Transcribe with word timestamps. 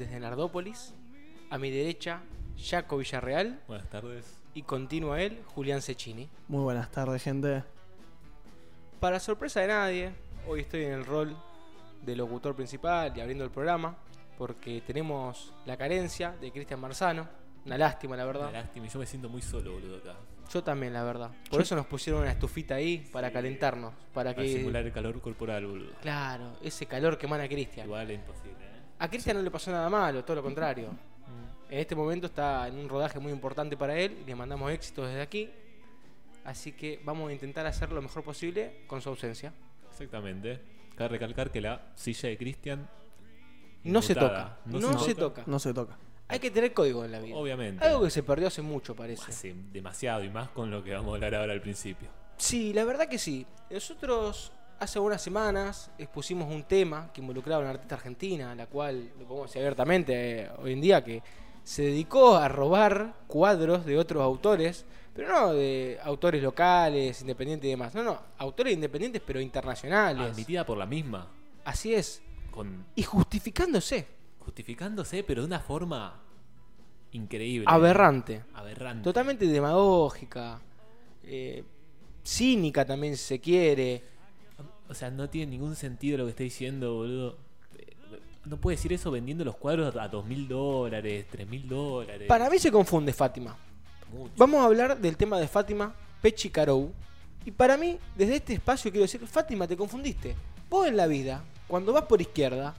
desde 0.00 0.18
Nardópolis. 0.18 0.94
A 1.50 1.58
mi 1.58 1.70
derecha, 1.70 2.22
Jaco 2.56 2.96
Villarreal. 2.96 3.60
Buenas 3.68 3.88
tardes. 3.90 4.40
Y 4.54 4.62
continúa 4.62 5.20
él, 5.20 5.42
Julián 5.54 5.82
Cecchini. 5.82 6.28
Muy 6.48 6.62
buenas 6.62 6.90
tardes, 6.90 7.22
gente. 7.22 7.62
Para 8.98 9.20
sorpresa 9.20 9.60
de 9.60 9.68
nadie, 9.68 10.12
hoy 10.46 10.60
estoy 10.60 10.84
en 10.84 10.92
el 10.92 11.04
rol 11.04 11.36
de 12.02 12.16
locutor 12.16 12.56
principal 12.56 13.12
y 13.14 13.20
abriendo 13.20 13.44
el 13.44 13.50
programa, 13.50 13.96
porque 14.38 14.82
tenemos 14.86 15.52
la 15.66 15.76
carencia 15.76 16.34
de 16.40 16.50
Cristian 16.50 16.80
Marzano. 16.80 17.28
Una 17.66 17.76
lástima, 17.76 18.16
la 18.16 18.24
verdad. 18.24 18.48
Una 18.48 18.62
lástima, 18.62 18.86
yo 18.86 18.98
me 18.98 19.06
siento 19.06 19.28
muy 19.28 19.42
solo, 19.42 19.72
boludo, 19.72 19.98
acá. 19.98 20.16
Yo 20.50 20.64
también, 20.64 20.94
la 20.94 21.04
verdad. 21.04 21.30
Por 21.50 21.60
eso 21.60 21.76
nos 21.76 21.86
pusieron 21.86 22.22
una 22.22 22.32
estufita 22.32 22.74
ahí 22.74 23.06
para 23.12 23.30
calentarnos. 23.30 23.92
Para, 24.14 24.34
Para 24.34 24.34
que. 24.34 24.48
simular 24.48 24.84
el 24.84 24.92
calor 24.92 25.20
corporal, 25.20 25.66
boludo. 25.66 25.92
Claro, 26.00 26.56
ese 26.62 26.86
calor 26.86 27.18
que 27.18 27.26
emana 27.26 27.46
Cristian. 27.46 27.86
Igual 27.86 28.10
es 28.10 28.18
imposible. 28.18 28.69
A 29.00 29.08
Cristian 29.08 29.36
no 29.38 29.42
le 29.42 29.50
pasó 29.50 29.70
nada 29.70 29.88
malo, 29.88 30.22
todo 30.22 30.36
lo 30.36 30.42
contrario. 30.42 30.90
En 31.70 31.78
este 31.78 31.94
momento 31.94 32.26
está 32.26 32.68
en 32.68 32.76
un 32.76 32.86
rodaje 32.86 33.18
muy 33.18 33.32
importante 33.32 33.74
para 33.74 33.98
él 33.98 34.18
y 34.22 34.26
le 34.26 34.34
mandamos 34.34 34.70
éxito 34.70 35.06
desde 35.06 35.22
aquí. 35.22 35.48
Así 36.44 36.72
que 36.72 37.00
vamos 37.02 37.30
a 37.30 37.32
intentar 37.32 37.66
hacer 37.66 37.90
lo 37.92 38.02
mejor 38.02 38.22
posible 38.22 38.82
con 38.86 39.00
su 39.00 39.08
ausencia. 39.08 39.54
Exactamente. 39.90 40.60
Cabe 40.96 41.08
recalcar 41.10 41.50
que 41.50 41.62
la 41.62 41.92
silla 41.94 42.28
de 42.28 42.36
Cristian. 42.36 42.90
No 43.84 44.02
se 44.02 44.14
toca. 44.14 44.58
No, 44.66 44.98
se, 44.98 45.14
toca. 45.14 45.44
No 45.46 45.58
se 45.58 45.72
toca. 45.72 45.96
Hay 46.28 46.38
que 46.38 46.50
tener 46.50 46.74
código 46.74 47.02
en 47.02 47.12
la 47.12 47.20
vida. 47.20 47.36
Obviamente. 47.36 47.82
Algo 47.82 48.02
que 48.02 48.10
se 48.10 48.22
perdió 48.22 48.48
hace 48.48 48.60
mucho, 48.60 48.94
parece. 48.94 49.30
Hace 49.30 49.54
demasiado 49.72 50.22
y 50.22 50.28
más 50.28 50.50
con 50.50 50.70
lo 50.70 50.84
que 50.84 50.92
vamos 50.92 51.12
a 51.12 51.14
hablar 51.14 51.36
ahora 51.36 51.54
al 51.54 51.62
principio. 51.62 52.08
Sí, 52.36 52.74
la 52.74 52.84
verdad 52.84 53.08
que 53.08 53.18
sí. 53.18 53.46
Nosotros 53.70 54.52
hace 54.80 54.98
unas 54.98 55.22
semanas 55.22 55.90
expusimos 55.98 56.52
un 56.52 56.64
tema 56.64 57.10
que 57.12 57.20
involucraba 57.20 57.58
a 57.58 57.60
una 57.60 57.70
artista 57.70 57.94
argentina, 57.94 58.54
la 58.54 58.66
cual, 58.66 59.12
lo 59.18 59.26
podemos 59.26 59.50
decir 59.50 59.60
abiertamente 59.60 60.42
eh, 60.42 60.50
hoy 60.58 60.72
en 60.72 60.80
día, 60.80 61.04
que 61.04 61.22
se 61.62 61.82
dedicó 61.82 62.36
a 62.36 62.48
robar 62.48 63.14
cuadros 63.26 63.84
de 63.84 63.98
otros 63.98 64.22
autores, 64.22 64.86
pero 65.14 65.28
no 65.28 65.52
de 65.52 65.98
autores 66.02 66.42
locales, 66.42 67.20
independientes 67.20 67.68
y 67.68 67.70
demás. 67.70 67.94
No, 67.94 68.02
no, 68.02 68.20
autores 68.38 68.72
independientes 68.72 69.22
pero 69.24 69.40
internacionales. 69.40 70.32
Admitida 70.32 70.64
por 70.64 70.78
la 70.78 70.86
misma. 70.86 71.28
Así 71.64 71.94
es. 71.94 72.22
Con 72.50 72.86
Y 72.96 73.02
justificándose. 73.02 74.06
justificándose, 74.38 75.22
pero 75.22 75.42
de 75.42 75.46
una 75.48 75.60
forma 75.60 76.20
increíble. 77.12 77.66
Aberrante. 77.68 78.44
Aberrante. 78.54 79.04
Totalmente 79.04 79.46
demagógica. 79.46 80.60
eh, 81.22 81.62
cínica 82.24 82.84
también 82.84 83.16
si 83.16 83.24
se 83.24 83.40
quiere. 83.40 84.02
O 84.90 84.94
sea, 84.94 85.08
no 85.10 85.30
tiene 85.30 85.52
ningún 85.52 85.76
sentido 85.76 86.18
lo 86.18 86.24
que 86.24 86.30
está 86.30 86.42
diciendo, 86.42 86.94
boludo. 86.94 87.38
Eh, 87.78 87.94
No 88.44 88.56
puede 88.56 88.76
decir 88.76 88.92
eso 88.92 89.10
vendiendo 89.12 89.44
los 89.44 89.56
cuadros 89.56 89.94
a 89.94 90.08
dos 90.08 90.26
mil 90.26 90.48
dólares, 90.48 91.26
tres 91.30 91.48
mil 91.48 91.68
dólares. 91.68 92.26
Para 92.26 92.50
mí 92.50 92.58
se 92.58 92.72
confunde 92.72 93.12
Fátima. 93.12 93.56
Mucho. 94.12 94.32
Vamos 94.36 94.60
a 94.60 94.64
hablar 94.64 94.98
del 94.98 95.16
tema 95.16 95.38
de 95.38 95.46
Fátima 95.46 95.94
Pechi 96.20 96.50
Carou. 96.50 96.90
Y 97.44 97.52
para 97.52 97.76
mí, 97.76 97.98
desde 98.16 98.36
este 98.36 98.54
espacio 98.54 98.90
quiero 98.90 99.02
decir, 99.04 99.24
Fátima, 99.26 99.68
te 99.68 99.76
confundiste. 99.76 100.34
Vos 100.68 100.88
en 100.88 100.96
la 100.96 101.06
vida, 101.06 101.42
cuando 101.68 101.92
vas 101.92 102.04
por 102.04 102.20
izquierda, 102.20 102.74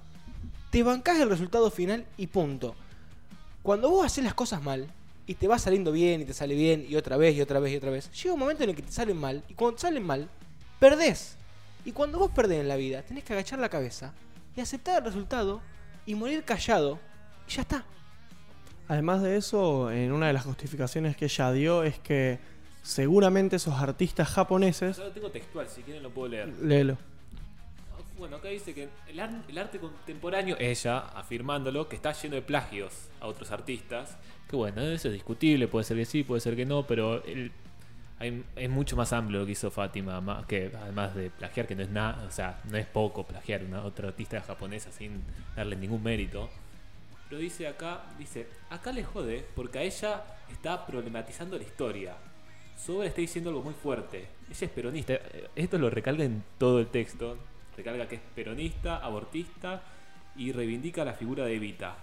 te 0.69 0.83
bancás 0.83 1.17
el 1.19 1.29
resultado 1.29 1.71
final 1.71 2.05
y 2.17 2.27
punto. 2.27 2.75
Cuando 3.63 3.89
vos 3.89 4.05
haces 4.05 4.23
las 4.23 4.33
cosas 4.33 4.61
mal 4.61 4.87
y 5.25 5.35
te 5.35 5.47
va 5.47 5.57
saliendo 5.57 5.91
bien 5.93 6.21
y 6.21 6.25
te 6.25 6.33
sale 6.33 6.55
bien 6.55 6.85
y 6.89 6.95
otra 6.97 7.15
vez 7.15 7.35
y 7.35 7.41
otra 7.41 7.59
vez 7.61 7.71
y 7.71 7.77
otra 7.77 7.91
vez, 7.91 8.11
llega 8.11 8.33
un 8.33 8.39
momento 8.39 8.63
en 8.63 8.71
el 8.71 8.75
que 8.75 8.81
te 8.81 8.91
salen 8.91 9.17
mal 9.17 9.43
y 9.47 9.53
cuando 9.53 9.75
te 9.75 9.81
salen 9.83 10.03
mal, 10.03 10.27
perdés. 10.79 11.37
Y 11.85 11.91
cuando 11.91 12.19
vos 12.19 12.31
perdés 12.31 12.59
en 12.61 12.67
la 12.67 12.75
vida, 12.75 13.01
tenés 13.03 13.23
que 13.23 13.33
agachar 13.33 13.59
la 13.59 13.69
cabeza 13.69 14.13
y 14.55 14.61
aceptar 14.61 14.99
el 14.99 15.05
resultado 15.05 15.61
y 16.05 16.15
morir 16.15 16.43
callado 16.43 16.99
y 17.47 17.51
ya 17.51 17.61
está. 17.63 17.83
Además 18.87 19.21
de 19.21 19.37
eso, 19.37 19.89
en 19.91 20.11
una 20.11 20.27
de 20.27 20.33
las 20.33 20.43
justificaciones 20.45 21.15
que 21.15 21.25
ella 21.25 21.51
dio 21.51 21.83
es 21.83 21.97
que 21.99 22.39
seguramente 22.83 23.55
esos 23.55 23.75
artistas 23.75 24.27
japoneses. 24.29 24.97
Yo 24.97 25.05
lo 25.05 25.11
tengo 25.11 25.31
textual, 25.31 25.67
si 25.69 25.81
quieren 25.81 26.03
lo 26.03 26.09
puedo 26.11 26.27
leer. 26.29 26.49
Léelo. 26.61 26.97
Bueno, 28.17 28.35
acá 28.35 28.49
dice 28.49 28.73
que 28.75 28.87
el, 29.07 29.19
ar- 29.19 29.43
el 29.47 29.57
arte 29.57 29.79
contemporáneo, 29.79 30.55
ella 30.59 30.99
afirmándolo, 30.99 31.89
que 31.89 31.95
está 31.95 32.11
lleno 32.11 32.35
de 32.35 32.41
plagios 32.43 33.09
a 33.19 33.25
otros 33.27 33.49
artistas. 33.51 34.17
Que 34.47 34.55
bueno, 34.55 34.81
eso 34.81 35.07
es 35.07 35.13
discutible, 35.15 35.67
puede 35.67 35.85
ser 35.85 35.97
que 35.97 36.05
sí, 36.05 36.23
puede 36.23 36.41
ser 36.41 36.55
que 36.55 36.65
no, 36.65 36.85
pero 36.85 37.23
el- 37.23 37.51
hay- 38.21 38.43
es 38.55 38.69
mucho 38.69 38.95
más 38.95 39.11
amplio 39.13 39.39
lo 39.39 39.45
que 39.45 39.51
hizo 39.53 39.69
Fátima, 39.71 40.21
más 40.21 40.45
que 40.45 40.71
además 40.81 41.15
de 41.15 41.29
plagiar, 41.29 41.67
que 41.67 41.75
no 41.75 41.83
es 41.83 41.89
nada, 41.89 42.23
o 42.27 42.31
sea, 42.31 42.59
no 42.69 42.77
es 42.77 42.85
poco 42.85 43.25
plagiar 43.25 43.61
a 43.61 43.65
una 43.65 43.83
otra 43.83 44.07
artista 44.09 44.39
japonesa 44.41 44.91
sin 44.91 45.23
darle 45.55 45.75
ningún 45.75 46.01
mérito. 46.03 46.49
Pero 47.29 47.41
dice 47.41 47.67
acá, 47.67 48.01
dice, 48.17 48.47
acá 48.69 48.91
le 48.91 49.03
jode 49.03 49.45
porque 49.55 49.79
a 49.79 49.81
ella 49.83 50.21
está 50.51 50.85
problematizando 50.85 51.57
la 51.57 51.63
historia. 51.63 52.15
Su 52.77 52.97
obra 52.97 53.07
está 53.07 53.21
diciendo 53.21 53.49
algo 53.51 53.61
muy 53.63 53.73
fuerte. 53.73 54.27
Ella 54.49 54.65
es 54.65 54.69
peronista. 54.69 55.13
Eh, 55.13 55.49
Esto 55.55 55.77
lo 55.77 55.89
recalca 55.89 56.23
en 56.23 56.43
todo 56.57 56.79
el 56.79 56.87
texto. 56.87 57.37
Recalca 57.77 58.07
que 58.07 58.15
es 58.15 58.21
peronista, 58.35 58.97
abortista 58.97 59.81
y 60.35 60.51
reivindica 60.51 61.05
la 61.05 61.13
figura 61.13 61.45
de 61.45 61.55
Evita. 61.55 61.95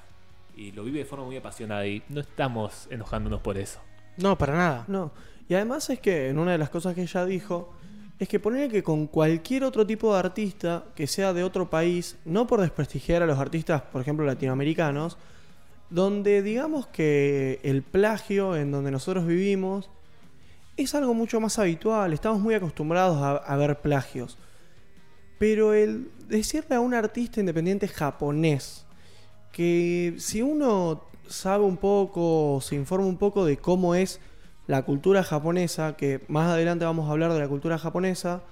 Y 0.57 0.73
lo 0.73 0.83
vive 0.85 1.01
de 1.01 1.05
forma 1.05 1.25
muy 1.27 1.37
apasionada 1.37 1.87
y 1.87 2.03
no 2.09 2.21
estamos 2.21 2.87
enojándonos 2.91 3.41
por 3.41 3.59
eso. 3.59 3.81
No, 4.17 4.37
para 4.39 4.55
nada. 4.57 4.85
No. 4.89 5.13
Y 5.49 5.55
además 5.55 5.89
es 5.91 6.01
que 6.01 6.29
en 6.29 6.39
una 6.39 6.53
de 6.53 6.59
las 6.59 6.71
cosas 6.71 6.95
que 6.95 7.03
ella 7.03 7.25
dijo 7.25 7.73
es 8.19 8.29
que 8.29 8.41
poner 8.41 8.71
que 8.71 8.83
con 8.83 9.07
cualquier 9.07 9.65
otro 9.65 9.87
tipo 9.87 10.13
de 10.13 10.19
artista 10.19 10.85
que 10.95 11.07
sea 11.07 11.33
de 11.33 11.45
otro 11.45 11.71
país, 11.71 12.17
no 12.25 12.47
por 12.47 12.61
desprestigiar 12.61 13.23
a 13.23 13.27
los 13.27 13.39
artistas, 13.39 13.83
por 13.83 14.03
ejemplo, 14.03 14.27
latinoamericanos, 14.27 15.17
donde 15.89 16.43
digamos 16.43 16.87
que 16.89 17.61
el 17.63 17.83
plagio 17.83 18.57
en 18.57 18.73
donde 18.73 18.91
nosotros 18.91 19.27
vivimos 19.27 19.89
es 20.77 20.95
algo 20.95 21.15
mucho 21.15 21.41
más 21.41 21.59
habitual, 21.59 22.13
estamos 22.13 22.41
muy 22.41 22.55
acostumbrados 22.55 23.17
a, 23.23 23.37
a 23.37 23.57
ver 23.57 23.81
plagios. 23.81 24.37
Pero 25.39 25.73
el 25.73 26.11
decirle 26.29 26.77
a 26.77 26.81
un 26.81 26.95
artista 26.95 27.41
independiente 27.41 27.89
japonés 27.89 28.85
que 29.53 30.15
si 30.19 30.43
uno 30.43 31.05
sabe 31.29 31.65
un 31.65 31.77
poco, 31.77 32.61
se 32.61 32.75
informa 32.75 33.07
un 33.07 33.17
poco 33.17 33.45
de 33.45 33.57
cómo 33.57 33.95
es 33.95 34.21
la 34.69 34.83
cultura 34.83 35.25
japonesa, 35.25 35.97
que 35.97 36.21
más 36.29 36.49
adelante 36.51 36.85
vamos 36.85 37.09
a 37.09 37.13
hablar 37.13 37.33
de 37.33 37.41
la 37.41 37.49
cultura 37.49 37.79
japonesa, 37.79 38.43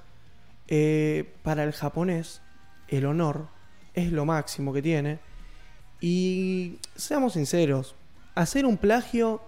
eh, 0.67 1.35
para 1.43 1.63
el 1.63 1.73
japonés 1.73 2.43
el 2.89 3.05
honor 3.07 3.47
es 3.95 4.11
lo 4.11 4.25
máximo 4.25 4.73
que 4.73 4.81
tiene. 4.81 5.19
Y 6.01 6.79
seamos 6.97 7.35
sinceros, 7.35 7.95
hacer 8.35 8.65
un 8.65 8.79
plagio 8.79 9.43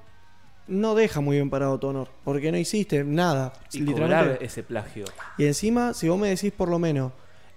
no 0.66 0.94
deja 0.94 1.22
muy 1.22 1.36
bien 1.36 1.48
parado 1.48 1.80
tu 1.80 1.86
honor, 1.86 2.10
porque 2.22 2.52
no 2.52 2.58
hiciste 2.58 3.02
nada. 3.02 3.54
Y 3.72 3.80
literalmente. 3.80 4.32
cobrar 4.32 4.42
ese 4.42 4.62
plagio. 4.62 5.06
Y 5.38 5.46
encima, 5.46 5.94
si 5.94 6.06
vos 6.08 6.18
me 6.18 6.28
decís 6.28 6.52
por 6.52 6.68
lo 6.68 6.78
menos, 6.78 7.12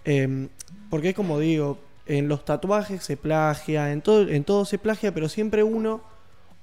em, 0.05 0.47
porque 0.89 1.09
es 1.09 1.16
como 1.16 1.38
digo, 1.38 1.79
en 2.05 2.29
los 2.29 2.45
tatuajes 2.45 3.03
se 3.03 3.17
plagia, 3.17 3.91
en 3.91 4.01
todo, 4.01 4.29
en 4.29 4.45
todo 4.45 4.63
se 4.63 4.77
plagia, 4.77 5.13
pero 5.13 5.27
siempre 5.27 5.63
uno 5.63 6.01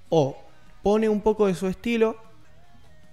o 0.09 0.39
pone 0.83 1.11
un 1.11 1.21
poco 1.21 1.47
de 1.47 1.55
su 1.55 1.67
estilo, 1.67 2.28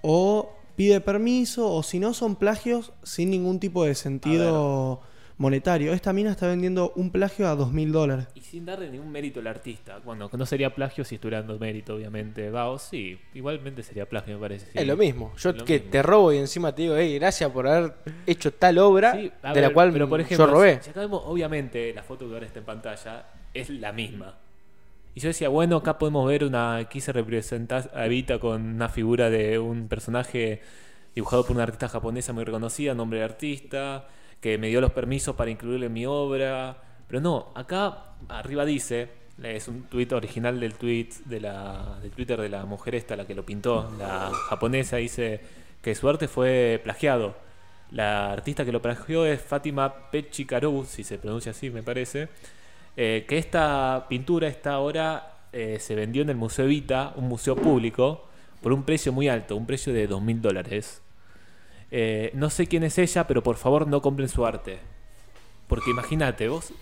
o 0.08 0.52
pide 0.76 1.02
permiso, 1.02 1.72
o 1.74 1.82
si 1.84 2.00
no 2.00 2.14
son 2.14 2.36
plagios 2.36 2.94
sin 3.04 3.30
ningún 3.32 3.60
tipo 3.60 3.84
de 3.86 3.96
sentido 3.96 5.02
monetario. 5.38 5.92
Esta 5.94 6.14
mina 6.14 6.32
está 6.32 6.48
vendiendo 6.48 6.94
un 6.96 7.12
plagio 7.12 7.48
a 7.50 7.56
dos 7.56 7.72
mil 7.74 7.92
dólares. 7.92 8.28
Y 8.36 8.42
sin 8.42 8.66
darle 8.66 8.90
ningún 8.90 9.12
mérito 9.12 9.40
al 9.40 9.48
artista. 9.48 10.00
Bueno, 10.06 10.30
que 10.30 10.38
no 10.38 10.46
sería 10.46 10.74
plagio 10.76 11.04
si 11.04 11.16
estuviera 11.16 11.40
dando 11.40 11.58
mérito, 11.60 11.96
obviamente. 11.96 12.50
Vao, 12.50 12.78
sí, 12.80 13.20
igualmente 13.34 13.84
sería 13.84 14.08
plagio, 14.08 14.36
me 14.36 14.40
parece. 14.42 14.66
sí. 14.68 14.72
Es 14.76 14.88
lo 14.88 14.96
mismo. 14.96 15.34
Yo 15.38 15.52
Lo 15.52 15.66
que 15.66 15.74
mismo. 15.80 15.92
te 15.92 16.04
robo 16.04 16.32
y 16.34 16.38
encima 16.38 16.74
te 16.74 16.84
digo, 16.84 16.96
hey, 16.96 17.16
gracias 17.20 17.50
por 17.52 17.68
haber 17.68 17.94
hecho 18.26 18.54
tal 18.54 18.78
obra 18.78 19.14
Sí, 19.14 19.32
de 19.54 19.62
la 19.62 19.72
cual 19.74 19.92
pero 19.92 20.08
por 20.08 20.22
ejemplo, 20.22 20.46
yo 20.46 20.52
robé. 20.54 20.80
Si 20.82 20.90
acá 20.92 21.02
vemos, 21.02 21.22
obviamente, 21.26 21.94
la 21.94 22.04
foto 22.04 22.28
que 22.28 22.34
ahora 22.34 22.46
está 22.46 22.60
en 22.60 22.66
pantalla 22.66 23.26
es 23.54 23.70
la 23.70 23.92
misma. 23.92 24.38
Y 25.16 25.22
yo 25.22 25.30
decía, 25.30 25.48
bueno, 25.48 25.78
acá 25.78 25.98
podemos 25.98 26.28
ver 26.28 26.44
una. 26.44 26.88
Quise 26.90 27.14
representar 27.14 27.90
a 27.96 28.06
Evita 28.06 28.38
con 28.38 28.62
una 28.62 28.90
figura 28.90 29.30
de 29.30 29.58
un 29.58 29.88
personaje 29.88 30.62
dibujado 31.16 31.46
por 31.46 31.56
una 31.56 31.64
artista 31.64 31.88
japonesa 31.88 32.34
muy 32.34 32.44
reconocida, 32.44 32.94
nombre 32.94 33.20
de 33.20 33.26
artista, 33.26 34.10
que 34.42 34.58
me 34.58 34.68
dio 34.68 34.82
los 34.82 34.92
permisos 34.92 35.34
para 35.36 35.50
incluirle 35.50 35.86
en 35.86 35.94
mi 35.94 36.06
obra. 36.06 36.84
Pero 37.08 37.22
no, 37.22 37.54
acá 37.56 38.16
arriba 38.28 38.66
dice, 38.66 39.08
es 39.42 39.70
un 39.70 39.84
tuit 39.84 40.12
original 40.12 40.60
del 40.60 40.74
tweet 40.74 41.10
de 41.24 41.40
la, 41.40 41.98
del 42.02 42.12
Twitter 42.12 42.42
de 42.42 42.50
la 42.50 42.66
mujer 42.66 42.96
esta, 42.96 43.16
la 43.16 43.26
que 43.26 43.36
lo 43.36 43.46
pintó, 43.46 43.90
la 43.98 44.32
japonesa, 44.50 44.98
dice 44.98 45.40
que 45.82 45.96
su 45.96 46.10
arte 46.10 46.28
fue 46.28 46.82
plagiado. 46.84 47.38
La 47.92 48.34
artista 48.34 48.66
que 48.66 48.74
lo 48.74 48.82
plagió 48.82 49.26
es 49.26 49.42
Fátima 49.42 50.12
Pechikaru, 50.12 50.84
si 50.86 51.06
se 51.06 51.18
pronuncia 51.20 51.52
así, 51.52 51.70
me 51.70 51.84
parece. 51.84 52.28
Eh, 52.98 53.26
que 53.28 53.38
esta 53.38 54.06
pintura, 54.10 54.48
esta 54.48 54.80
obra, 54.80 55.48
eh, 55.52 55.78
se 55.80 55.96
vendió 55.96 56.22
en 56.22 56.30
el 56.30 56.36
Museo 56.36 56.66
Evita, 56.66 57.14
un 57.16 57.28
museo 57.28 57.56
público, 57.56 58.26
por 58.62 58.74
un 58.74 58.84
precio 58.84 59.12
muy 59.12 59.28
alto, 59.28 59.56
un 59.56 59.66
precio 59.66 59.94
de 59.94 60.08
dos 60.08 60.22
mil 60.22 60.42
dólares. 60.42 61.02
Eh, 61.92 62.32
no 62.34 62.50
sé 62.50 62.68
quién 62.68 62.84
es 62.84 62.98
ella, 62.98 63.28
pero 63.28 63.44
por 63.44 63.58
favor 63.58 63.88
no 63.88 64.02
compren 64.02 64.30
su 64.30 64.46
arte. 64.46 64.80
Porque 65.68 65.92
imagínate, 65.92 66.48
vos 66.48 66.74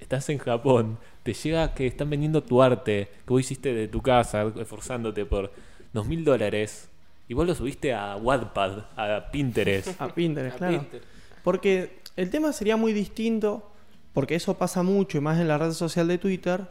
estás 0.00 0.28
en 0.28 0.38
Japón, 0.38 0.98
te 1.22 1.34
llega 1.34 1.74
que 1.74 1.86
están 1.86 2.10
vendiendo 2.10 2.42
tu 2.42 2.62
arte, 2.62 3.08
que 3.24 3.30
vos 3.30 3.40
hiciste 3.40 3.72
de 3.74 3.88
tu 3.88 4.02
casa, 4.02 4.52
esforzándote 4.58 5.24
por 5.24 5.52
dos 5.92 6.06
mil 6.06 6.24
dólares, 6.24 6.88
y 7.28 7.34
vos 7.34 7.46
lo 7.46 7.54
subiste 7.54 7.92
a 7.92 8.16
Wattpad, 8.16 8.84
a 8.96 9.30
Pinterest. 9.30 9.88
A 10.00 10.14
Pinterest, 10.14 10.56
A 10.56 10.58
claro. 10.58 10.78
Pinterest. 10.80 11.06
Porque 11.42 11.98
el 12.16 12.30
tema 12.30 12.52
sería 12.52 12.76
muy 12.76 12.92
distinto, 12.92 13.70
porque 14.16 14.34
eso 14.34 14.56
pasa 14.56 14.82
mucho 14.82 15.18
y 15.18 15.20
más 15.20 15.38
en 15.38 15.46
la 15.46 15.58
red 15.58 15.72
social 15.72 16.08
de 16.08 16.16
Twitter, 16.16 16.66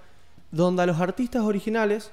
donde 0.49 0.81
a 0.81 0.87
los 0.87 0.99
artistas 0.99 1.43
originales 1.43 2.09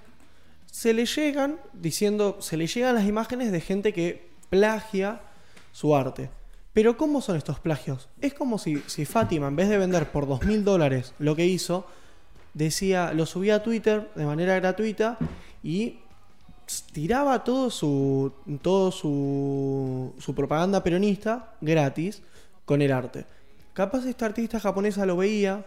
se 0.70 0.92
le 0.92 1.06
llegan 1.06 1.58
diciendo, 1.72 2.36
se 2.40 2.58
le 2.58 2.66
llegan 2.66 2.94
las 2.94 3.06
imágenes 3.06 3.50
de 3.50 3.62
gente 3.62 3.94
que 3.94 4.28
plagia 4.50 5.22
su 5.72 5.96
arte. 5.96 6.28
Pero 6.74 6.98
¿cómo 6.98 7.22
son 7.22 7.38
estos 7.38 7.58
plagios? 7.58 8.10
Es 8.20 8.34
como 8.34 8.58
si, 8.58 8.82
si 8.86 9.06
Fátima, 9.06 9.48
en 9.48 9.56
vez 9.56 9.70
de 9.70 9.78
vender 9.78 10.12
por 10.12 10.28
dos 10.28 10.42
mil 10.42 10.64
dólares 10.64 11.14
lo 11.18 11.34
que 11.34 11.46
hizo, 11.46 11.86
decía, 12.52 13.14
lo 13.14 13.24
subía 13.24 13.54
a 13.54 13.62
Twitter 13.62 14.10
de 14.14 14.26
manera 14.26 14.54
gratuita 14.56 15.16
y 15.62 16.00
tiraba 16.92 17.42
todo 17.42 17.70
su 17.70 18.32
todo 18.60 18.92
su, 18.92 20.12
su 20.18 20.34
propaganda 20.34 20.82
peronista 20.82 21.54
gratis 21.62 22.20
con 22.66 22.82
el 22.82 22.92
arte. 22.92 23.24
Capaz 23.72 24.04
esta 24.06 24.26
artista 24.26 24.60
japonesa 24.60 25.06
lo 25.06 25.16
veía 25.16 25.64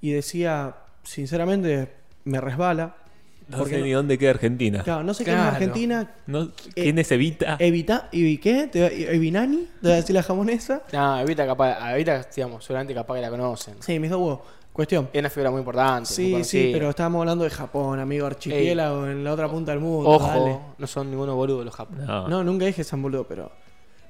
y 0.00 0.10
decía, 0.12 0.74
sinceramente, 1.02 1.92
me 2.24 2.40
resbala. 2.40 2.96
No 3.48 3.58
porque 3.58 3.74
sé 3.74 3.78
no- 3.80 3.84
ni 3.84 3.92
dónde 3.92 4.16
queda 4.18 4.30
Argentina. 4.30 4.82
Claro, 4.82 5.02
no 5.04 5.12
sé 5.12 5.22
quién 5.24 5.36
es 5.36 5.42
Claro. 5.42 5.56
Argentina. 5.56 6.14
No, 6.26 6.50
¿Quién 6.74 6.98
es 6.98 7.12
Evita? 7.12 7.56
Evita, 7.60 8.08
¿y 8.10 8.38
qué? 8.38 8.68
¿Te 8.68 8.80
va- 8.80 8.88
¿Evinani? 8.88 9.68
¿Te 9.82 9.88
va 9.88 9.94
a 9.94 9.96
decir 9.98 10.14
la 10.14 10.22
japonesa? 10.22 10.82
No, 10.94 11.20
Evita 11.20 11.44
capaz, 11.46 11.92
Evita, 11.92 12.26
digamos, 12.34 12.64
seguramente 12.64 12.94
capaz 12.94 13.14
que 13.16 13.20
la 13.20 13.28
conocen. 13.30 13.74
Sí, 13.80 13.98
mis 13.98 14.10
dos 14.10 14.18
huevos. 14.20 14.40
Cuestión. 14.72 15.08
Es 15.12 15.20
una 15.20 15.30
figura 15.30 15.50
muy 15.52 15.58
importante. 15.60 16.00
muy 16.00 16.06
Sí, 16.06 16.24
sí, 16.24 16.32
conocida. 16.32 16.72
pero 16.72 16.90
estábamos 16.90 17.20
hablando 17.20 17.44
de 17.44 17.50
Japón, 17.50 18.00
amigo 18.00 18.26
archipiélago, 18.26 19.06
en 19.06 19.22
la 19.22 19.32
otra 19.34 19.48
punta 19.48 19.70
del 19.72 19.80
mundo. 19.80 20.08
Ojo, 20.10 20.26
dale. 20.26 20.58
no 20.78 20.86
son 20.86 21.10
ninguno 21.10 21.36
boludo 21.36 21.62
los 21.64 21.74
japoneses. 21.74 22.08
No. 22.08 22.26
No, 22.28 22.42
nunca 22.42 22.64
dije 22.64 22.82
San 22.82 23.00
Boludo, 23.02 23.24
pero. 23.28 23.52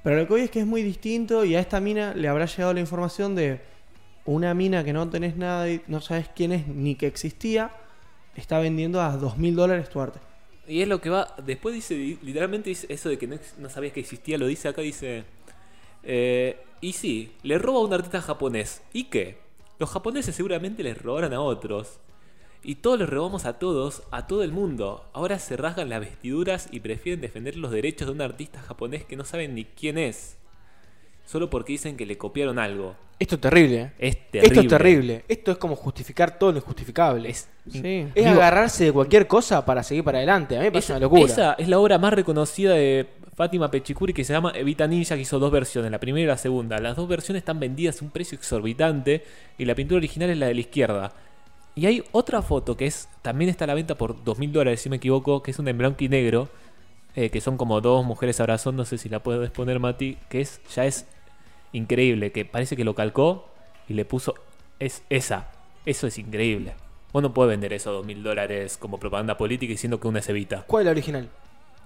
Pero 0.05 0.17
lo 0.17 0.27
que 0.27 0.33
hoy 0.35 0.41
es 0.41 0.51
que 0.51 0.59
es 0.59 0.67
muy 0.67 0.83
distinto 0.83 1.45
y 1.45 1.55
a 1.55 1.59
esta 1.59 1.79
mina 1.79 2.13
le 2.13 2.27
habrá 2.27 2.45
llegado 2.45 2.75
la 2.75 2.79
información 2.79 3.33
de 3.33 3.59
una 4.25 4.53
mina 4.53 4.83
que 4.83 4.93
no 4.93 5.09
tenés 5.09 5.35
nada 5.35 5.67
y 5.67 5.81
no 5.87 5.99
sabes 5.99 6.29
quién 6.35 6.51
es 6.51 6.67
ni 6.67 6.93
que 6.93 7.07
existía, 7.07 7.71
está 8.35 8.59
vendiendo 8.59 9.01
a 9.01 9.17
dos 9.17 9.39
mil 9.39 9.55
dólares 9.55 9.89
tu 9.89 9.99
arte. 9.99 10.19
Y 10.67 10.83
es 10.83 10.87
lo 10.87 11.01
que 11.01 11.09
va. 11.09 11.33
Después 11.43 11.73
dice, 11.73 12.19
literalmente 12.21 12.69
dice 12.69 12.85
eso 12.87 13.09
de 13.09 13.17
que 13.17 13.25
no, 13.25 13.67
sabías 13.67 13.93
que 13.93 14.01
existía, 14.01 14.37
lo 14.37 14.45
dice 14.45 14.67
acá, 14.67 14.83
dice. 14.83 15.23
eh, 16.03 16.59
y 16.81 16.93
sí, 16.93 17.31
le 17.41 17.57
roba 17.57 17.79
a 17.79 17.85
un 17.85 17.93
artista 17.93 18.21
japonés. 18.21 18.83
¿Y 18.93 19.05
qué? 19.05 19.39
Los 19.79 19.89
japoneses 19.89 20.35
seguramente 20.35 20.83
les 20.83 21.01
robaron 21.01 21.33
a 21.33 21.41
otros. 21.41 21.99
Y 22.63 22.75
todos 22.75 22.99
les 22.99 23.09
robamos 23.09 23.45
a 23.45 23.59
todos, 23.59 24.03
a 24.11 24.27
todo 24.27 24.43
el 24.43 24.51
mundo. 24.51 25.05
Ahora 25.13 25.37
se 25.39 25.55
rasgan 25.57 25.89
las 25.89 25.99
vestiduras 25.99 26.67
y 26.71 26.79
prefieren 26.79 27.21
defender 27.21 27.57
los 27.57 27.71
derechos 27.71 28.07
de 28.07 28.13
un 28.13 28.21
artista 28.21 28.61
japonés 28.61 29.05
que 29.05 29.15
no 29.15 29.23
saben 29.23 29.53
ni 29.55 29.65
quién 29.65 29.97
es. 29.97 30.37
Solo 31.25 31.49
porque 31.49 31.73
dicen 31.73 31.97
que 31.97 32.05
le 32.05 32.17
copiaron 32.17 32.59
algo. 32.59 32.95
Esto 33.17 33.35
es 33.35 33.41
terrible, 33.41 33.81
¿eh? 33.81 33.91
Es 33.97 34.31
terrible. 34.31 34.47
Esto 34.47 34.61
es 34.61 34.67
terrible. 34.67 35.25
Esto 35.27 35.51
es 35.51 35.57
como 35.57 35.75
justificar 35.75 36.37
todo 36.37 36.51
lo 36.51 36.57
injustificable. 36.57 37.29
Es, 37.29 37.47
Sí. 37.71 38.07
Es 38.13 38.27
agarrarse 38.27 38.85
de 38.85 38.91
cualquier 38.91 39.25
cosa 39.25 39.65
para 39.65 39.81
seguir 39.81 40.03
para 40.03 40.19
adelante. 40.19 40.55
A 40.55 40.59
mí 40.59 40.65
me 40.65 40.71
parece 40.71 40.91
Esa, 40.91 40.97
una 40.97 41.05
locura. 41.05 41.23
esa 41.31 41.53
es 41.53 41.67
la 41.67 41.79
obra 41.79 41.97
más 41.97 42.13
reconocida 42.13 42.73
de 42.73 43.07
Fátima 43.35 43.71
Pechicuri 43.71 44.13
que 44.13 44.23
se 44.23 44.33
llama 44.33 44.51
Evita 44.55 44.85
Ninja, 44.85 45.15
que 45.15 45.21
hizo 45.21 45.39
dos 45.39 45.51
versiones, 45.51 45.89
la 45.91 45.99
primera 45.99 46.23
y 46.23 46.27
la 46.27 46.37
segunda. 46.37 46.77
Las 46.79 46.95
dos 46.95 47.07
versiones 47.07 47.41
están 47.41 47.59
vendidas 47.59 48.01
a 48.01 48.05
un 48.05 48.11
precio 48.11 48.37
exorbitante 48.37 49.23
y 49.57 49.65
la 49.65 49.73
pintura 49.73 49.97
original 49.97 50.29
es 50.29 50.37
la 50.37 50.47
de 50.47 50.53
la 50.53 50.59
izquierda. 50.59 51.13
Y 51.75 51.85
hay 51.87 52.03
otra 52.13 52.41
foto 52.41 52.77
que 52.77 52.85
es 52.85 53.09
también 53.21 53.49
está 53.49 53.65
a 53.65 53.67
la 53.67 53.73
venta 53.73 53.95
por 53.95 54.23
dos 54.23 54.39
mil 54.39 54.51
dólares, 54.53 54.79
si 54.81 54.89
me 54.89 54.95
equivoco, 54.95 55.43
que 55.43 55.51
es 55.51 55.59
una 55.59 55.71
en 55.71 55.77
blanco 55.77 56.03
y 56.03 56.09
negro, 56.09 56.47
eh, 57.15 57.29
que 57.29 57.41
son 57.41 57.57
como 57.57 57.81
dos 57.81 58.05
mujeres 58.05 58.39
abrazando, 58.39 58.83
no 58.83 58.85
sé 58.85 58.97
si 58.97 59.09
la 59.09 59.21
puedes 59.21 59.51
poner 59.51 59.79
Mati, 59.79 60.17
que 60.29 60.41
es 60.41 60.61
ya 60.73 60.85
es 60.85 61.05
increíble, 61.73 62.31
que 62.31 62.45
parece 62.45 62.77
que 62.77 62.85
lo 62.85 62.95
calcó 62.95 63.49
y 63.89 63.93
le 63.93 64.05
puso 64.05 64.35
es 64.79 65.03
esa. 65.09 65.51
Eso 65.85 66.07
es 66.07 66.17
increíble. 66.17 66.73
Vos 67.11 67.21
no 67.21 67.33
podés 67.33 67.51
vender 67.51 67.73
eso 67.73 67.89
a 67.89 67.93
dos 67.93 68.05
mil 68.05 68.23
dólares 68.23 68.77
como 68.77 68.99
propaganda 68.99 69.37
política 69.37 69.71
diciendo 69.71 69.99
que 69.99 70.07
una 70.07 70.19
es 70.19 70.29
Evita. 70.29 70.63
¿Cuál 70.67 70.81
es 70.81 70.85
la 70.85 70.91
original? 70.91 71.29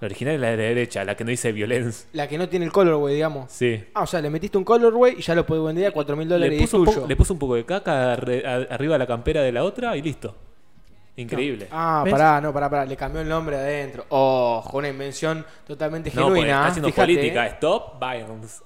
La 0.00 0.06
original 0.06 0.34
es 0.36 0.40
la 0.40 0.50
de 0.50 0.56
la 0.56 0.62
derecha, 0.62 1.04
la 1.04 1.14
que 1.14 1.24
no 1.24 1.30
dice 1.30 1.52
violence. 1.52 2.06
La 2.14 2.26
que 2.26 2.38
no 2.38 2.48
tiene 2.48 2.64
el 2.64 2.72
colorway, 2.72 3.14
digamos. 3.14 3.52
Sí. 3.52 3.84
Ah, 3.94 4.02
o 4.02 4.06
sea, 4.06 4.20
le 4.22 4.30
metiste 4.30 4.56
un 4.56 4.64
colorway 4.64 5.16
y 5.18 5.22
ya 5.22 5.34
lo 5.34 5.44
puedes 5.44 5.62
vender 5.64 5.86
a 5.86 5.90
4 5.92 6.16
mil 6.16 6.26
dólares 6.28 6.50
Le 6.50 6.56
y 6.56 6.64
es 6.64 6.70
puso, 6.70 6.78
un 6.78 6.84
tuyo. 6.86 6.96
poco, 6.96 7.08
le 7.08 7.16
puso 7.16 7.32
un 7.34 7.38
poco 7.38 7.54
de 7.56 7.64
caca 7.66 8.16
arre- 8.16 8.44
a- 8.46 8.74
arriba 8.74 8.94
de 8.94 8.98
la 9.00 9.06
campera 9.06 9.42
de 9.42 9.52
la 9.52 9.62
otra 9.62 9.96
y 9.96 10.02
listo. 10.02 10.34
Increíble. 11.16 11.66
Ah, 11.70 12.00
¿Ves? 12.04 12.12
pará, 12.12 12.40
no, 12.40 12.52
pará, 12.52 12.70
pará. 12.70 12.84
Le 12.86 12.96
cambió 12.96 13.20
el 13.20 13.28
nombre 13.28 13.56
adentro. 13.56 14.06
Ojo, 14.08 14.78
una 14.78 14.88
invención 14.88 15.44
totalmente 15.66 16.10
no, 16.14 16.22
porque 16.22 16.34
genuina. 16.40 16.56
está 16.60 16.66
haciendo 16.68 16.88
fíjate, 16.88 17.02
política. 17.14 17.46
¿eh? 17.46 17.50
Stop 17.50 18.00
violence. 18.00 18.62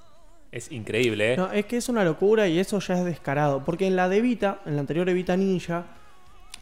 Es 0.52 0.70
increíble, 0.70 1.32
¿eh? 1.32 1.36
No, 1.36 1.50
es 1.50 1.66
que 1.66 1.78
es 1.78 1.88
una 1.88 2.04
locura 2.04 2.46
y 2.46 2.60
eso 2.60 2.78
ya 2.78 2.94
es 2.94 3.04
descarado. 3.04 3.64
Porque 3.64 3.88
en 3.88 3.96
la 3.96 4.08
de 4.08 4.18
Evita, 4.18 4.60
en 4.66 4.76
la 4.76 4.80
anterior 4.82 5.08
Evita 5.08 5.36
Ninja, 5.36 5.86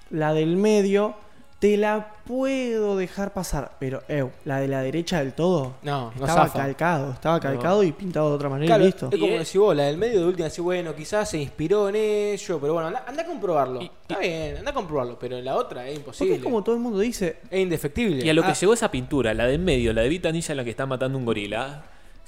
la 0.09 0.33
del 0.33 0.57
medio, 0.57 1.15
te 1.63 1.77
la 1.77 2.17
puedo 2.25 2.97
dejar 2.97 3.33
pasar. 3.33 3.77
Pero, 3.79 4.03
eh, 4.09 4.29
la 4.45 4.59
de 4.59 4.67
la 4.67 4.83
derecha 4.83 5.21
del 5.21 5.33
todo, 5.33 5.75
No, 5.85 6.11
estaba 6.21 6.53
calcado. 6.53 7.13
Estaba 7.13 7.39
calcado 7.39 7.85
y 7.85 7.93
pintado 7.93 8.31
de 8.31 8.35
otra 8.35 8.49
manera 8.49 8.67
Claro, 8.67 8.83
y 8.83 8.87
listo. 8.87 9.09
es 9.13 9.17
como 9.21 9.33
decís 9.35 9.57
vos, 9.59 9.77
la 9.77 9.85
del 9.85 9.97
medio 9.97 10.19
de 10.19 10.27
última, 10.27 10.49
decís, 10.49 10.59
bueno, 10.59 10.93
quizás 10.93 11.31
se 11.31 11.39
inspiró 11.39 11.89
en 11.89 11.95
ello, 11.95 12.59
pero 12.61 12.73
bueno, 12.73 12.89
anda, 12.89 13.05
anda 13.07 13.23
a 13.23 13.27
comprobarlo. 13.27 13.81
Y- 13.81 13.85
Está 14.03 14.19
bien, 14.19 14.57
anda 14.57 14.73
a 14.73 14.75
comprobarlo, 14.75 15.17
pero 15.21 15.37
en 15.39 15.45
la 15.45 15.55
otra 15.55 15.83
es 15.87 15.91
Porque 15.91 15.99
imposible. 16.01 16.35
es 16.35 16.43
como 16.43 16.65
todo 16.65 16.75
el 16.75 16.81
mundo 16.81 16.99
dice, 16.99 17.37
Es 17.49 17.61
indefectible. 17.61 18.27
Y 18.27 18.29
a 18.29 18.35
lo 18.35 18.43
que 18.43 18.49
Ah. 18.49 18.55
llegó 18.55 18.75
esa 18.75 18.91
pintura, 18.91 19.33
la 19.33 19.47
de 19.47 19.55
en 19.55 19.65
medio, 19.65 19.93
la 19.93 20.03
de 20.03 20.09
Vita 20.09 20.33
Ninja 20.33 20.53
en 20.53 20.57
la 20.57 20.65
que 20.65 20.71
está 20.71 20.87
matando 20.87 21.17
un 21.17 21.25
gorila, 21.25 21.85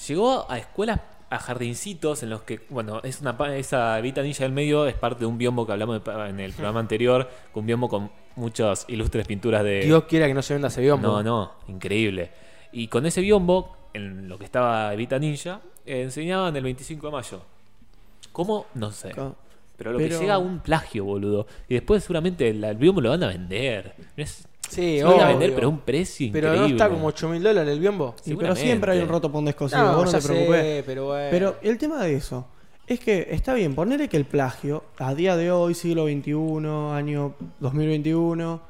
llegó 0.07 0.49
a 0.49 0.59
escuelas, 0.59 1.01
a 1.29 1.39
jardincitos 1.41 2.23
en 2.23 2.31
los 2.31 2.43
que, 2.43 2.61
bueno, 2.71 3.01
es 3.03 3.21
una 3.21 3.37
pa- 3.37 3.57
esa 3.57 3.99
Vita 4.01 4.23
Ninja 4.23 4.45
del 4.45 4.53
medio 4.53 4.87
es 4.87 4.95
parte 4.95 5.21
de 5.21 5.27
un 5.27 5.39
biombo 5.39 5.67
que 5.67 5.73
hablamos 5.73 6.05
de- 6.05 6.29
en 6.29 6.39
el 6.39 6.53
programa 6.53 6.79
anterior, 6.79 7.29
con 7.51 7.63
un 7.63 7.67
biombo 7.67 7.89
con 7.89 8.23
muchas 8.37 8.85
ilustres 8.89 9.27
pinturas 9.27 9.63
de... 9.65 9.81
Dios 9.81 10.05
quiera 10.05 10.27
que 10.27 10.35
no 10.35 10.43
se 10.43 10.55
venda 10.55 10.69
ese 10.69 10.81
biombo. 10.81 11.07
No, 11.09 11.23
no, 11.23 11.53
increíble. 11.69 12.31
Y 12.73 12.89
con 12.89 13.07
ese 13.07 13.21
biombo, 13.21 13.77
en 13.93 14.29
lo 14.29 14.39
que 14.39 14.45
estaba 14.45 14.93
Evita 14.93 15.19
Ninja, 15.19 15.61
eh, 15.87 16.03
enseñaban 16.03 16.57
el 16.57 16.63
25 16.65 17.07
de 17.07 17.13
mayo. 17.13 17.41
¿Cómo? 18.33 18.67
No 18.75 18.91
sé. 18.91 19.11
Claro. 19.11 19.37
Pero 19.77 19.93
lo 19.93 19.99
Pero- 19.99 20.11
que 20.11 20.21
llega 20.21 20.35
a 20.35 20.39
un 20.39 20.61
plagio, 20.61 21.05
boludo. 21.05 21.47
Y 21.69 21.75
después 21.75 22.03
seguramente 22.03 22.49
el, 22.49 22.63
el 22.63 22.77
biombo 22.77 23.01
lo 23.01 23.11
van 23.11 23.23
a 23.25 23.29
vender. 23.29 23.95
Es- 24.17 24.47
Sí, 24.69 24.97
se 24.99 25.03
lo 25.05 25.11
van 25.11 25.21
a 25.21 25.25
obvio. 25.27 25.39
vender, 25.39 25.55
pero 25.55 25.67
a 25.67 25.71
un 25.71 25.79
precio 25.81 26.31
Pero 26.33 26.49
increíble. 26.49 26.69
no 26.71 26.75
está 26.85 26.89
como 26.89 27.07
8 27.09 27.29
mil 27.29 27.43
dólares 27.43 27.71
el 27.71 27.81
biombo. 27.81 28.17
y 28.25 28.35
pero 28.35 28.57
siempre 28.57 28.93
hay 28.93 29.01
un 29.01 29.09
roto 29.09 29.31
por 29.31 29.41
un 29.41 29.45
descosido, 29.45 29.85
No, 29.85 29.97
vos 29.99 30.07
no 30.07 30.13
ya 30.13 30.19
te 30.21 30.27
preocupes. 30.27 30.61
sé, 30.63 30.83
pero 30.87 31.05
bueno. 31.05 31.29
Pero 31.31 31.57
el 31.63 31.77
tema 31.77 32.03
de 32.03 32.15
eso 32.15 32.47
es 32.87 33.01
que 33.01 33.29
está 33.31 33.55
bien, 33.55 33.75
ponerle 33.75 34.09
que 34.09 34.17
el 34.17 34.27
plagio, 34.27 34.85
a 34.99 35.15
día 35.15 35.37
de 35.37 35.51
hoy, 35.51 35.75
siglo 35.75 36.05
XXI, 36.05 36.93
año 36.95 37.35
2021, 37.61 38.61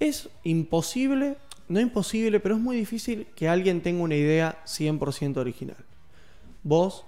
es 0.00 0.28
imposible, 0.42 1.36
no 1.68 1.80
imposible, 1.80 2.40
pero 2.40 2.56
es 2.56 2.60
muy 2.60 2.76
difícil 2.76 3.26
que 3.36 3.48
alguien 3.48 3.80
tenga 3.82 4.02
una 4.02 4.16
idea 4.16 4.58
100% 4.66 5.36
original. 5.40 5.76
Vos, 6.62 7.06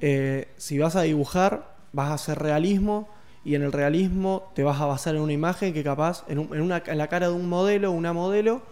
eh, 0.00 0.48
si 0.56 0.78
vas 0.78 0.96
a 0.96 1.02
dibujar, 1.02 1.76
vas 1.92 2.10
a 2.10 2.14
hacer 2.14 2.38
realismo 2.38 3.08
y 3.44 3.54
en 3.54 3.62
el 3.62 3.72
realismo 3.72 4.50
te 4.54 4.64
vas 4.64 4.80
a 4.80 4.86
basar 4.86 5.14
en 5.16 5.22
una 5.22 5.32
imagen 5.32 5.72
que 5.74 5.84
capaz, 5.84 6.24
en, 6.28 6.40
un- 6.40 6.54
en 6.54 6.62
una, 6.62 6.82
en 6.86 6.98
la 6.98 7.08
cara 7.08 7.28
de 7.28 7.34
un 7.34 7.48
modelo, 7.48 7.92
una 7.92 8.12
modelo, 8.12 8.62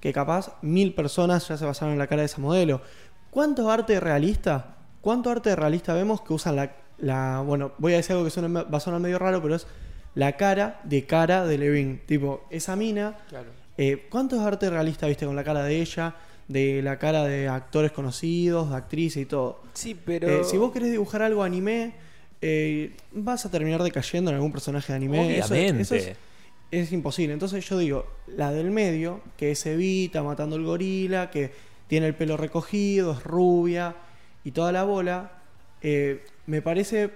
que 0.00 0.12
capaz 0.12 0.56
mil 0.62 0.94
personas 0.94 1.48
ya 1.48 1.56
se 1.56 1.64
basaron 1.64 1.92
en 1.94 1.98
la 1.98 2.06
cara 2.06 2.22
de 2.22 2.26
esa 2.26 2.40
modelo. 2.40 2.80
¿Cuánto 3.30 3.70
arte 3.70 4.00
realista? 4.00 4.73
¿Cuánto 5.04 5.28
arte 5.30 5.54
realista 5.54 5.92
vemos 5.92 6.22
que 6.22 6.32
usan 6.32 6.56
la, 6.56 6.72
la- 6.96 7.42
bueno, 7.46 7.72
voy 7.76 7.92
a 7.92 7.96
decir 7.96 8.12
algo 8.12 8.24
que 8.24 8.30
suena, 8.30 8.62
va 8.62 8.78
a 8.78 8.80
sonar 8.80 9.00
medio 9.00 9.18
raro, 9.18 9.42
pero 9.42 9.54
es 9.54 9.66
la 10.14 10.32
cara 10.38 10.80
de 10.84 11.04
cara 11.04 11.44
de 11.44 11.58
Levin. 11.58 12.00
Tipo, 12.06 12.46
esa 12.48 12.74
mina, 12.74 13.18
Claro. 13.28 13.50
eh, 13.76 14.06
¿cuánto 14.08 14.36
es 14.36 14.42
arte 14.42 14.70
realista 14.70 15.06
viste 15.06 15.26
con 15.26 15.36
la 15.36 15.44
cara 15.44 15.62
de 15.62 15.78
ella, 15.78 16.14
de 16.48 16.80
la 16.82 16.98
cara 16.98 17.24
de 17.24 17.48
actores 17.48 17.92
conocidos, 17.92 18.70
de 18.70 18.76
actrices 18.76 19.22
y 19.22 19.26
todo? 19.26 19.60
Sí, 19.74 19.94
pero. 19.94 20.26
Eh, 20.26 20.44
si 20.44 20.56
vos 20.56 20.72
querés 20.72 20.90
dibujar 20.90 21.20
algo 21.20 21.42
anime, 21.42 21.92
eh, 22.40 22.96
vas 23.12 23.44
a 23.44 23.50
terminar 23.50 23.82
decayendo 23.82 24.30
en 24.30 24.36
algún 24.36 24.52
personaje 24.52 24.90
de 24.92 24.96
anime. 24.96 25.20
Obviamente. 25.20 25.82
eso 25.82 25.94
es- 25.96 26.12
es 26.70 26.92
imposible. 26.92 27.34
Entonces 27.34 27.68
yo 27.68 27.76
digo, 27.78 28.06
la 28.26 28.52
del 28.52 28.70
medio, 28.70 29.20
que 29.36 29.50
es 29.50 29.66
Evita 29.66 30.22
matando 30.22 30.56
el 30.56 30.64
gorila, 30.64 31.30
que 31.30 31.52
tiene 31.88 32.06
el 32.06 32.14
pelo 32.14 32.36
recogido, 32.38 33.12
es 33.12 33.22
rubia 33.22 33.94
y 34.44 34.50
toda 34.52 34.70
la 34.72 34.84
bola, 34.84 35.32
eh, 35.80 36.24
me 36.46 36.62
parece 36.62 37.10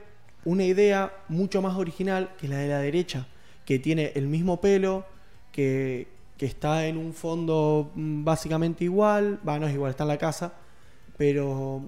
una 0.45 0.65
idea 0.65 1.13
mucho 1.29 1.61
más 1.63 1.77
original 1.77 2.31
que 2.41 2.49
la 2.49 2.57
de 2.57 2.69
la 2.69 2.79
derecha, 2.79 3.27
que 3.65 3.79
tiene 3.79 4.13
el 4.15 4.27
mismo 4.27 4.61
pelo, 4.61 5.05
que, 5.53 6.09
que 6.39 6.47
está 6.47 6.87
en 6.87 6.97
un 6.97 7.13
fondo 7.13 7.91
mm, 7.95 8.25
básicamente 8.25 8.85
igual, 8.85 9.39
va, 9.47 9.59
no 9.59 9.67
es 9.67 9.75
igual, 9.75 9.91
está 9.91 10.05
en 10.05 10.09
la 10.09 10.19
casa, 10.19 10.55
pero 11.17 11.83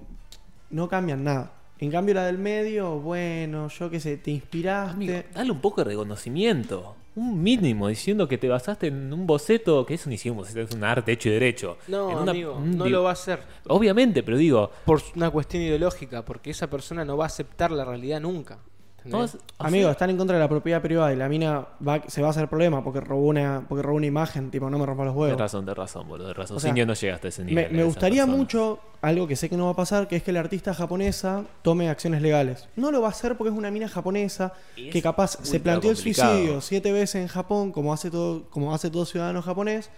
no 0.69 0.87
cambian 0.87 1.23
nada. 1.23 1.53
En 1.79 1.89
cambio 1.89 2.13
la 2.13 2.25
del 2.25 2.37
medio, 2.37 2.99
bueno, 2.99 3.67
yo 3.69 3.89
qué 3.89 3.99
sé, 3.99 4.17
te 4.17 4.29
inspiraste. 4.29 5.25
Dale 5.33 5.51
un 5.51 5.61
poco 5.61 5.81
de 5.81 5.89
reconocimiento. 5.89 6.95
Un 7.15 7.41
mínimo 7.43 7.87
diciendo 7.89 8.27
que 8.27 8.37
te 8.37 8.47
basaste 8.47 8.87
en 8.87 9.11
un 9.11 9.27
boceto, 9.27 9.85
que 9.85 9.95
eso 9.95 10.09
ni 10.09 10.17
siquiera 10.17 10.33
un 10.33 10.37
boceto, 10.39 10.61
es 10.61 10.71
un 10.73 10.83
arte 10.83 11.11
hecho 11.11 11.29
y 11.29 11.33
derecho. 11.33 11.77
No, 11.87 12.09
En 12.11 12.17
una- 12.19 12.31
amigo, 12.31 12.55
un 12.55 12.77
no 12.77 12.87
lo 12.87 13.03
va 13.03 13.09
a 13.09 13.13
hacer. 13.13 13.39
Obviamente, 13.67 14.23
pero 14.23 14.37
digo, 14.37 14.71
Por 14.85 15.01
una 15.15 15.29
cuestión 15.29 15.63
ideológica, 15.63 16.23
porque 16.23 16.51
esa 16.51 16.69
persona 16.69 17.03
no 17.03 17.17
va 17.17 17.25
a 17.25 17.27
aceptar 17.27 17.71
la 17.71 17.83
realidad 17.85 18.21
nunca. 18.21 18.59
No, 19.05 19.23
¿entendés? 19.23 19.35
o 19.57 19.63
Amigo, 19.65 19.83
sea, 19.85 19.91
están 19.91 20.09
en 20.09 20.17
contra 20.17 20.35
de 20.37 20.41
la 20.41 20.49
propiedad 20.49 20.81
privada 20.81 21.13
y 21.13 21.15
la 21.15 21.27
mina 21.29 21.65
va, 21.87 22.01
se 22.07 22.21
va 22.21 22.27
a 22.27 22.31
hacer 22.31 22.47
problema 22.47 22.83
porque 22.83 23.01
robó 23.01 23.27
una, 23.27 23.65
porque 23.67 23.81
robó 23.81 23.97
una 23.97 24.05
imagen, 24.05 24.51
tipo, 24.51 24.69
no 24.69 24.77
me 24.77 24.85
rompa 24.85 25.05
los 25.05 25.15
huevos. 25.15 25.39
razón, 25.39 25.65
tenés 25.65 25.77
razón, 25.77 26.07
boludo, 26.07 26.27
tenés 26.27 26.37
razón. 26.37 26.57
O 26.57 26.59
sea, 26.59 26.67
Sin 26.69 26.75
que 26.75 26.85
no 26.85 26.93
llegaste 26.93 27.27
a 27.27 27.29
ese 27.29 27.43
nivel. 27.45 27.63
Me, 27.63 27.69
de 27.69 27.73
me 27.73 27.79
esa 27.79 27.85
gustaría 27.87 28.21
persona. 28.23 28.37
mucho 28.37 28.79
algo 29.01 29.27
que 29.27 29.35
sé 29.35 29.49
que 29.49 29.57
no 29.57 29.65
va 29.65 29.71
a 29.71 29.75
pasar, 29.75 30.07
que 30.07 30.15
es 30.15 30.23
que 30.23 30.31
la 30.31 30.39
artista 30.41 30.73
japonesa 30.73 31.43
tome 31.63 31.89
acciones 31.89 32.21
legales. 32.21 32.67
No 32.75 32.91
lo 32.91 33.01
va 33.01 33.07
a 33.07 33.11
hacer 33.11 33.35
porque 33.37 33.51
es 33.51 33.57
una 33.57 33.71
mina 33.71 33.87
japonesa 33.87 34.53
que 34.75 35.01
capaz 35.01 35.37
se 35.41 35.59
planteó 35.59 35.89
el 35.91 35.97
suicidio 35.97 36.61
siete 36.61 36.91
veces 36.91 37.15
en 37.21 37.27
Japón, 37.27 37.71
como 37.71 37.93
hace 37.93 38.11
todo, 38.11 38.43
como 38.49 38.73
hace 38.73 38.89
todo 38.91 39.05
ciudadano 39.05 39.41
japonés. 39.41 39.89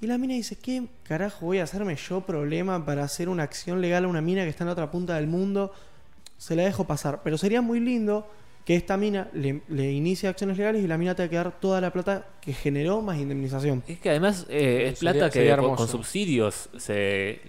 Y 0.00 0.06
la 0.08 0.18
mina 0.18 0.34
dice, 0.34 0.56
¿qué 0.56 0.88
carajo 1.04 1.46
voy 1.46 1.58
a 1.60 1.62
hacerme 1.62 1.94
yo 1.94 2.22
problema 2.22 2.84
para 2.84 3.04
hacer 3.04 3.28
una 3.28 3.44
acción 3.44 3.80
legal 3.80 4.04
a 4.04 4.08
una 4.08 4.20
mina 4.20 4.42
que 4.42 4.48
está 4.48 4.64
en 4.64 4.66
la 4.66 4.72
otra 4.72 4.90
punta 4.90 5.14
del 5.14 5.28
mundo? 5.28 5.72
Se 6.42 6.56
la 6.56 6.64
dejo 6.64 6.84
pasar. 6.84 7.20
Pero 7.22 7.38
sería 7.38 7.62
muy 7.62 7.78
lindo 7.78 8.26
que 8.64 8.74
esta 8.74 8.96
mina 8.96 9.28
le, 9.32 9.62
le 9.68 9.92
inicie 9.92 10.28
acciones 10.28 10.56
legales 10.58 10.82
y 10.82 10.86
la 10.88 10.98
mina 10.98 11.14
tenga 11.14 11.30
que 11.30 11.36
dar 11.36 11.60
toda 11.60 11.80
la 11.80 11.92
plata 11.92 12.26
que 12.40 12.52
generó 12.52 13.00
más 13.00 13.16
indemnización. 13.18 13.82
Es 13.86 14.00
que 14.00 14.10
además 14.10 14.46
eh, 14.48 14.88
es 14.92 14.98
Sería- 14.98 15.12
plata 15.12 15.30
que 15.30 15.38
sería 15.38 15.56
con, 15.56 15.64
hermoso. 15.66 15.76
con 15.84 15.88
subsidios 15.88 16.68
se. 16.78 17.40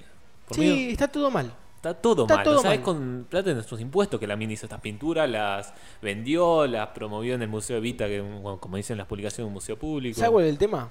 por 0.47 0.57
Sí, 0.57 0.61
medio- 0.61 0.91
está 0.91 1.07
todo 1.07 1.31
mal. 1.31 1.51
Está 1.75 1.95
todo 1.95 2.23
Está 2.23 2.35
mal. 2.35 2.43
todo 2.45 2.57
o 2.59 2.61
sea, 2.61 2.69
mal. 2.69 2.77
es 2.79 2.85
con 2.85 3.25
plata 3.29 3.49
de 3.49 3.55
nuestros 3.55 3.81
impuestos 3.81 4.19
que 4.19 4.27
la 4.27 4.35
mina 4.35 4.53
hizo 4.53 4.65
estas 4.67 4.79
pinturas, 4.79 5.29
las 5.29 5.73
vendió, 6.01 6.65
las 6.67 6.89
promovió 6.89 7.33
en 7.35 7.41
el 7.41 7.49
Museo 7.49 7.77
Evita, 7.77 8.07
que 8.07 8.21
bueno, 8.21 8.59
como 8.59 8.77
dicen 8.77 8.97
las 8.97 9.07
publicaciones, 9.07 9.47
un 9.47 9.53
museo 9.53 9.77
público. 9.77 10.17
¿Sabes 10.19 10.31
cuál 10.31 10.45
es 10.45 10.51
el 10.51 10.57
tema? 10.57 10.89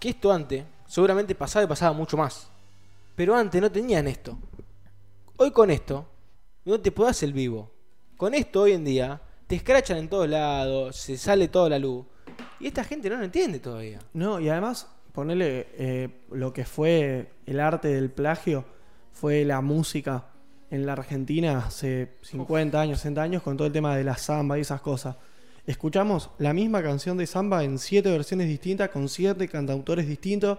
Que 0.00 0.08
esto 0.08 0.32
antes, 0.32 0.64
seguramente 0.86 1.34
pasaba 1.34 1.64
y 1.64 1.68
pasaba 1.68 1.92
mucho 1.92 2.16
más. 2.16 2.48
Pero 3.14 3.36
antes 3.36 3.60
no 3.60 3.70
tenían 3.70 4.08
esto. 4.08 4.36
Hoy 5.36 5.50
con 5.52 5.70
esto, 5.70 6.06
no 6.64 6.80
te 6.80 6.92
podás 6.92 7.22
el 7.22 7.32
vivo. 7.32 7.70
Con 8.16 8.34
esto 8.34 8.62
hoy 8.62 8.72
en 8.72 8.84
día, 8.84 9.20
te 9.46 9.56
escrachan 9.56 9.98
en 9.98 10.08
todos 10.08 10.28
lados, 10.28 10.96
se 10.96 11.16
sale 11.16 11.48
toda 11.48 11.68
la 11.68 11.78
luz. 11.78 12.06
Y 12.60 12.68
esta 12.68 12.84
gente 12.84 13.10
no 13.10 13.16
lo 13.16 13.24
entiende 13.24 13.58
todavía. 13.58 13.98
No, 14.12 14.40
y 14.40 14.48
además, 14.48 14.88
ponerle 15.12 15.68
eh, 15.74 16.08
lo 16.30 16.52
que 16.52 16.64
fue 16.64 17.32
el 17.46 17.60
arte 17.60 17.88
del 17.88 18.10
plagio, 18.10 18.64
fue 19.12 19.44
la 19.44 19.60
música 19.60 20.26
en 20.70 20.86
la 20.86 20.94
Argentina 20.94 21.64
hace 21.66 22.14
50 22.22 22.80
años, 22.80 22.98
60 22.98 23.22
años, 23.22 23.42
con 23.42 23.56
todo 23.56 23.66
el 23.66 23.72
tema 23.72 23.96
de 23.96 24.04
la 24.04 24.16
samba 24.16 24.56
y 24.56 24.62
esas 24.62 24.80
cosas. 24.80 25.16
Escuchamos 25.66 26.30
la 26.38 26.52
misma 26.52 26.82
canción 26.82 27.16
de 27.18 27.26
samba 27.26 27.62
en 27.62 27.78
siete 27.78 28.10
versiones 28.10 28.48
distintas, 28.48 28.88
con 28.88 29.08
siete 29.08 29.48
cantautores 29.48 30.06
distintos. 30.06 30.58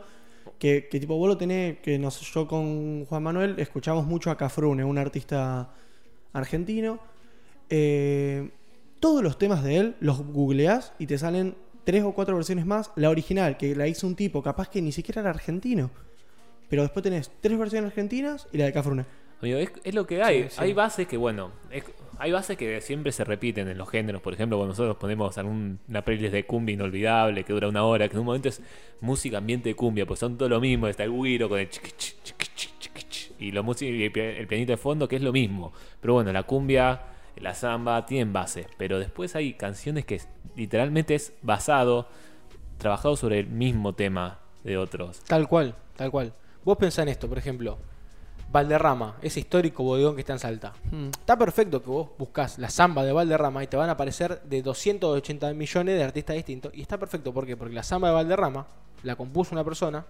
Que, 0.60 0.88
que 0.90 1.00
tipo, 1.00 1.18
vos 1.18 1.28
lo 1.28 1.38
tenés, 1.38 1.80
que 1.80 1.98
nos, 1.98 2.20
yo 2.20 2.48
con 2.48 3.06
Juan 3.06 3.24
Manuel 3.24 3.56
escuchamos 3.58 4.06
mucho 4.06 4.30
a 4.30 4.38
Cafrune, 4.38 4.84
un 4.84 4.98
artista 4.98 5.70
argentino. 6.34 7.00
Eh, 7.70 8.50
todos 9.00 9.24
los 9.24 9.38
temas 9.38 9.64
de 9.64 9.78
él 9.78 9.96
los 10.00 10.20
googleás 10.26 10.94
y 11.00 11.08
te 11.08 11.18
salen 11.18 11.56
tres 11.84 12.04
o 12.04 12.12
cuatro 12.14 12.36
versiones 12.36 12.66
más. 12.66 12.92
La 12.96 13.10
original, 13.10 13.58
que 13.58 13.76
la 13.76 13.88
hizo 13.88 14.08
un 14.08 14.16
tipo, 14.16 14.42
capaz 14.42 14.70
que 14.70 14.82
ni 14.82 14.92
siquiera 14.92 15.22
era 15.22 15.30
argentino. 15.32 15.92
Pero 16.70 16.82
después 16.84 17.04
tenés 17.04 17.32
tres 17.42 17.58
versiones 17.58 17.90
argentinas 17.92 18.48
y 18.52 18.58
la 18.58 18.66
de 18.66 18.74
Cafrune. 18.74 19.06
Amigo, 19.42 19.58
es, 19.60 19.72
es 19.84 19.94
lo 19.94 20.08
que 20.08 20.24
hay. 20.24 20.44
Sí, 20.44 20.50
sí. 20.52 20.56
Hay 20.60 20.74
bases 20.74 21.06
que, 21.08 21.18
bueno, 21.18 21.52
es- 21.70 21.84
hay 22.18 22.32
bases 22.32 22.56
que 22.56 22.80
siempre 22.80 23.12
se 23.12 23.26
repiten 23.26 23.68
en 23.68 23.78
los 23.78 23.90
géneros. 23.90 24.22
Por 24.22 24.34
ejemplo, 24.34 24.58
cuando 24.58 24.72
nosotros 24.72 24.96
ponemos 24.96 25.38
algún- 25.38 25.80
una 25.90 26.02
playlist 26.06 26.32
de 26.34 26.46
cumbia 26.46 26.74
inolvidable 26.74 27.44
que 27.44 27.52
dura 27.52 27.68
una 27.68 27.84
hora, 27.84 28.08
que 28.08 28.14
en 28.14 28.20
un 28.22 28.26
momento 28.28 28.48
es 28.48 28.62
música 29.02 29.40
ambiente 29.40 29.68
de 29.70 29.76
cumbia, 29.76 30.06
pues 30.06 30.20
son 30.22 30.38
todo 30.38 30.48
lo 30.48 30.62
mismo. 30.62 30.88
Está 30.88 31.04
el 31.04 31.12
güiro 31.12 31.50
con 31.50 31.60
el 31.60 31.70
chiqui, 31.70 31.92
chiqui, 31.98 32.22
chiqui, 32.56 32.73
y 33.48 33.52
música 33.62 33.90
y 33.92 34.04
el 34.04 34.12
pi- 34.12 34.20
el 34.22 34.48
pianito 34.48 34.72
de 34.72 34.78
fondo, 34.78 35.08
que 35.08 35.16
es 35.18 35.22
lo 35.22 35.32
mismo. 35.32 35.72
Pero 36.02 36.14
bueno, 36.14 36.32
la 36.32 36.44
cumbia, 36.44 37.02
la 37.38 37.54
samba 37.54 38.06
tienen 38.06 38.32
bases. 38.34 38.68
Pero 38.78 39.00
después 39.00 39.36
hay 39.36 39.54
canciones 39.54 40.06
que 40.06 40.22
literalmente 40.56 41.16
es 41.16 41.34
basado, 41.42 42.08
trabajado 42.78 43.16
sobre 43.16 43.40
el 43.40 43.48
mismo 43.48 43.94
tema 43.94 44.40
de 44.64 44.78
otros. 44.78 45.20
Tal 45.28 45.48
cual, 45.48 45.76
tal 45.96 46.12
cual. 46.12 46.34
Vos 46.64 46.78
pensás 46.78 47.04
en 47.04 47.10
esto, 47.10 47.28
por 47.28 47.38
ejemplo. 47.38 47.78
Valderrama, 48.52 49.16
ese 49.24 49.40
histórico 49.40 49.84
bodegón 49.84 50.14
que 50.16 50.22
está 50.22 50.34
en 50.34 50.40
Salta. 50.40 50.74
Hmm. 50.92 51.08
Está 51.08 51.36
perfecto 51.38 51.82
que 51.82 51.90
vos 51.90 52.10
buscas 52.20 52.60
la 52.60 52.70
samba 52.70 53.04
de 53.04 53.12
Valderrama 53.12 53.64
y 53.64 53.68
te 53.68 53.78
van 53.78 53.90
a 53.90 53.94
aparecer 53.94 54.44
de 54.44 54.62
280 54.62 55.54
millones 55.56 55.98
de 55.98 56.04
artistas 56.04 56.36
distintos. 56.36 56.72
Y 56.76 56.82
está 56.82 57.00
perfecto, 57.00 57.34
¿por 57.34 57.48
qué? 57.48 57.58
Porque 57.58 57.74
la 57.74 57.82
samba 57.82 58.10
de 58.10 58.14
Valderrama 58.14 58.68
la 59.02 59.16
compuso 59.16 59.56
una 59.56 59.64
persona 59.64 60.06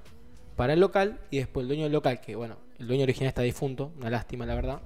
para 0.55 0.74
el 0.74 0.79
local 0.79 1.19
y 1.31 1.38
después 1.38 1.63
el 1.63 1.67
dueño 1.67 1.83
del 1.83 1.93
local, 1.93 2.22
que 2.22 2.36
bueno, 2.36 2.57
el 2.79 2.88
dueño 2.88 3.03
original 3.03 3.29
está 3.29 3.41
difunto, 3.41 3.91
una 3.98 4.10
lástima 4.10 4.45
la 4.45 4.55
verdad. 4.55 4.81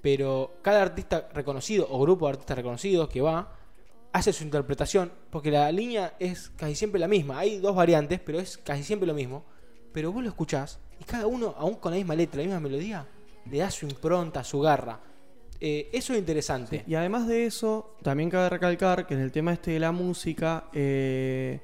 Pero 0.00 0.54
cada 0.62 0.82
artista 0.82 1.28
reconocido 1.32 1.86
o 1.90 2.00
grupo 2.00 2.26
de 2.26 2.32
artistas 2.32 2.56
reconocidos 2.56 3.08
que 3.08 3.20
va 3.20 3.56
hace 4.12 4.32
su 4.32 4.44
interpretación, 4.44 5.12
porque 5.30 5.50
la 5.50 5.70
línea 5.72 6.14
es 6.18 6.50
casi 6.56 6.74
siempre 6.74 7.00
la 7.00 7.08
misma. 7.08 7.38
Hay 7.38 7.58
dos 7.58 7.74
variantes, 7.74 8.20
pero 8.20 8.40
es 8.40 8.58
casi 8.58 8.82
siempre 8.82 9.06
lo 9.06 9.14
mismo. 9.14 9.44
Pero 9.92 10.12
vos 10.12 10.22
lo 10.22 10.28
escuchás 10.28 10.78
y 11.00 11.04
cada 11.04 11.26
uno, 11.26 11.54
aún 11.56 11.76
con 11.76 11.92
la 11.92 11.96
misma 11.96 12.14
letra, 12.14 12.38
la 12.38 12.44
misma 12.44 12.60
melodía, 12.60 13.06
le 13.50 13.58
da 13.58 13.70
su 13.70 13.86
impronta, 13.86 14.44
su 14.44 14.60
garra. 14.60 15.00
Eh, 15.60 15.90
eso 15.92 16.12
es 16.12 16.18
interesante. 16.18 16.84
Y 16.86 16.94
además 16.94 17.26
de 17.26 17.46
eso, 17.46 17.96
también 18.02 18.30
cabe 18.30 18.48
recalcar 18.48 19.06
que 19.06 19.14
en 19.14 19.20
el 19.20 19.30
tema 19.30 19.52
este 19.52 19.72
de 19.72 19.80
la 19.80 19.92
música, 19.92 20.64
eh, 20.72 21.60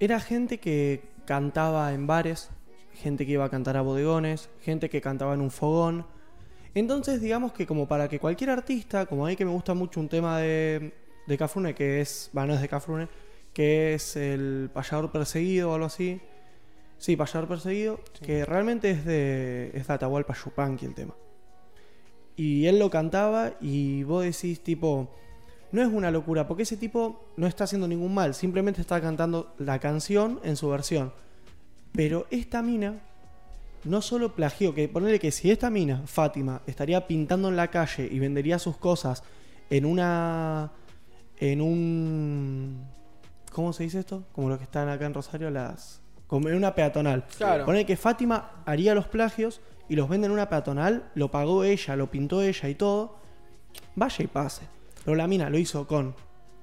era 0.00 0.20
gente 0.20 0.58
que 0.58 1.13
cantaba 1.24 1.92
en 1.92 2.06
bares, 2.06 2.50
gente 2.92 3.26
que 3.26 3.32
iba 3.32 3.44
a 3.44 3.50
cantar 3.50 3.76
a 3.76 3.82
bodegones, 3.82 4.50
gente 4.60 4.88
que 4.88 5.00
cantaba 5.00 5.34
en 5.34 5.40
un 5.40 5.50
fogón. 5.50 6.06
Entonces, 6.74 7.20
digamos 7.20 7.52
que 7.52 7.66
como 7.66 7.86
para 7.86 8.08
que 8.08 8.18
cualquier 8.18 8.50
artista, 8.50 9.06
como 9.06 9.24
a 9.26 9.28
mí 9.28 9.36
que 9.36 9.44
me 9.44 9.52
gusta 9.52 9.74
mucho 9.74 10.00
un 10.00 10.08
tema 10.08 10.38
de, 10.38 10.92
de 11.26 11.38
Cafrune, 11.38 11.74
que 11.74 12.00
es, 12.00 12.30
bueno, 12.32 12.48
no 12.48 12.54
es 12.54 12.60
de 12.60 12.68
Cafrune, 12.68 13.08
que 13.52 13.94
es 13.94 14.16
el 14.16 14.70
payador 14.72 15.12
perseguido 15.12 15.70
o 15.70 15.74
algo 15.74 15.86
así. 15.86 16.20
Sí, 16.98 17.16
payador 17.16 17.48
perseguido, 17.48 18.00
Sí. 18.14 18.24
que 18.24 18.44
realmente 18.44 18.90
es 18.90 19.04
de, 19.04 19.70
es 19.74 19.86
de 19.86 19.92
Atahualpa 19.94 20.34
Yupanqui 20.34 20.86
el 20.86 20.94
tema. 20.94 21.14
Y 22.36 22.66
él 22.66 22.78
lo 22.80 22.90
cantaba 22.90 23.52
y 23.60 24.02
vos 24.04 24.24
decís 24.24 24.60
tipo, 24.60 25.14
no 25.74 25.82
es 25.82 25.88
una 25.88 26.12
locura, 26.12 26.46
porque 26.46 26.62
ese 26.62 26.76
tipo 26.76 27.32
no 27.36 27.48
está 27.48 27.64
haciendo 27.64 27.88
ningún 27.88 28.14
mal, 28.14 28.34
simplemente 28.34 28.80
está 28.80 29.00
cantando 29.00 29.56
la 29.58 29.80
canción 29.80 30.38
en 30.44 30.54
su 30.54 30.68
versión. 30.68 31.12
Pero 31.90 32.28
esta 32.30 32.62
mina 32.62 33.00
no 33.82 34.00
solo 34.00 34.36
plagió, 34.36 34.72
que 34.72 34.88
ponerle 34.88 35.18
que 35.18 35.32
si 35.32 35.50
esta 35.50 35.70
mina, 35.70 36.02
Fátima, 36.06 36.62
estaría 36.68 37.08
pintando 37.08 37.48
en 37.48 37.56
la 37.56 37.72
calle 37.72 38.08
y 38.08 38.20
vendería 38.20 38.60
sus 38.60 38.76
cosas 38.76 39.24
en 39.68 39.84
una... 39.84 40.70
en 41.38 41.60
un... 41.60 42.86
¿Cómo 43.50 43.72
se 43.72 43.82
dice 43.82 43.98
esto? 43.98 44.22
Como 44.30 44.48
los 44.48 44.58
que 44.58 44.64
están 44.64 44.88
acá 44.88 45.06
en 45.06 45.14
Rosario, 45.14 45.50
las... 45.50 46.00
Como 46.28 46.48
en 46.48 46.54
una 46.54 46.72
peatonal. 46.76 47.24
Claro. 47.36 47.64
Poner 47.64 47.84
que 47.84 47.96
Fátima 47.96 48.62
haría 48.64 48.94
los 48.94 49.08
plagios 49.08 49.60
y 49.88 49.96
los 49.96 50.08
vende 50.08 50.26
en 50.26 50.32
una 50.32 50.48
peatonal, 50.48 51.10
lo 51.16 51.32
pagó 51.32 51.64
ella, 51.64 51.96
lo 51.96 52.12
pintó 52.12 52.42
ella 52.42 52.68
y 52.68 52.76
todo. 52.76 53.16
Vaya 53.96 54.22
y 54.24 54.28
pase. 54.28 54.73
Pero 55.04 55.14
la 55.16 55.26
mina 55.26 55.50
lo 55.50 55.58
hizo 55.58 55.86
con 55.86 56.14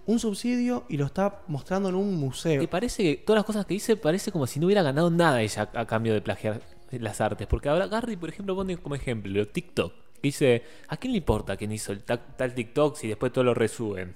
un 0.08 0.20
subsidio 0.20 0.86
y 0.90 0.98
lo 0.98 1.06
está 1.06 1.44
mostrando 1.48 1.90
en 1.90 1.96
un 1.96 2.16
museo. 2.16 2.62
Y 2.62 2.68
parece 2.68 3.04
que 3.04 3.24
todas 3.24 3.40
las 3.40 3.46
cosas 3.46 3.66
que 3.66 3.76
dice 3.76 3.96
parece 3.98 4.32
como 4.32 4.48
si 4.48 4.60
no 4.60 4.66
hubiera 4.66 4.82
ganado 4.82 5.10
nada 5.12 5.42
ella 5.42 5.70
a 5.74 5.86
cambio 5.86 6.14
de 6.14 6.22
plagiar 6.22 6.62
las 6.92 7.22
artes. 7.22 7.48
Porque 7.48 7.70
ahora 7.70 7.88
Garry, 7.88 8.18
por 8.18 8.30
ejemplo, 8.30 8.56
pone 8.56 8.78
como 8.78 8.96
ejemplo 8.96 9.48
TikTok. 9.48 9.94
Dice, 10.22 10.64
¿a 10.88 10.98
quién 10.98 11.14
le 11.14 11.18
importa 11.18 11.56
quién 11.58 11.72
hizo 11.72 11.92
el 11.92 12.04
ta- 12.04 12.18
tal 12.36 12.54
TikTok 12.54 12.96
si 12.96 13.08
después 13.08 13.32
todo 13.32 13.44
lo 13.44 13.54
resuben? 13.54 14.14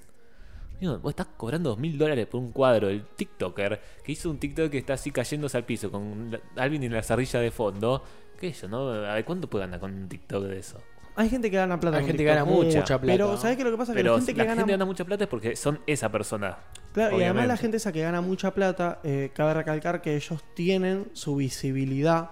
Digo, 0.80 0.98
vos 0.98 1.10
estás 1.10 1.28
cobrando 1.36 1.70
dos 1.70 1.78
mil 1.78 1.96
dólares 1.96 2.26
por 2.26 2.40
un 2.40 2.52
cuadro. 2.52 2.88
El 2.88 3.04
TikToker 3.06 3.80
que 4.04 4.12
hizo 4.12 4.28
un 4.30 4.38
TikTok 4.38 4.70
que 4.70 4.78
está 4.78 4.92
así 4.94 5.10
cayéndose 5.10 5.56
al 5.56 5.64
piso 5.64 5.90
con 5.90 6.38
Alvin 6.56 6.82
y 6.82 6.88
la 6.88 7.02
zarrilla 7.02 7.40
de 7.40 7.50
fondo. 7.50 8.02
¿Qué 8.38 8.48
es 8.48 8.58
eso, 8.58 8.68
no? 8.68 8.92
¿cuánto 9.24 9.48
puede 9.48 9.64
ganar 9.64 9.80
con 9.80 9.92
un 9.94 10.08
TikTok 10.08 10.44
de 10.44 10.58
eso? 10.58 10.78
Hay 11.16 11.28
gente 11.30 11.50
que 11.50 11.56
gana 11.56 11.80
plata 11.80 11.96
Hay 11.96 12.02
con 12.02 12.08
gente 12.08 12.24
que 12.24 12.30
TikTok. 12.30 12.46
gana 12.48 12.56
mucha, 12.64 12.78
Mucha. 12.80 12.98
plata. 13.00 13.12
Pero. 13.12 13.36
¿sabes 13.38 13.56
qué 13.56 13.64
lo 13.64 13.70
que 13.70 13.76
pasa? 13.78 13.92
Que 13.92 13.96
Pero 14.00 14.12
la 14.12 14.18
gente 14.18 14.32
que 14.34 14.38
la 14.38 14.44
gana 14.44 14.56
gente 14.60 14.72
gana 14.72 14.84
mucha 14.84 15.04
plata 15.04 15.24
es 15.24 15.30
porque 15.30 15.56
son 15.56 15.80
esa 15.86 16.10
persona. 16.12 16.58
Claro, 16.92 17.18
y 17.18 17.24
además 17.24 17.46
la 17.46 17.56
gente 17.56 17.78
esa 17.78 17.92
que 17.92 18.02
gana 18.02 18.20
mucha 18.20 18.52
plata, 18.54 19.00
eh, 19.02 19.30
cabe 19.34 19.54
recalcar 19.54 20.02
que 20.02 20.14
ellos 20.16 20.44
tienen 20.54 21.08
su 21.14 21.36
visibilidad, 21.36 22.30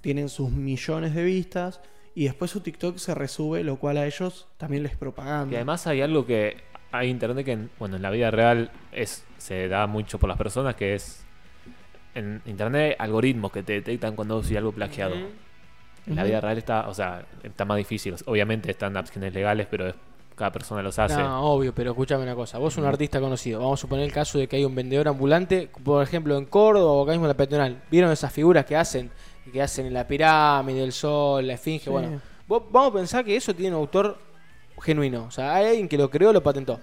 tienen 0.00 0.28
sus 0.28 0.50
millones 0.50 1.14
de 1.14 1.24
vistas 1.24 1.80
y 2.14 2.24
después 2.24 2.50
su 2.50 2.60
TikTok 2.60 2.98
se 2.98 3.14
resube, 3.14 3.62
lo 3.64 3.76
cual 3.76 3.96
a 3.98 4.06
ellos 4.06 4.48
también 4.56 4.82
les 4.82 4.96
propaganda. 4.96 5.52
Y 5.52 5.56
además 5.56 5.86
hay 5.86 6.00
algo 6.02 6.26
que 6.26 6.56
hay 6.90 7.06
en 7.08 7.16
internet 7.16 7.44
que, 7.44 7.52
en- 7.52 7.70
bueno, 7.78 7.96
en 7.96 8.02
la 8.02 8.10
vida 8.10 8.30
real 8.30 8.70
es 8.92 9.24
se 9.36 9.68
da 9.68 9.86
mucho 9.86 10.18
por 10.18 10.28
las 10.28 10.38
personas, 10.38 10.74
que 10.74 10.94
es 10.94 11.24
en 12.14 12.42
internet 12.46 12.96
hay 12.98 13.06
algoritmos 13.06 13.52
que 13.52 13.62
te 13.62 13.74
detectan 13.74 14.16
cuando 14.16 14.42
hay 14.48 14.56
algo 14.56 14.72
plagiado. 14.72 15.14
En 16.08 16.16
la 16.16 16.24
vida 16.24 16.40
real 16.40 16.58
está, 16.58 16.88
o 16.88 16.94
sea, 16.94 17.24
está 17.42 17.64
más 17.64 17.76
difícil. 17.76 18.14
Obviamente 18.26 18.70
están 18.70 18.96
abstinentes 18.96 19.34
legales, 19.34 19.66
pero 19.70 19.88
es 19.88 19.94
cada 20.34 20.52
persona 20.52 20.82
los 20.82 20.98
hace. 20.98 21.16
No, 21.16 21.42
obvio, 21.42 21.74
pero 21.74 21.90
escúchame 21.90 22.22
una 22.22 22.34
cosa. 22.34 22.58
Vos 22.58 22.76
un 22.76 22.84
artista 22.84 23.20
conocido. 23.20 23.58
Vamos 23.60 23.80
a 23.80 23.82
suponer 23.82 24.04
el 24.04 24.12
caso 24.12 24.38
de 24.38 24.46
que 24.46 24.56
hay 24.56 24.64
un 24.64 24.74
vendedor 24.74 25.08
ambulante, 25.08 25.68
por 25.82 26.02
ejemplo, 26.02 26.38
en 26.38 26.44
Córdoba 26.46 26.92
o 26.92 27.02
acá 27.02 27.12
mismo 27.12 27.26
en 27.26 27.28
la 27.28 27.36
peatonal. 27.36 27.82
¿Vieron 27.90 28.10
esas 28.12 28.32
figuras 28.32 28.64
que 28.64 28.76
hacen? 28.76 29.10
Que 29.52 29.60
hacen 29.62 29.86
en 29.86 29.94
la 29.94 30.06
pirámide, 30.06 30.84
el 30.84 30.92
sol, 30.92 31.46
la 31.46 31.54
esfinge. 31.54 31.84
Sí. 31.84 31.90
Bueno, 31.90 32.20
vos- 32.46 32.62
vamos 32.70 32.90
a 32.92 32.94
pensar 32.98 33.24
que 33.24 33.34
eso 33.34 33.54
tiene 33.54 33.74
un 33.74 33.80
autor 33.82 34.16
genuino. 34.80 35.24
O 35.24 35.30
sea, 35.30 35.54
hay 35.56 35.66
alguien 35.66 35.88
que 35.88 35.98
lo 35.98 36.08
creó, 36.10 36.32
lo 36.32 36.42
patentó. 36.42 36.78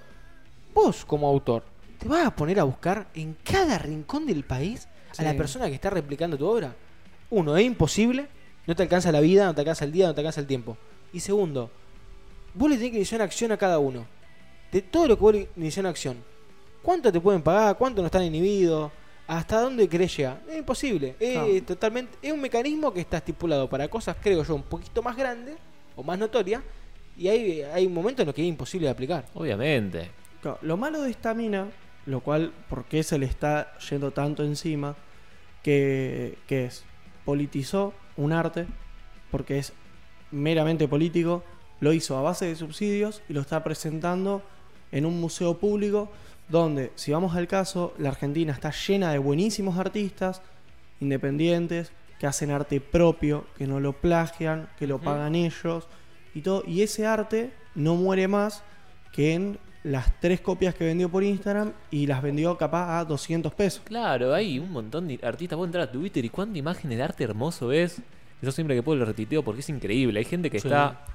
Vos, 0.73 1.05
como 1.05 1.27
autor, 1.27 1.63
¿te 1.97 2.07
vas 2.09 2.25
a 2.27 2.35
poner 2.35 2.59
a 2.59 2.63
buscar 2.63 3.07
en 3.13 3.37
cada 3.43 3.77
rincón 3.77 4.25
del 4.25 4.43
país 4.43 4.87
a 5.17 5.23
la 5.23 5.29
persona 5.37 5.67
que 5.67 5.75
está 5.75 5.89
replicando 5.89 6.37
tu 6.37 6.45
obra? 6.47 6.75
Uno, 7.29 7.55
es 7.55 7.65
imposible. 7.65 8.27
No 8.67 8.75
te 8.75 8.83
alcanza 8.83 9.11
la 9.11 9.19
vida, 9.19 9.45
no 9.45 9.53
te 9.53 9.61
alcanza 9.61 9.85
el 9.85 9.91
día, 9.91 10.07
no 10.07 10.13
te 10.13 10.21
alcanza 10.21 10.41
el 10.41 10.47
tiempo. 10.47 10.77
Y 11.13 11.19
segundo, 11.19 11.69
vos 12.53 12.69
le 12.69 12.77
tenés 12.77 12.91
que 12.91 12.97
iniciar 12.97 13.19
una 13.19 13.25
acción 13.25 13.51
a 13.51 13.57
cada 13.57 13.79
uno. 13.79 14.05
De 14.71 14.81
todo 14.81 15.07
lo 15.07 15.15
que 15.15 15.21
vos 15.21 15.33
le 15.33 15.49
iniciás 15.55 15.81
una 15.81 15.89
acción. 15.89 16.17
¿Cuánto 16.81 17.11
te 17.11 17.19
pueden 17.19 17.41
pagar? 17.41 17.77
¿Cuánto 17.77 18.01
no 18.01 18.07
están 18.07 18.23
inhibidos? 18.23 18.91
¿Hasta 19.27 19.61
dónde 19.61 19.87
querés 19.87 20.15
llegar? 20.15 20.41
Es 20.47 20.57
imposible. 20.57 21.15
Es 21.19 21.65
totalmente. 21.65 22.17
Es 22.21 22.31
un 22.31 22.41
mecanismo 22.41 22.93
que 22.93 23.01
está 23.01 23.17
estipulado 23.17 23.69
para 23.69 23.87
cosas, 23.87 24.15
creo 24.21 24.43
yo, 24.43 24.55
un 24.55 24.63
poquito 24.63 25.01
más 25.01 25.15
grandes 25.15 25.55
o 25.95 26.03
más 26.03 26.19
notorias. 26.19 26.61
Y 27.17 27.27
hay, 27.27 27.61
hay 27.61 27.87
momentos 27.87 28.23
en 28.23 28.27
los 28.27 28.35
que 28.35 28.41
es 28.41 28.47
imposible 28.47 28.85
de 28.85 28.91
aplicar. 28.91 29.25
Obviamente. 29.33 30.11
Claro, 30.41 30.59
lo 30.61 30.77
malo 30.77 31.01
de 31.01 31.09
esta 31.09 31.33
mina, 31.33 31.67
lo 32.05 32.19
cual, 32.19 32.51
¿por 32.69 32.85
qué 32.85 33.01
se 33.03 33.17
le 33.17 33.25
está 33.25 33.77
yendo 33.89 34.11
tanto 34.11 34.43
encima? 34.43 34.95
Que, 35.63 36.37
que 36.45 36.65
es, 36.65 36.83
politizó 37.23 37.93
un 38.17 38.31
arte, 38.31 38.67
porque 39.31 39.57
es 39.59 39.73
meramente 40.31 40.87
político, 40.87 41.43
lo 41.79 41.93
hizo 41.93 42.17
a 42.17 42.21
base 42.21 42.45
de 42.45 42.55
subsidios 42.55 43.21
y 43.29 43.33
lo 43.33 43.41
está 43.41 43.63
presentando 43.63 44.41
en 44.91 45.05
un 45.05 45.19
museo 45.19 45.57
público 45.57 46.09
donde, 46.47 46.91
si 46.95 47.11
vamos 47.11 47.35
al 47.35 47.47
caso, 47.47 47.93
la 47.97 48.09
Argentina 48.09 48.53
está 48.53 48.71
llena 48.71 49.11
de 49.11 49.17
buenísimos 49.17 49.77
artistas 49.77 50.41
independientes 50.99 51.91
que 52.19 52.27
hacen 52.27 52.51
arte 52.51 52.79
propio, 52.79 53.45
que 53.57 53.67
no 53.67 53.79
lo 53.79 53.93
plagian, 53.93 54.69
que 54.77 54.87
lo 54.87 54.99
pagan 54.99 55.35
ellos 55.35 55.87
y 56.33 56.41
todo. 56.41 56.63
Y 56.65 56.81
ese 56.81 57.05
arte 57.05 57.51
no 57.73 57.95
muere 57.95 58.27
más 58.27 58.63
que 59.11 59.33
en 59.33 59.59
las 59.85 60.19
tres 60.19 60.41
copias 60.41 60.73
que 60.73 60.83
vendió 60.83 61.09
por 61.09 61.23
Instagram 61.23 61.71
y 61.91 62.07
las 62.07 62.21
vendió 62.21 62.57
capaz 62.57 62.99
a 62.99 63.05
200 63.05 63.53
pesos. 63.53 63.81
Claro, 63.85 64.33
hay 64.33 64.57
un 64.59 64.71
montón 64.71 65.07
de 65.07 65.19
artistas. 65.21 65.57
Vos 65.57 65.67
entrar 65.67 65.83
a 65.87 65.91
Twitter 65.91 66.25
y 66.25 66.29
cuánta 66.29 66.57
imágenes 66.57 66.97
de 66.97 67.03
arte 67.03 67.23
hermoso 67.23 67.67
ves. 67.67 68.01
Yo 68.41 68.51
siempre 68.51 68.75
que 68.75 68.83
puedo 68.83 68.97
lo 68.99 69.05
retuiteo 69.05 69.43
porque 69.43 69.61
es 69.61 69.69
increíble. 69.69 70.19
Hay 70.19 70.25
gente 70.25 70.49
que 70.49 70.59
Sí. 70.59 70.67
está 70.67 71.05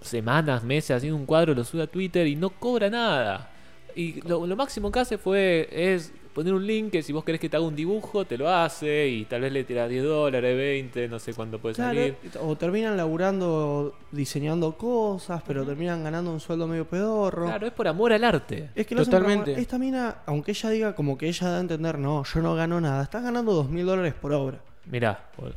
semanas, 0.00 0.64
meses 0.64 0.96
haciendo 0.96 1.16
un 1.16 1.26
cuadro, 1.26 1.54
lo 1.54 1.64
sube 1.64 1.82
a 1.82 1.86
Twitter 1.86 2.26
y 2.26 2.34
no 2.36 2.50
cobra 2.50 2.88
nada. 2.88 3.50
Y 3.94 4.22
lo, 4.26 4.46
lo 4.46 4.56
máximo 4.56 4.90
que 4.90 5.00
hace 5.00 5.18
fue 5.18 5.68
es 5.70 6.12
poner 6.34 6.54
un 6.54 6.66
link 6.66 6.90
que 6.92 7.02
si 7.02 7.12
vos 7.12 7.24
querés 7.24 7.40
que 7.40 7.48
te 7.48 7.56
haga 7.56 7.66
un 7.66 7.74
dibujo, 7.76 8.24
te 8.24 8.38
lo 8.38 8.48
hace 8.48 9.08
y 9.08 9.24
tal 9.24 9.40
vez 9.42 9.52
le 9.52 9.64
tira 9.64 9.88
10 9.88 10.04
dólares, 10.04 10.56
20, 10.56 11.08
no 11.08 11.18
sé 11.18 11.34
cuánto 11.34 11.58
puede 11.58 11.74
Claro, 11.74 11.94
salir. 11.98 12.16
o 12.40 12.56
terminan 12.56 12.96
laburando 12.96 13.96
diseñando 14.12 14.76
cosas, 14.76 15.42
pero 15.46 15.64
terminan 15.66 16.02
ganando 16.04 16.32
un 16.32 16.40
sueldo 16.40 16.66
medio 16.66 16.86
pedorro. 16.86 17.46
Claro, 17.46 17.66
es 17.66 17.72
por 17.72 17.88
amor 17.88 18.12
al 18.12 18.24
arte. 18.24 18.70
Es 18.74 18.86
que 18.86 18.94
Totalmente. 18.94 19.50
amor. 19.52 19.60
Esta 19.60 19.78
mina, 19.78 20.18
aunque 20.26 20.52
ella 20.52 20.70
diga 20.70 20.94
como 20.94 21.18
que 21.18 21.28
ella 21.28 21.48
da 21.48 21.56
a 21.58 21.60
entender, 21.60 21.98
no, 21.98 22.22
yo 22.24 22.40
no 22.40 22.54
gano 22.54 22.80
nada, 22.80 23.02
está 23.02 23.20
ganando 23.20 23.52
dos 23.52 23.68
mil 23.68 23.84
dólares 23.86 24.14
por 24.14 24.32
obra. 24.32 24.60
Mirá, 24.86 25.30
boludo. 25.36 25.54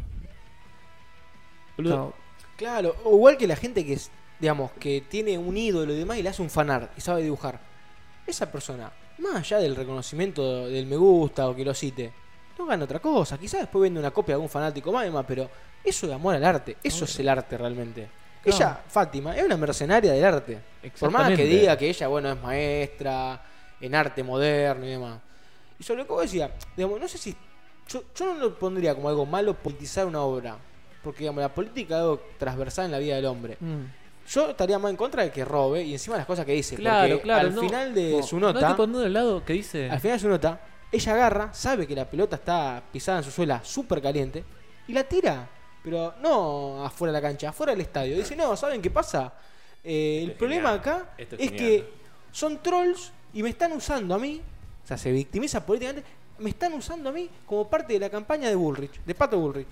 Claro, 1.77 2.13
Claro, 2.55 2.95
o 3.03 3.15
igual 3.15 3.37
que 3.37 3.47
la 3.47 3.55
gente 3.55 3.83
que 3.85 3.93
es, 3.93 4.11
digamos, 4.39 4.71
que 4.79 5.01
tiene 5.09 5.37
un 5.37 5.57
ídolo 5.57 5.91
y 5.93 5.97
demás 5.97 6.17
y 6.17 6.23
le 6.23 6.29
hace 6.29 6.41
un 6.41 6.49
fanart 6.49 6.95
y 6.97 7.01
sabe 7.01 7.23
dibujar. 7.23 7.59
Esa 8.27 8.51
persona, 8.51 8.91
más 9.20 9.36
allá 9.36 9.60
del 9.60 9.75
reconocimiento 9.75 10.67
del 10.67 10.86
me 10.86 10.96
gusta 10.96 11.48
o 11.48 11.55
que 11.55 11.63
lo 11.63 11.74
cite, 11.74 12.12
no 12.58 12.65
gana 12.65 12.84
otra 12.86 13.00
cosa. 13.00 13.38
Quizás 13.38 13.62
después 13.62 13.82
vende 13.82 14.00
una 14.00 14.12
copia 14.12 14.34
de 14.34 14.36
algún 14.36 14.50
fanático 14.50 14.91
más, 14.91 15.03
y 15.03 15.05
demás, 15.05 15.25
pero 15.27 15.49
eso 15.84 16.08
es 16.08 16.13
amor 16.13 16.36
al 16.36 16.43
arte. 16.43 16.78
Eso 16.84 17.06
es 17.06 17.19
el 17.19 17.30
arte 17.30 17.58
realmente. 17.58 18.10
Claro. 18.41 18.58
Ella, 18.58 18.82
Fátima, 18.88 19.38
es 19.38 19.43
una 19.43 19.58
mercenaria 19.58 20.12
del 20.12 20.23
arte. 20.23 20.60
Por 20.99 21.12
más 21.12 21.32
que 21.36 21.45
diga 21.45 21.78
que 21.78 21.89
ella, 21.89 22.08
bueno, 22.08 22.32
es 22.32 22.41
maestra 22.41 23.41
en 23.80 23.95
arte 23.95 24.23
moderno 24.23 24.86
y 24.86 24.89
demás. 24.89 25.19
Y 25.80 25.84
sobre 25.84 26.02
lo 26.02 26.08
que 26.08 26.13
vos 26.13 26.21
decías, 26.23 26.52
digamos, 26.76 26.99
no 26.99 27.08
sé 27.08 27.17
si. 27.17 27.36
Yo, 27.88 28.04
yo 28.15 28.26
no 28.26 28.36
lo 28.36 28.58
pondría 28.58 28.95
como 28.95 29.10
algo 29.10 29.26
malo 29.26 29.54
politizar 29.54 30.06
una 30.06 30.21
obra. 30.21 30.58
Porque, 31.04 31.19
digamos, 31.19 31.41
la 31.41 31.54
política 31.54 31.95
es 31.95 32.02
algo 32.02 32.21
transversal 32.38 32.86
en 32.86 32.91
la 32.91 32.99
vida 32.99 33.15
del 33.15 33.26
hombre. 33.26 33.58
mm. 33.60 34.02
Yo 34.27 34.49
estaría 34.51 34.79
más 34.79 34.89
en 34.89 34.95
contra 34.97 35.23
de 35.23 35.31
que 35.31 35.43
robe 35.43 35.83
y 35.83 35.93
encima 35.93 36.17
las 36.17 36.25
cosas 36.25 36.45
que 36.45 36.53
dice. 36.53 36.75
Claro, 36.75 37.09
porque 37.15 37.23
claro. 37.23 37.47
al 37.49 37.55
no. 37.55 37.62
final 37.62 37.93
de 37.93 38.12
No, 38.17 38.23
su 38.23 38.39
No 38.39 38.47
hay 38.47 38.53
nota. 38.53 38.67
que 38.69 38.73
poner 38.75 39.05
al 39.05 39.13
lado 39.13 39.43
que 39.45 39.53
dice. 39.53 39.89
Al 39.89 39.99
final 39.99 40.17
de 40.17 40.21
su 40.21 40.29
nota, 40.29 40.62
ella 40.91 41.13
agarra, 41.13 41.53
sabe 41.53 41.86
que 41.88 41.95
la 41.95 42.09
pelota 42.09 42.36
está 42.38 42.81
pisada 42.91 43.17
en 43.19 43.23
su 43.25 43.31
suela 43.31 43.62
súper 43.63 44.01
caliente 44.01 44.43
y 44.88 44.93
la 44.93 45.03
tira. 45.03 45.49
Pero 45.83 46.13
no 46.21 46.86
afuera 46.86 47.12
de 47.12 47.21
la 47.21 47.27
cancha, 47.27 47.49
afuera 47.49 47.73
del 47.73 47.81
estadio. 47.81 48.15
Dice, 48.15 48.36
no, 48.38 48.55
¿saben 48.55 48.81
qué 48.81 48.89
pasa? 48.89 49.33
Eh, 49.83 50.21
el 50.23 50.29
es 50.31 50.38
problema 50.38 50.69
genial. 50.69 50.79
acá 50.79 51.13
Esto 51.17 51.36
es 51.38 51.51
que 51.51 51.89
son 52.31 52.63
trolls 52.63 53.12
y 53.33 53.43
me 53.43 53.49
están 53.49 53.73
usando 53.73 54.15
a 54.15 54.19
mí, 54.19 54.41
o 54.83 54.88
sea, 54.88 54.97
se 54.97 55.12
victimiza 55.12 55.65
políticamente, 55.65 56.07
me 56.39 56.49
están 56.51 56.71
usando 56.73 57.09
a 57.09 57.12
mí 57.12 57.29
como 57.45 57.69
parte 57.69 57.91
de 57.93 57.99
la 57.99 58.09
campaña 58.09 58.47
de 58.47 58.55
Bullrich, 58.55 59.01
de 59.05 59.13
Pato 59.13 59.38
Bullrich. 59.38 59.67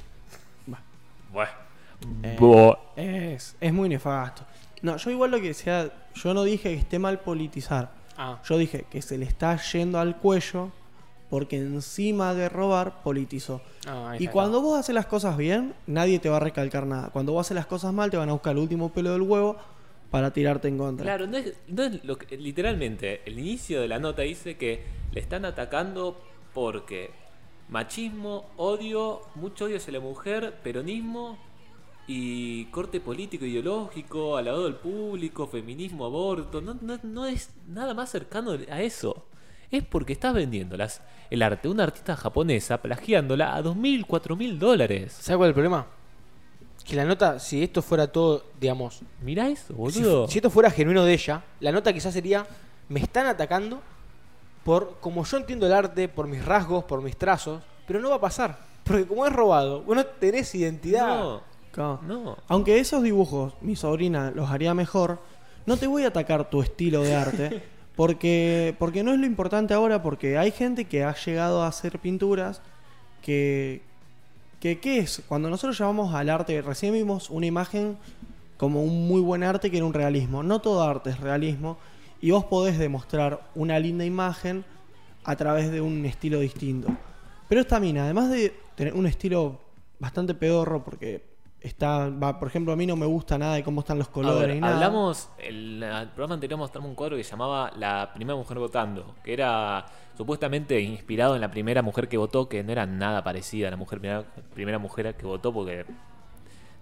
Bueno. 1.32 1.52
Eh, 2.24 2.38
Bo- 2.40 2.78
Es, 2.96 3.56
es 3.60 3.74
muy 3.74 3.90
nefasto. 3.90 4.44
No, 4.82 4.98
yo 4.98 5.12
igual 5.12 5.32
lo 5.32 5.40
que 5.40 5.48
decía, 5.50 5.92
yo 6.16 6.34
no 6.34 6.44
dije 6.44 6.70
que 6.70 6.76
esté 6.76 7.00
mal 7.00 7.20
politizar. 7.20 7.92
Ah, 8.18 8.40
Yo 8.48 8.58
dije 8.58 8.86
que 8.90 9.02
se 9.02 9.18
le 9.18 9.26
está 9.26 9.58
yendo 9.72 10.00
al 10.00 10.18
cuello 10.18 10.70
porque 11.30 11.58
encima 11.58 12.34
de 12.34 12.50
robar 12.50 13.02
politizó. 13.04 13.62
ah, 13.88 14.16
Y 14.20 14.28
cuando 14.28 14.62
vos 14.62 14.80
haces 14.80 14.94
las 14.94 15.06
cosas 15.06 15.38
bien, 15.38 15.74
nadie 15.88 16.20
te 16.20 16.30
va 16.30 16.38
a 16.38 16.40
recalcar 16.42 16.86
nada. 16.86 17.10
Cuando 17.10 17.32
vos 17.34 17.48
haces 17.48 17.56
las 17.56 17.68
cosas 17.68 17.94
mal, 17.94 18.10
te 18.12 18.18
van 18.18 18.30
a 18.30 18.34
buscar 18.34 18.52
el 18.54 18.60
último 18.60 18.90
pelo 18.90 19.12
del 19.14 19.22
huevo 19.22 19.56
para 20.10 20.32
tirarte 20.32 20.68
en 20.68 20.78
contra. 20.78 21.06
Claro, 21.06 21.26
no 21.28 21.38
es, 21.38 21.54
no 21.68 21.84
es 21.84 22.04
lo 22.04 22.18
que, 22.18 22.36
literalmente, 22.38 23.22
el 23.26 23.40
inicio 23.40 23.80
de 23.82 23.88
la 23.88 23.98
nota 24.00 24.24
dice 24.24 24.58
que 24.58 24.84
le 25.14 25.22
están 25.22 25.46
atacando 25.46 26.20
porque 26.54 27.12
machismo, 27.70 28.46
odio, 28.58 29.22
mucho 29.36 29.66
odio 29.66 29.78
hacia 29.78 29.94
la 29.94 30.00
mujer, 30.02 30.56
peronismo 30.64 31.38
y 32.14 32.66
corte 32.66 33.00
político 33.00 33.46
ideológico, 33.46 34.36
al 34.36 34.46
lado 34.46 34.66
del 34.66 34.76
público, 34.76 35.48
feminismo, 35.48 36.06
aborto, 36.06 36.60
no, 36.60 36.78
no, 36.82 37.00
no 37.04 37.26
es 37.26 37.52
nada 37.68 37.94
más 37.94 38.10
cercano 38.10 38.52
a 38.70 38.82
eso. 38.82 39.26
Es 39.72 39.86
porque 39.86 40.12
estás 40.12 40.34
vendiendo 40.34 40.76
las, 40.76 41.02
el 41.30 41.42
arte 41.42 41.70
de 41.70 41.74
una 41.74 41.84
artista 41.84 42.18
japonesa, 42.18 42.82
plagiándola 42.82 43.56
a 43.56 43.64
2.000, 43.64 44.06
4.000 44.06 44.58
dólares. 44.58 45.14
¿Sabes 45.14 45.38
cuál 45.38 45.48
es 45.48 45.52
el 45.52 45.54
problema? 45.54 45.88
Que 46.86 46.98
la 46.98 47.06
nota, 47.06 47.40
si 47.40 47.64
esto 47.64 47.82
fuera 47.82 48.12
todo, 48.12 48.44
digamos, 48.60 49.04
Mirá 49.22 49.48
eso, 49.48 49.68
si, 49.68 49.74
boludo. 49.74 50.28
si 50.28 50.40
esto 50.40 50.50
fuera 50.50 50.70
genuino 50.70 51.06
de 51.06 51.14
ella, 51.14 51.44
la 51.62 51.72
nota 51.72 51.94
quizás 51.94 52.14
sería, 52.14 52.46
me 52.90 53.00
están 53.00 53.28
atacando 53.28 53.82
por 54.66 54.98
como 55.00 55.24
yo 55.24 55.38
entiendo 55.38 55.66
el 55.66 55.72
arte, 55.74 56.10
por 56.10 56.28
mis 56.28 56.44
rasgos, 56.44 56.84
por 56.84 57.02
mis 57.02 57.16
trazos, 57.16 57.62
pero 57.88 58.02
no 58.02 58.10
va 58.10 58.18
a 58.18 58.22
pasar. 58.22 58.60
Porque 58.84 59.08
como 59.08 59.26
es 59.26 59.32
robado, 59.32 59.84
vos 59.84 59.96
no 59.96 60.06
tenés 60.06 60.54
identidad. 60.56 61.20
No, 61.20 61.51
Claro. 61.72 62.00
no. 62.04 62.38
Aunque 62.48 62.80
esos 62.80 63.02
dibujos 63.04 63.54
mi 63.62 63.76
sobrina 63.76 64.32
los 64.32 64.50
haría 64.50 64.74
mejor, 64.74 65.20
no 65.66 65.78
te 65.78 65.88
voy 65.88 66.04
a 66.04 66.08
atacar 66.08 66.50
tu 66.50 66.62
estilo 66.62 67.02
de 67.02 67.16
arte. 67.16 67.64
Porque, 67.96 68.74
porque 68.80 69.04
no 69.04 69.12
es 69.12 69.20
lo 69.20 69.26
importante 69.26 69.74
ahora, 69.74 70.02
porque 70.02 70.38
hay 70.38 70.52
gente 70.52 70.86
que 70.86 71.04
ha 71.04 71.14
llegado 71.14 71.62
a 71.62 71.68
hacer 71.68 72.00
pinturas 72.00 72.62
que, 73.22 73.82
que 74.62 74.80
¿qué 74.80 75.00
es? 75.00 75.22
Cuando 75.28 75.50
nosotros 75.50 75.78
llamamos 75.78 76.16
al 76.16 76.30
arte, 76.30 76.62
recién 76.62 76.94
vimos 76.94 77.30
una 77.30 77.48
imagen 77.48 77.98
como 78.58 78.82
un 78.82 79.08
muy 79.08 79.20
buen 79.22 79.44
arte 79.44 79.70
que 79.70 79.78
era 79.78 79.86
un 79.86 79.94
realismo. 79.94 80.42
No 80.42 80.62
todo 80.62 80.82
arte 80.82 81.10
es 81.10 81.20
realismo. 81.20 81.78
Y 82.22 82.32
vos 82.32 82.46
podés 82.46 82.80
demostrar 82.80 83.50
una 83.56 83.78
linda 83.78 84.06
imagen 84.06 84.64
a 85.24 85.36
través 85.36 85.70
de 85.70 85.82
un 85.82 86.06
estilo 86.06 86.40
distinto. 86.40 86.88
Pero 87.50 87.62
esta 87.62 87.80
mina, 87.80 88.06
además 88.06 88.30
de 88.30 88.54
tener 88.76 88.94
un 88.94 89.06
estilo 89.06 89.60
bastante 90.00 90.34
pedorro, 90.34 90.84
porque 90.84 91.31
está, 91.62 92.10
va, 92.10 92.40
por 92.40 92.48
ejemplo, 92.48 92.74
a 92.74 92.76
mí 92.76 92.86
no 92.86 92.96
me 92.96 93.06
gusta 93.06 93.38
nada 93.38 93.56
de 93.56 93.64
cómo 93.64 93.82
están 93.82 93.98
los 94.00 94.08
colores 94.10 94.48
ver, 94.48 94.60
nada. 94.60 94.74
hablamos, 94.76 95.30
el, 95.38 95.82
el 95.84 96.08
programa 96.10 96.34
anterior 96.36 96.58
mostramos 96.60 96.90
un 96.90 96.96
cuadro 96.96 97.16
que 97.18 97.24
se 97.24 97.32
llamaba 97.32 97.72
La 97.78 98.12
primera 98.14 98.36
mujer 98.38 98.58
votando, 98.60 99.16
que 99.24 99.34
era 99.34 99.86
supuestamente 100.18 100.80
inspirado 100.82 101.36
en 101.36 101.42
la 101.42 101.50
primera 101.52 101.82
mujer 101.82 102.08
que 102.08 102.18
votó, 102.18 102.50
que 102.50 102.64
no 102.64 102.72
era 102.72 102.86
nada 102.86 103.24
parecida 103.24 103.68
a 103.68 103.72
la 103.72 103.78
mujer 103.78 104.00
primera, 104.00 104.24
primera 104.54 104.80
mujer 104.80 105.16
que 105.16 105.26
votó, 105.26 105.54
porque 105.54 105.86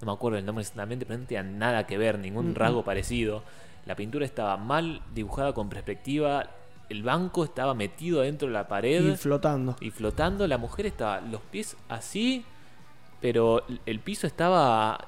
no 0.01 0.05
me 0.07 0.11
acuerdo 0.13 0.37
el 0.37 0.45
nombre 0.45 0.61
exactamente, 0.61 1.05
pero 1.05 1.19
no 1.19 1.25
tenía 1.25 1.43
nada 1.43 1.85
que 1.85 1.97
ver, 1.97 2.17
ningún 2.17 2.55
rasgo 2.55 2.83
parecido. 2.83 3.43
La 3.85 3.95
pintura 3.95 4.25
estaba 4.25 4.55
mal 4.57 5.01
dibujada 5.13 5.53
con 5.53 5.67
perspectiva, 5.69 6.47
el 6.89 7.03
banco 7.03 7.43
estaba 7.43 7.73
metido 7.73 8.21
dentro 8.21 8.47
de 8.47 8.53
la 8.53 8.67
pared 8.67 9.13
Y 9.13 9.15
flotando. 9.15 9.75
y 9.79 9.91
flotando, 9.91 10.47
la 10.47 10.57
mujer 10.57 10.85
estaba 10.85 11.21
los 11.21 11.41
pies 11.41 11.75
así, 11.87 12.45
pero 13.21 13.63
el 13.85 13.99
piso 13.99 14.27
estaba 14.27 15.07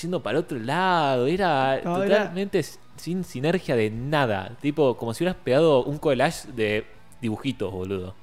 yendo 0.00 0.22
para 0.22 0.38
otro 0.38 0.58
lado, 0.58 1.26
era 1.26 1.80
No, 1.84 2.02
era- 2.02 2.18
totalmente 2.18 2.62
sin 2.96 3.24
sinergia 3.24 3.76
de 3.76 3.90
nada. 3.90 4.56
Tipo, 4.60 4.96
como 4.96 5.14
si 5.14 5.22
hubieras 5.24 5.40
pegado 5.42 5.84
un 5.84 5.98
collage 5.98 6.50
de 6.52 6.86
dibujitos, 7.20 7.72
boludo. 7.72 8.14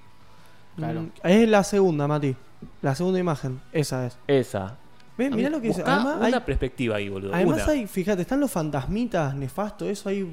Claro. 0.75 1.01
Mm, 1.01 1.11
Es 1.23 1.49
la 1.49 1.63
segunda, 1.63 2.07
Mati. 2.07 2.35
La 2.81 2.95
segunda 2.95 3.19
imagen. 3.19 3.61
Esa 3.71 4.05
es. 4.07 4.17
Esa. 4.27 4.77
¿Ves? 5.17 5.31
Mirá 5.35 5.49
lo 5.49 5.59
que 5.61 5.67
dice. 5.69 5.83
Además, 5.85 6.15
una 6.17 6.25
hay, 6.37 6.43
perspectiva 6.45 6.95
ahí, 6.95 7.09
boludo. 7.09 7.33
además 7.33 7.63
una. 7.63 7.73
hay, 7.73 7.87
fíjate, 7.87 8.21
están 8.21 8.39
los 8.39 8.49
fantasmitas 8.51 9.35
nefastos, 9.35 9.89
eso 9.89 10.07
ahí 10.09 10.25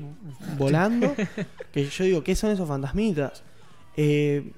volando. 0.57 1.12
que 1.73 1.85
yo 1.87 2.05
digo, 2.05 2.23
¿qué 2.23 2.37
son 2.37 2.51
esos 2.51 2.69
fantasmitas? 2.69 3.42
Eh, 3.97 4.53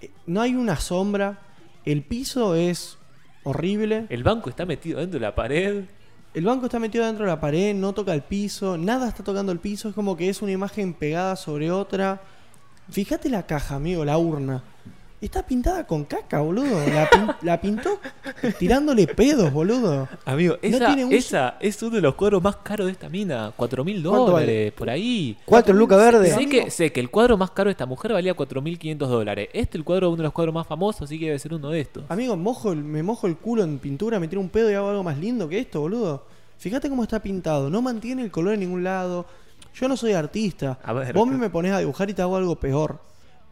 eh, 0.00 0.10
no 0.26 0.40
hay 0.40 0.54
una 0.56 0.76
sombra. 0.76 1.38
El 1.84 2.02
piso 2.02 2.54
es 2.56 2.98
horrible. 3.44 4.06
El 4.08 4.24
banco 4.24 4.50
está 4.50 4.66
metido 4.66 4.98
dentro 4.98 5.20
de 5.20 5.26
la 5.26 5.34
pared. 5.34 5.84
El 6.34 6.44
banco 6.44 6.66
está 6.66 6.80
metido 6.80 7.06
dentro 7.06 7.24
de 7.24 7.30
la 7.30 7.40
pared, 7.40 7.74
no 7.76 7.92
toca 7.92 8.12
el 8.12 8.22
piso, 8.22 8.76
nada 8.76 9.06
está 9.06 9.22
tocando 9.22 9.52
el 9.52 9.60
piso, 9.60 9.88
es 9.88 9.94
como 9.94 10.16
que 10.16 10.28
es 10.28 10.42
una 10.42 10.50
imagen 10.50 10.92
pegada 10.92 11.36
sobre 11.36 11.70
otra. 11.70 12.22
Fíjate 12.90 13.30
la 13.30 13.46
caja, 13.46 13.76
amigo, 13.76 14.04
la 14.04 14.18
urna. 14.18 14.64
Está 15.24 15.42
pintada 15.46 15.86
con 15.86 16.04
caca, 16.04 16.40
boludo. 16.40 16.78
La, 16.92 17.08
pin- 17.08 17.34
la 17.42 17.58
pintó 17.60 17.98
tirándole 18.58 19.06
pedos, 19.06 19.50
boludo. 19.52 20.06
Amigo, 20.26 20.54
No 20.62 20.68
esa, 20.76 20.86
tiene 20.86 21.04
un- 21.06 21.12
esa 21.14 21.56
es 21.60 21.82
uno 21.82 21.96
de 21.96 22.02
los 22.02 22.14
cuadros 22.14 22.42
más 22.42 22.56
caros 22.56 22.86
de 22.86 22.92
esta 22.92 23.08
mina. 23.08 23.50
4 23.56 23.84
mil 23.84 24.02
¿Cuánto 24.02 24.32
dólares, 24.32 24.72
por 24.72 24.90
ahí. 24.90 25.36
Cuatro 25.46 25.72
lucas 25.74 25.98
verdes. 25.98 26.34
Sé 26.34 26.46
que, 26.46 26.70
sé 26.70 26.92
que 26.92 27.00
el 27.00 27.10
cuadro 27.10 27.38
más 27.38 27.50
caro 27.52 27.68
de 27.68 27.72
esta 27.72 27.86
mujer 27.86 28.12
valía 28.12 28.36
4.500 28.36 28.98
dólares. 28.98 29.48
Este 29.54 29.78
el 29.78 29.84
cuadro 29.84 30.08
uno 30.08 30.18
de 30.18 30.22
los 30.24 30.32
cuadros 30.32 30.54
más 30.54 30.66
famosos, 30.66 31.02
así 31.02 31.18
que 31.18 31.26
debe 31.26 31.38
ser 31.38 31.54
uno 31.54 31.70
de 31.70 31.80
estos. 31.80 32.04
Amigo, 32.10 32.36
mojo 32.36 32.72
el- 32.72 32.84
me 32.84 33.02
mojo 33.02 33.26
el 33.26 33.36
culo 33.38 33.62
en 33.64 33.78
pintura, 33.78 34.20
me 34.20 34.28
tiro 34.28 34.42
un 34.42 34.50
pedo 34.50 34.70
y 34.70 34.74
hago 34.74 34.90
algo 34.90 35.02
más 35.02 35.16
lindo 35.18 35.48
que 35.48 35.58
esto, 35.58 35.80
boludo. 35.80 36.26
Fíjate 36.58 36.88
cómo 36.90 37.02
está 37.02 37.20
pintado, 37.20 37.70
no 37.70 37.80
mantiene 37.80 38.22
el 38.22 38.30
color 38.30 38.54
en 38.54 38.60
ningún 38.60 38.84
lado. 38.84 39.24
Yo 39.74 39.88
no 39.88 39.96
soy 39.96 40.12
artista. 40.12 40.78
A 40.84 40.92
ver, 40.92 41.14
Vos 41.14 41.26
me 41.28 41.48
pones 41.50 41.72
a 41.72 41.78
dibujar 41.78 42.08
y 42.10 42.14
te 42.14 42.20
hago 42.22 42.36
algo 42.36 42.56
peor. 42.56 42.98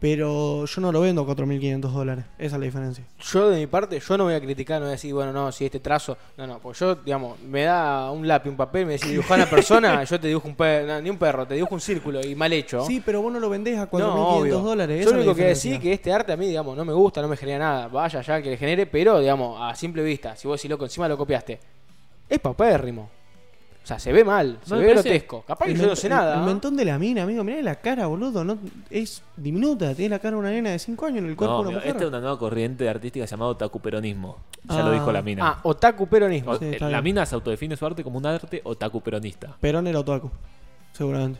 Pero 0.03 0.65
yo 0.65 0.81
no 0.81 0.91
lo 0.91 0.99
vendo 0.99 1.21
a 1.21 1.25
4.500 1.25 1.79
dólares. 1.79 2.25
Esa 2.37 2.57
es 2.57 2.59
la 2.59 2.65
diferencia. 2.65 3.05
Yo 3.21 3.49
de 3.49 3.61
mi 3.61 3.67
parte, 3.67 4.01
yo 4.01 4.17
no 4.17 4.25
voy 4.25 4.33
a 4.33 4.41
criticar, 4.41 4.81
no 4.81 4.87
voy 4.87 4.89
a 4.89 4.91
decir, 4.91 5.13
bueno, 5.13 5.31
no, 5.31 5.49
si 5.53 5.63
este 5.63 5.79
trazo, 5.79 6.17
no, 6.35 6.45
no, 6.45 6.59
porque 6.59 6.77
yo, 6.77 6.95
digamos, 6.95 7.39
me 7.39 7.63
da 7.63 8.11
un 8.11 8.27
lápiz, 8.27 8.49
un 8.49 8.57
papel, 8.57 8.85
me 8.85 8.91
decís 8.91 9.11
dibujar 9.11 9.39
a 9.39 9.43
una 9.43 9.49
persona, 9.49 10.03
yo 10.09 10.19
te 10.19 10.27
dibujo 10.27 10.45
un 10.45 10.55
perro, 10.55 10.99
ni 10.99 11.09
un 11.09 11.17
perro, 11.17 11.47
te 11.47 11.53
dibujo 11.53 11.75
un 11.75 11.79
círculo 11.79 12.19
y 12.19 12.35
mal 12.35 12.51
hecho. 12.51 12.85
Sí, 12.85 13.01
pero 13.05 13.21
vos 13.21 13.31
no 13.31 13.39
lo 13.39 13.49
vendés 13.49 13.79
a 13.79 13.89
4.500 13.89 14.49
no, 14.49 14.59
dólares. 14.59 14.99
esa 14.99 15.09
Yo 15.09 15.15
lo 15.15 15.21
único 15.21 15.35
que 15.35 15.45
decir 15.45 15.79
que 15.79 15.93
este 15.93 16.11
arte 16.11 16.33
a 16.33 16.35
mí, 16.35 16.47
digamos, 16.47 16.75
no 16.75 16.83
me 16.83 16.91
gusta, 16.91 17.21
no 17.21 17.29
me 17.29 17.37
genera 17.37 17.59
nada. 17.59 17.87
Vaya 17.87 18.19
ya 18.19 18.41
que 18.41 18.49
le 18.49 18.57
genere, 18.57 18.85
pero, 18.85 19.21
digamos, 19.21 19.57
a 19.61 19.73
simple 19.73 20.03
vista, 20.03 20.35
si 20.35 20.49
vos 20.49 20.59
si 20.59 20.67
loco 20.67 20.83
encima 20.83 21.07
lo 21.07 21.17
copiaste, 21.17 21.61
es 22.27 22.39
papérrimo. 22.39 23.09
O 23.83 23.85
sea, 23.85 23.99
se 23.99 24.13
ve 24.13 24.23
mal, 24.23 24.59
se 24.63 24.75
ve 24.75 24.87
parece- 24.87 25.09
grotesco. 25.09 25.41
Capaz 25.45 25.65
que 25.65 25.71
El 25.73 25.81
yo 25.81 25.87
no 25.87 25.95
sé 25.97 26.07
el- 26.07 26.13
nada. 26.13 26.35
El 26.35 26.39
¿no? 26.39 26.45
mentón 26.45 26.77
de 26.77 26.85
la 26.85 26.97
mina, 26.97 27.23
amigo, 27.23 27.43
mirá 27.43 27.61
la 27.61 27.75
cara, 27.75 28.07
boludo. 28.07 28.45
No, 28.45 28.57
es 28.89 29.21
diminuta, 29.35 29.93
tiene 29.93 30.15
la 30.15 30.19
cara 30.19 30.35
de 30.35 30.39
una 30.39 30.51
nena 30.51 30.69
de 30.69 30.79
5 30.79 31.05
años 31.05 31.17
en 31.19 31.25
el 31.31 31.35
cuerpo 31.35 31.51
No, 31.57 31.63
de 31.63 31.67
una 31.67 31.67
amigo, 31.69 31.79
mujer. 31.81 31.91
esta 31.91 32.03
es 32.05 32.09
una 32.09 32.19
nueva 32.21 32.39
corriente 32.39 32.87
artística 32.87 33.25
llamada 33.25 33.57
tacuperonismo. 33.57 34.37
Ya 34.69 34.79
Ah. 34.79 34.83
lo 34.83 34.91
dijo 34.93 35.11
la 35.11 35.21
mina. 35.21 35.45
Ah, 35.49 35.59
otaku 35.63 36.07
peronismo. 36.07 36.51
O- 36.51 36.57
sí, 36.59 36.63
eh, 36.65 36.77
la 36.79 36.87
bien. 36.87 37.03
mina 37.03 37.25
se 37.25 37.35
autodefine 37.35 37.75
su 37.75 37.85
arte 37.85 38.05
como 38.05 38.17
un 38.19 38.25
arte 38.25 38.61
otaku 38.63 39.01
peronista. 39.01 39.57
Perón 39.59 39.85
era 39.87 39.99
otaku, 39.99 40.31
seguramente. 40.93 41.39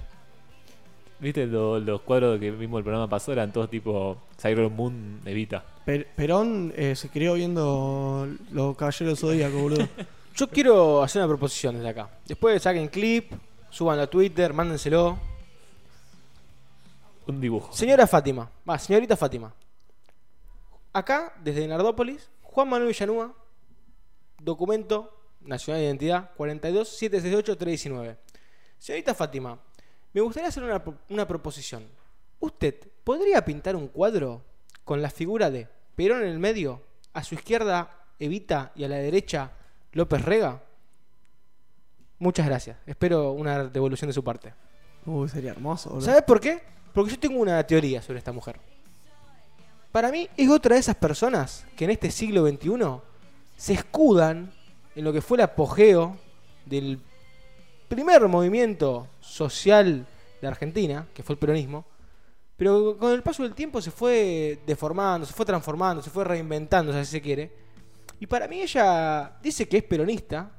¿Viste 1.20 1.48
lo- 1.48 1.80
los 1.80 2.02
cuadros 2.02 2.38
que 2.42 2.52
vimos 2.52 2.80
el 2.80 2.84
programa 2.84 3.08
pasado? 3.10 3.32
Eran 3.34 3.54
todos 3.54 3.70
tipo 3.70 4.18
Sailor 4.38 4.70
Moon 4.70 5.22
Evita. 5.24 5.64
Per- 5.86 6.08
Perón 6.14 6.74
eh, 6.76 6.96
se 6.98 7.08
crió 7.08 7.36
viendo 7.36 8.28
los 8.52 8.76
caballeros 8.76 9.20
zodíacos, 9.22 9.62
boludo. 9.62 9.88
Yo 10.36 10.50
quiero 10.50 11.04
hacer 11.04 11.22
una 11.22 11.28
proposición 11.28 11.76
desde 11.76 11.90
acá. 11.90 12.10
Después 12.26 12.60
saquen 12.60 12.88
clip, 12.88 13.32
suban 13.70 14.00
a 14.00 14.08
Twitter, 14.08 14.52
mándenselo. 14.52 15.20
Un 17.28 17.40
dibujo. 17.40 17.72
Señora 17.72 18.08
Fátima, 18.08 18.50
va, 18.68 18.80
señorita 18.80 19.16
Fátima. 19.16 19.54
Acá, 20.92 21.34
desde 21.44 21.68
Nardópolis, 21.68 22.32
Juan 22.42 22.68
Manuel 22.68 22.88
Villanúa, 22.88 23.32
documento 24.40 25.16
Nacional 25.42 25.82
de 25.82 25.86
Identidad 25.86 26.32
42768-319. 26.36 28.18
Señorita 28.80 29.14
Fátima, 29.14 29.60
me 30.14 30.22
gustaría 30.22 30.50
hacer 30.50 30.64
una, 30.64 30.84
una 31.10 31.28
proposición. 31.28 31.88
¿Usted 32.40 32.76
podría 33.04 33.46
pintar 33.46 33.76
un 33.76 33.88
cuadro 33.88 34.42
con 34.84 35.00
la 35.00 35.12
figura 35.12 35.52
de 35.52 35.68
Perón 35.96 36.24
en 36.24 36.30
el 36.30 36.40
medio, 36.40 36.82
a 37.14 37.24
su 37.24 37.36
izquierda 37.36 38.08
Evita 38.18 38.72
y 38.76 38.84
a 38.84 38.88
la 38.88 38.96
derecha 38.96 39.52
López 39.94 40.24
Rega? 40.24 40.62
Muchas 42.20 42.46
gracias. 42.46 42.78
Espero 42.86 43.32
una 43.32 43.66
devolución 43.66 44.10
de 44.10 44.14
su 44.14 44.24
parte. 44.24 44.54
Uy, 45.06 45.30
sería 45.30 45.52
hermoso, 45.52 45.90
boludo. 45.90 46.06
¿Sabes 46.06 46.24
por 46.24 46.40
qué? 46.40 46.62
Porque 46.94 47.12
yo 47.12 47.20
tengo 47.20 47.40
una 47.40 47.62
teoría 47.66 48.02
sobre 48.02 48.20
esta 48.20 48.32
mujer. 48.32 48.60
Para 49.92 50.12
mí 50.12 50.28
es 50.38 50.50
otra 50.50 50.76
de 50.76 50.80
esas 50.80 50.96
personas 50.96 51.66
que 51.76 51.86
en 51.86 51.92
este 51.92 52.10
siglo 52.10 52.48
XXI 52.48 53.02
se 53.56 53.74
escudan 53.74 54.52
en 54.96 55.04
lo 55.04 55.14
que 55.14 55.22
fue 55.22 55.38
el 55.38 55.44
apogeo 55.44 56.18
del 56.66 57.00
primer 57.88 58.28
movimiento 58.28 59.08
social 59.20 60.08
de 60.42 60.48
Argentina, 60.48 61.08
que 61.14 61.24
fue 61.24 61.34
el 61.34 61.40
peronismo, 61.40 61.86
pero 62.58 62.98
con 62.98 63.12
el 63.12 63.22
paso 63.22 63.44
del 63.44 63.54
tiempo 63.54 63.82
se 63.82 63.92
fue 63.92 64.60
deformando, 64.66 65.26
se 65.26 65.34
fue 65.34 65.46
transformando, 65.46 66.02
se 66.02 66.10
fue 66.10 66.24
reinventando, 66.24 66.92
si 66.94 67.00
así 67.00 67.12
se 67.12 67.22
quiere. 67.22 67.63
Y 68.24 68.26
para 68.26 68.48
mí 68.48 68.62
ella 68.62 69.34
dice 69.44 69.68
que 69.68 69.76
es 69.80 69.84
peronista 69.84 70.50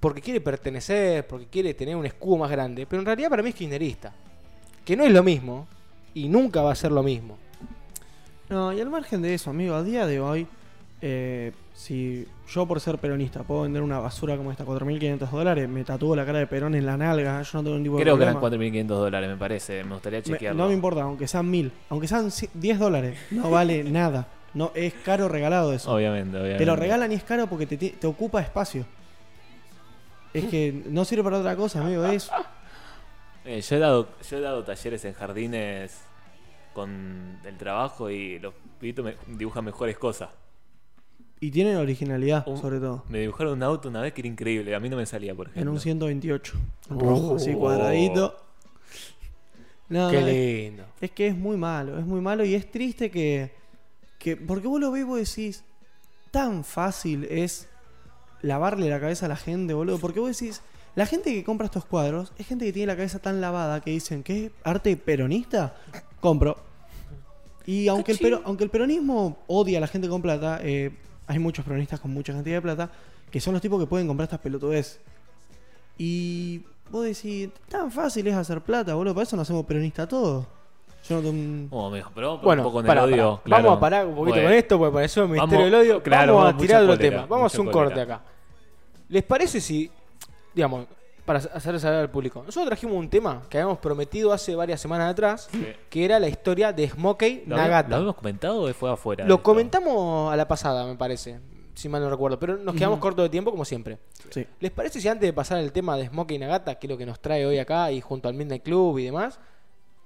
porque 0.00 0.22
quiere 0.22 0.40
pertenecer, 0.40 1.26
porque 1.26 1.44
quiere 1.44 1.74
tener 1.74 1.94
un 1.94 2.06
escudo 2.06 2.38
más 2.38 2.50
grande, 2.50 2.86
pero 2.86 3.00
en 3.00 3.04
realidad 3.06 3.28
para 3.28 3.42
mí 3.42 3.50
es 3.50 3.54
kirchnerista. 3.54 4.10
Que 4.82 4.96
no 4.96 5.04
es 5.04 5.12
lo 5.12 5.22
mismo 5.22 5.68
y 6.14 6.30
nunca 6.30 6.62
va 6.62 6.72
a 6.72 6.74
ser 6.74 6.90
lo 6.90 7.02
mismo. 7.02 7.36
No, 8.48 8.72
y 8.72 8.80
al 8.80 8.88
margen 8.88 9.20
de 9.20 9.34
eso, 9.34 9.50
amigo, 9.50 9.74
a 9.74 9.82
día 9.82 10.06
de 10.06 10.18
hoy, 10.18 10.46
eh, 11.02 11.52
si 11.74 12.26
yo 12.48 12.64
por 12.66 12.80
ser 12.80 12.96
peronista 12.96 13.42
puedo 13.42 13.62
vender 13.64 13.82
una 13.82 13.98
basura 13.98 14.34
como 14.38 14.50
esta, 14.50 14.64
4.500 14.64 15.28
dólares, 15.28 15.68
me 15.68 15.84
tatúo 15.84 16.16
la 16.16 16.24
cara 16.24 16.38
de 16.38 16.46
Perón 16.46 16.74
en 16.74 16.86
la 16.86 16.96
nalga, 16.96 17.42
yo 17.42 17.58
no 17.58 17.64
tengo 17.64 17.76
ningún 17.76 17.82
tipo 17.84 17.96
de 17.98 18.02
Creo 18.04 18.16
que 18.16 18.22
eran 18.22 18.40
problema. 18.40 18.64
4.500 18.64 18.86
dólares, 18.86 19.28
me 19.28 19.36
parece. 19.36 19.84
Me 19.84 19.92
gustaría 19.92 20.20
Me- 20.20 20.22
chequearlo. 20.24 20.62
no 20.62 20.68
me 20.70 20.74
importa, 20.74 21.02
aunque 21.02 21.28
sean 21.28 21.52
1.000, 21.52 21.70
aunque 21.90 22.08
sean 22.08 22.28
ci- 22.30 22.48
10 22.54 22.78
dólares, 22.78 23.18
no 23.30 23.50
vale 23.50 23.84
nada. 23.90 24.26
No, 24.54 24.70
es 24.74 24.92
caro 25.04 25.28
regalado 25.28 25.72
eso. 25.72 25.92
Obviamente, 25.92 26.36
obviamente. 26.36 26.58
Te 26.58 26.66
lo 26.66 26.76
regalan 26.76 27.10
y 27.12 27.14
es 27.14 27.24
caro 27.24 27.46
porque 27.46 27.66
te, 27.66 27.76
te 27.76 28.06
ocupa 28.06 28.40
espacio. 28.40 28.84
Es 30.34 30.44
que 30.46 30.82
no 30.88 31.04
sirve 31.04 31.22
para 31.24 31.38
otra 31.38 31.56
cosa, 31.56 31.80
amigo. 31.80 32.04
Es, 32.06 32.30
Eh, 33.44 33.60
yo, 33.60 33.76
he 33.76 33.78
dado, 33.80 34.08
yo 34.30 34.38
he 34.38 34.40
dado 34.40 34.62
talleres 34.62 35.04
en 35.04 35.14
jardines 35.14 35.98
con 36.74 37.38
el 37.44 37.56
trabajo 37.58 38.08
y 38.08 38.38
los 38.38 38.54
pibitos 38.78 39.04
me 39.04 39.16
dibujan 39.36 39.64
mejores 39.64 39.98
cosas. 39.98 40.30
y 41.40 41.50
tienen 41.50 41.76
originalidad, 41.76 42.46
Un- 42.46 42.56
sobre 42.56 42.78
todo. 42.78 43.02
Me 43.08 43.18
dibujaron 43.18 43.54
un 43.54 43.62
auto 43.64 43.88
una 43.88 44.00
vez 44.00 44.12
que 44.12 44.20
era 44.20 44.28
increíble. 44.28 44.74
A 44.76 44.80
mí 44.80 44.88
no 44.88 44.96
me 44.96 45.06
salía, 45.06 45.34
por 45.34 45.46
ejemplo. 45.48 45.62
En 45.62 45.68
un 45.70 45.80
128. 45.80 46.52
En 46.88 46.96
Oh. 46.96 47.00
rojo, 47.00 47.34
así 47.36 47.52
cuadradito. 47.52 48.36
No, 49.88 50.08
Qué 50.08 50.20
no, 50.20 50.26
es, 50.28 50.34
lindo. 50.34 50.84
es 51.00 51.10
que 51.10 51.26
es 51.26 51.36
muy 51.36 51.56
malo, 51.56 51.98
es 51.98 52.06
muy 52.06 52.20
malo 52.20 52.44
y 52.44 52.54
es 52.54 52.70
triste 52.70 53.10
que, 53.10 53.50
que. 54.22 54.36
Porque 54.36 54.68
vos 54.68 54.80
lo 54.80 54.90
ves 54.90 55.02
y 55.02 55.04
vos 55.04 55.18
decís. 55.18 55.64
Tan 56.30 56.64
fácil 56.64 57.24
es 57.30 57.68
lavarle 58.40 58.88
la 58.88 58.98
cabeza 59.00 59.26
a 59.26 59.28
la 59.28 59.36
gente, 59.36 59.74
boludo. 59.74 59.98
Porque 59.98 60.20
vos 60.20 60.38
decís. 60.38 60.62
La 60.94 61.06
gente 61.06 61.32
que 61.32 61.42
compra 61.42 61.64
estos 61.64 61.86
cuadros 61.86 62.32
es 62.36 62.46
gente 62.46 62.66
que 62.66 62.72
tiene 62.74 62.88
la 62.88 62.96
cabeza 62.96 63.18
tan 63.18 63.40
lavada 63.40 63.80
que 63.80 63.90
dicen 63.92 64.22
que 64.22 64.46
es 64.46 64.52
arte 64.62 64.94
peronista. 64.96 65.74
Compro. 66.20 66.58
Y 67.64 67.88
aunque 67.88 68.12
el, 68.12 68.18
pero- 68.18 68.42
aunque 68.44 68.64
el 68.64 68.70
peronismo 68.70 69.38
odia 69.46 69.78
a 69.78 69.80
la 69.80 69.86
gente 69.86 70.06
con 70.08 70.20
plata, 70.20 70.58
eh, 70.62 70.90
hay 71.26 71.38
muchos 71.38 71.64
peronistas 71.64 71.98
con 71.98 72.10
mucha 72.12 72.34
cantidad 72.34 72.56
de 72.56 72.62
plata 72.62 72.90
que 73.30 73.40
son 73.40 73.54
los 73.54 73.62
tipos 73.62 73.80
que 73.80 73.86
pueden 73.86 74.06
comprar 74.06 74.24
estas 74.24 74.40
pelotudes. 74.40 75.00
Y 75.96 76.62
vos 76.90 77.04
decís, 77.04 77.48
tan 77.70 77.90
fácil 77.90 78.26
es 78.26 78.34
hacer 78.34 78.60
plata, 78.60 78.94
boludo. 78.94 79.14
Para 79.14 79.22
eso 79.24 79.36
no 79.36 79.42
hacemos 79.42 79.64
peronista 79.64 80.06
todo. 80.06 80.46
Yo 81.08 81.16
no 81.16 81.20
tengo 81.22 81.30
un- 81.32 81.68
Oh, 81.70 81.86
amigo, 81.88 82.10
pero 82.14 82.34
un 82.36 82.42
Bueno, 82.42 82.62
poco 82.62 82.80
en 82.80 82.86
pará, 82.86 83.02
el 83.04 83.12
odio. 83.14 83.30
pará. 83.36 83.42
claro. 83.44 83.62
vamos 83.64 83.76
a 83.76 83.80
parar 83.80 84.06
un 84.06 84.14
poquito 84.14 84.34
Bueno. 84.36 84.48
con 84.48 84.52
esto 84.58 84.78
porque 84.78 84.94
pareció 84.94 85.22
el 85.24 85.28
ministerio 85.30 85.58
Vamos- 85.58 85.72
del 85.72 85.80
odio. 85.80 86.02
claro, 86.02 86.34
vamos 86.36 86.54
a 86.54 86.56
tirar 86.56 86.82
otro 86.84 86.98
tema. 86.98 87.26
Vamos 87.26 87.42
a 87.42 87.46
hacer 87.46 87.60
un 87.60 87.70
corte 87.70 88.00
acá. 88.00 88.22
¿Les 89.08 89.22
parece 89.24 89.60
si, 89.60 89.90
digamos, 90.54 90.86
para 91.24 91.38
hacer 91.38 91.78
saber 91.78 92.00
al 92.00 92.10
público, 92.10 92.42
nosotros 92.44 92.66
trajimos 92.66 92.96
un 92.96 93.08
tema 93.08 93.42
que 93.48 93.58
habíamos 93.58 93.78
prometido 93.78 94.32
hace 94.32 94.54
varias 94.56 94.80
semanas 94.80 95.10
atrás, 95.12 95.48
Sí. 95.52 95.66
que 95.88 96.04
era 96.04 96.18
la 96.18 96.28
historia 96.28 96.72
de 96.72 96.88
Smokey 96.88 97.44
¿Lo, 97.46 97.54
habíamos- 97.54 97.58
Nagata. 97.70 97.88
¿Lo 97.90 97.94
habíamos 97.96 98.16
comentado 98.16 98.62
o 98.62 98.72
fue 98.74 98.90
afuera? 98.90 99.24
Lo 99.26 99.34
esto? 99.34 99.42
comentamos 99.44 100.32
a 100.32 100.36
la 100.36 100.48
pasada, 100.48 100.84
me 100.86 100.96
parece, 100.96 101.38
si 101.74 101.88
mal 101.88 102.02
no 102.02 102.10
recuerdo, 102.10 102.38
pero 102.40 102.56
nos 102.56 102.74
quedamos 102.74 102.96
Ujú. 102.96 103.02
cortos 103.02 103.24
de 103.24 103.28
tiempo 103.28 103.50
como 103.52 103.64
siempre. 103.64 103.98
Sí. 104.30 104.46
¿Les 104.60 104.70
parece 104.72 105.00
si 105.00 105.06
antes 105.08 105.26
de 105.28 105.32
pasar 105.32 105.58
al 105.58 105.70
tema 105.72 105.96
de 105.96 106.08
Smokey 106.08 106.38
Nagata, 106.38 106.74
que 106.76 106.86
es 106.86 106.90
lo 106.90 106.96
que 106.98 107.06
nos 107.06 107.20
trae 107.20 107.46
hoy 107.46 107.58
acá 107.58 107.92
y 107.92 108.00
junto 108.00 108.28
al 108.28 108.34
Midnight 108.34 108.62
Club 108.64 108.98
y 108.98 109.04
demás, 109.04 109.38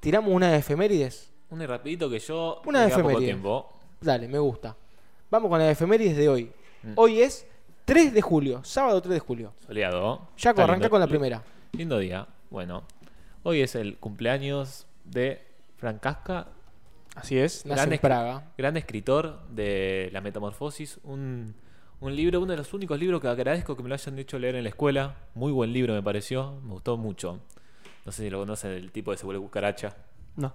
tiramos 0.06 0.32
una 0.32 0.52
de 0.52 0.58
efemérides? 0.58 1.32
Un 1.50 1.66
rapidito 1.66 2.08
que 2.08 2.20
yo. 2.20 2.62
Una 2.64 2.84
me 2.84 2.92
queda 2.92 3.02
poco 3.02 3.18
tiempo. 3.18 3.72
Dale, 4.00 4.28
me 4.28 4.38
gusta. 4.38 4.76
Vamos 5.28 5.50
con 5.50 5.58
la 5.58 5.64
de 5.64 5.72
efemérides 5.72 6.16
de 6.16 6.28
hoy. 6.28 6.52
Mm. 6.84 6.92
Hoy 6.94 7.22
es 7.22 7.44
3 7.86 8.14
de 8.14 8.22
julio, 8.22 8.62
sábado 8.62 9.02
3 9.02 9.14
de 9.14 9.18
julio. 9.18 9.52
Soleado. 9.66 10.28
Está 10.36 10.62
arranca 10.62 10.88
con 10.88 11.00
la 11.00 11.08
primera. 11.08 11.42
Lindo 11.72 11.98
día. 11.98 12.24
Bueno, 12.50 12.84
hoy 13.42 13.62
es 13.62 13.74
el 13.74 13.96
cumpleaños 13.96 14.86
de 15.04 15.42
Frank 15.76 15.98
Casca, 15.98 16.46
Así 17.16 17.38
es, 17.38 17.66
nace 17.66 17.80
Gran 17.80 17.92
en 17.92 17.98
Praga. 17.98 18.44
gran 18.56 18.76
escritor 18.76 19.40
de 19.48 20.10
La 20.12 20.20
Metamorfosis, 20.20 21.00
un, 21.02 21.54
un 21.98 22.14
libro, 22.14 22.40
uno 22.40 22.52
de 22.52 22.58
los 22.58 22.72
únicos 22.74 23.00
libros 23.00 23.20
que 23.20 23.26
agradezco 23.26 23.76
que 23.76 23.82
me 23.82 23.88
lo 23.88 23.96
hayan 23.96 24.16
hecho 24.20 24.38
leer 24.38 24.54
en 24.54 24.62
la 24.62 24.68
escuela. 24.68 25.16
Muy 25.34 25.50
buen 25.50 25.72
libro 25.72 25.94
me 25.94 26.02
pareció, 26.02 26.60
me 26.62 26.74
gustó 26.74 26.96
mucho. 26.96 27.40
No 28.06 28.12
sé 28.12 28.22
si 28.22 28.30
lo 28.30 28.38
conocen, 28.38 28.70
el 28.70 28.90
tipo 28.92 29.10
de 29.10 29.16
se 29.18 29.26
vuelve 29.26 29.42
cucaracha. 29.42 29.94
No, 30.36 30.54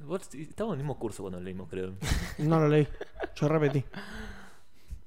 vos- 0.00 0.34
Estábamos 0.34 0.74
en 0.74 0.80
el 0.80 0.84
mismo 0.86 0.98
curso 0.98 1.22
cuando 1.22 1.38
lo 1.38 1.44
leímos, 1.44 1.68
creo. 1.68 1.94
no 2.38 2.58
lo 2.60 2.68
leí. 2.68 2.88
Yo 3.36 3.48
repetí. 3.48 3.84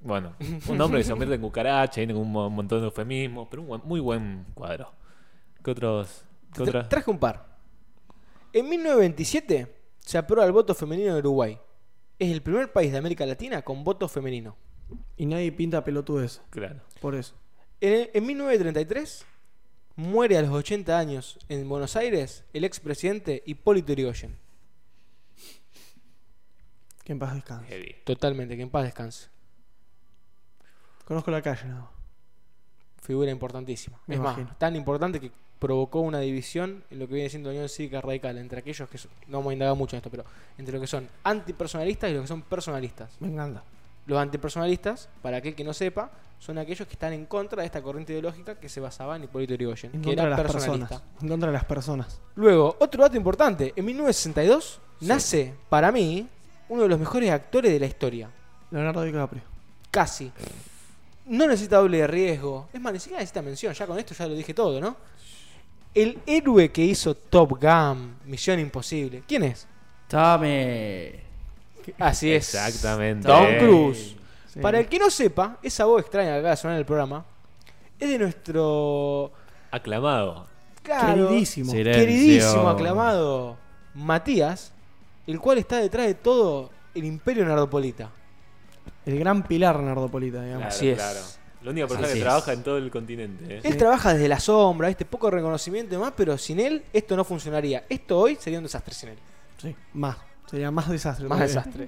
Bueno, 0.01 0.33
un 0.69 0.79
hombre 0.79 0.99
que 0.99 1.03
se 1.03 1.09
convierte 1.11 1.35
en 1.35 1.41
cucaracha, 1.41 2.01
y 2.01 2.05
tiene 2.07 2.19
un 2.19 2.31
mo- 2.31 2.49
montón 2.49 2.79
de 2.79 2.85
eufemismos, 2.85 3.47
pero 3.49 3.63
un 3.63 3.67
buen- 3.67 3.81
muy 3.83 3.99
buen 3.99 4.45
cuadro. 4.53 4.91
¿Qué 5.63 5.71
otros? 5.71 6.23
¿Qué 6.53 6.61
Tra- 6.63 6.67
otras? 6.69 6.89
traje 6.89 7.11
un 7.11 7.19
par. 7.19 7.57
En 8.53 8.69
1927 8.69 9.75
se 9.99 10.17
aprueba 10.17 10.45
el 10.45 10.53
voto 10.53 10.73
femenino 10.73 11.11
en 11.11 11.17
Uruguay. 11.17 11.59
Es 12.17 12.31
el 12.31 12.41
primer 12.41 12.71
país 12.71 12.91
de 12.91 12.97
América 12.97 13.25
Latina 13.25 13.61
con 13.61 13.83
voto 13.83 14.07
femenino. 14.07 14.55
Y 15.17 15.25
nadie 15.25 15.51
pinta 15.51 15.83
pelotudes. 15.83 16.41
Claro. 16.49 16.79
Por 17.01 17.15
eso. 17.15 17.35
En, 17.81 18.09
en 18.13 18.25
1933 18.25 19.25
muere 19.99 20.37
a 20.37 20.41
los 20.41 20.51
80 20.51 20.97
años 20.97 21.37
en 21.49 21.67
Buenos 21.67 21.95
Aires 21.97 22.43
el 22.53 22.63
expresidente 22.63 23.43
Hipólito 23.45 23.91
Yrigoyen. 23.93 24.37
Que 27.03 27.11
en 27.11 27.19
paz 27.19 27.33
descanse. 27.35 27.67
Heavy. 27.67 27.95
Totalmente, 28.05 28.55
que 28.55 28.61
en 28.63 28.69
paz 28.69 28.83
descanse. 28.85 29.27
Conozco 31.05 31.31
la 31.31 31.41
calle, 31.41 31.65
no. 31.65 31.89
Figura 33.01 33.31
importantísima. 33.31 33.99
Me 34.07 34.15
es 34.15 34.19
imagino. 34.21 34.47
más, 34.47 34.57
tan 34.59 34.75
importante 34.75 35.19
que 35.19 35.31
provocó 35.57 35.99
una 36.01 36.19
división 36.19 36.83
en 36.89 36.99
lo 36.99 37.07
que 37.07 37.15
viene 37.15 37.29
siendo 37.29 37.49
la 37.49 37.55
Unión 37.55 37.69
Cívica 37.69 37.99
Radical 37.99 38.37
entre 38.37 38.59
aquellos 38.59 38.87
que 38.89 38.97
son- 38.97 39.11
no 39.27 39.39
vamos 39.39 39.49
a 39.51 39.53
indagar 39.53 39.75
mucho 39.75 39.95
en 39.95 39.97
esto, 39.97 40.09
pero 40.11 40.23
entre 40.57 40.73
los 40.73 40.81
que 40.81 40.87
son 40.87 41.09
antipersonalistas 41.23 42.09
y 42.09 42.13
los 42.13 42.21
que 42.23 42.27
son 42.27 42.41
personalistas. 42.43 43.09
Me 43.19 43.27
encanta. 43.27 43.63
Los 44.05 44.17
antipersonalistas, 44.19 45.09
para 45.21 45.37
aquel 45.37 45.55
que 45.55 45.63
no 45.63 45.73
sepa, 45.73 46.11
son 46.39 46.57
aquellos 46.57 46.87
que 46.87 46.93
están 46.93 47.13
en 47.13 47.25
contra 47.25 47.61
de 47.61 47.65
esta 47.65 47.81
corriente 47.81 48.13
ideológica 48.13 48.55
que 48.55 48.69
se 48.69 48.79
basaba 48.79 49.17
en 49.17 49.25
Hipólito 49.25 49.53
Yrigoyen, 49.53 49.91
En 49.93 50.01
que 50.01 50.07
contra 50.07 50.23
de 50.23 50.27
era 50.31 50.37
las 50.37 50.51
personalista. 50.51 50.87
personas. 50.87 51.21
En 51.21 51.27
contra 51.29 51.47
de 51.47 51.53
las 51.53 51.65
personas. 51.65 52.21
Luego, 52.35 52.75
otro 52.79 53.03
dato 53.03 53.17
importante, 53.17 53.73
en 53.75 53.85
1962 53.85 54.79
nace, 55.01 55.53
para 55.69 55.91
mí, 55.91 56.27
uno 56.69 56.83
de 56.83 56.89
los 56.89 56.97
mejores 56.99 57.29
actores 57.31 57.71
de 57.71 57.79
la 57.79 57.85
historia. 57.85 58.29
Leonardo 58.71 59.03
DiCaprio. 59.03 59.41
Casi. 59.91 60.31
No 61.25 61.45
necesita 61.47 61.77
doble 61.77 61.97
de 61.99 62.07
riesgo. 62.07 62.69
Es 62.71 62.79
más, 62.81 62.93
ni 62.93 62.99
siquiera 62.99 63.19
necesita 63.19 63.41
mención. 63.41 63.73
Ya 63.73 63.85
con 63.85 63.99
esto 63.99 64.13
ya 64.13 64.25
lo 64.27 64.33
dije 64.33 64.53
todo, 64.53 64.79
¿no? 64.79 64.95
El 65.93 66.19
héroe 66.25 66.71
que 66.71 66.83
hizo 66.83 67.15
Top 67.15 67.59
Gun, 67.61 68.15
Misión 68.25 68.59
Imposible. 68.59 69.23
¿Quién 69.27 69.43
es? 69.43 69.67
Tommy. 70.07 71.11
Así 71.97 72.31
es. 72.31 72.53
Exactamente. 72.53 73.27
Tom. 73.27 73.45
Cruise. 73.59 74.15
Sí. 74.53 74.59
Para 74.59 74.79
el 74.79 74.87
que 74.87 74.97
no 74.99 75.09
sepa, 75.09 75.57
esa 75.61 75.85
voz 75.85 76.01
extraña 76.01 76.31
que 76.33 76.37
acaba 76.39 76.49
de 76.51 76.57
sonar 76.57 76.75
en 76.75 76.79
el 76.79 76.85
programa 76.85 77.25
es 77.99 78.09
de 78.09 78.17
nuestro. 78.19 79.31
Aclamado. 79.71 80.47
Claro, 80.81 81.27
Queridísimo. 81.27 81.71
Silencio. 81.71 82.01
queridísimo, 82.03 82.69
aclamado 82.69 83.57
Matías, 83.93 84.71
el 85.27 85.39
cual 85.39 85.59
está 85.59 85.77
detrás 85.77 86.07
de 86.07 86.15
todo 86.15 86.71
el 86.95 87.03
imperio 87.05 87.45
nardopolita. 87.45 88.09
El 89.05 89.19
gran 89.19 89.43
pilar 89.43 89.79
Nardopolita, 89.79 90.41
digamos. 90.43 90.61
Claro, 90.61 90.75
Así 90.75 90.89
es. 90.89 90.97
claro. 90.97 91.19
La 91.61 91.71
única 91.71 91.87
persona 91.87 92.07
Así 92.07 92.13
que 92.15 92.19
es. 92.19 92.25
trabaja 92.25 92.53
en 92.53 92.63
todo 92.63 92.77
el 92.77 92.89
continente. 92.89 93.57
¿eh? 93.57 93.61
Él 93.63 93.77
trabaja 93.77 94.13
desde 94.13 94.27
la 94.29 94.39
sombra, 94.39 94.89
este 94.89 95.05
poco 95.05 95.29
reconocimiento 95.29 95.93
y 95.93 95.97
demás, 95.97 96.13
pero 96.15 96.37
sin 96.37 96.59
él 96.59 96.83
esto 96.93 97.15
no 97.17 97.23
funcionaría. 97.23 97.83
Esto 97.89 98.17
hoy 98.17 98.37
sería 98.39 98.59
un 98.59 98.63
desastre 98.63 98.93
sin 98.93 99.09
él. 99.09 99.19
Sí. 99.61 99.75
Más. 99.93 100.15
Sería 100.49 100.71
más 100.71 100.89
desastre. 100.89 101.27
Más 101.27 101.39
desastre. 101.39 101.87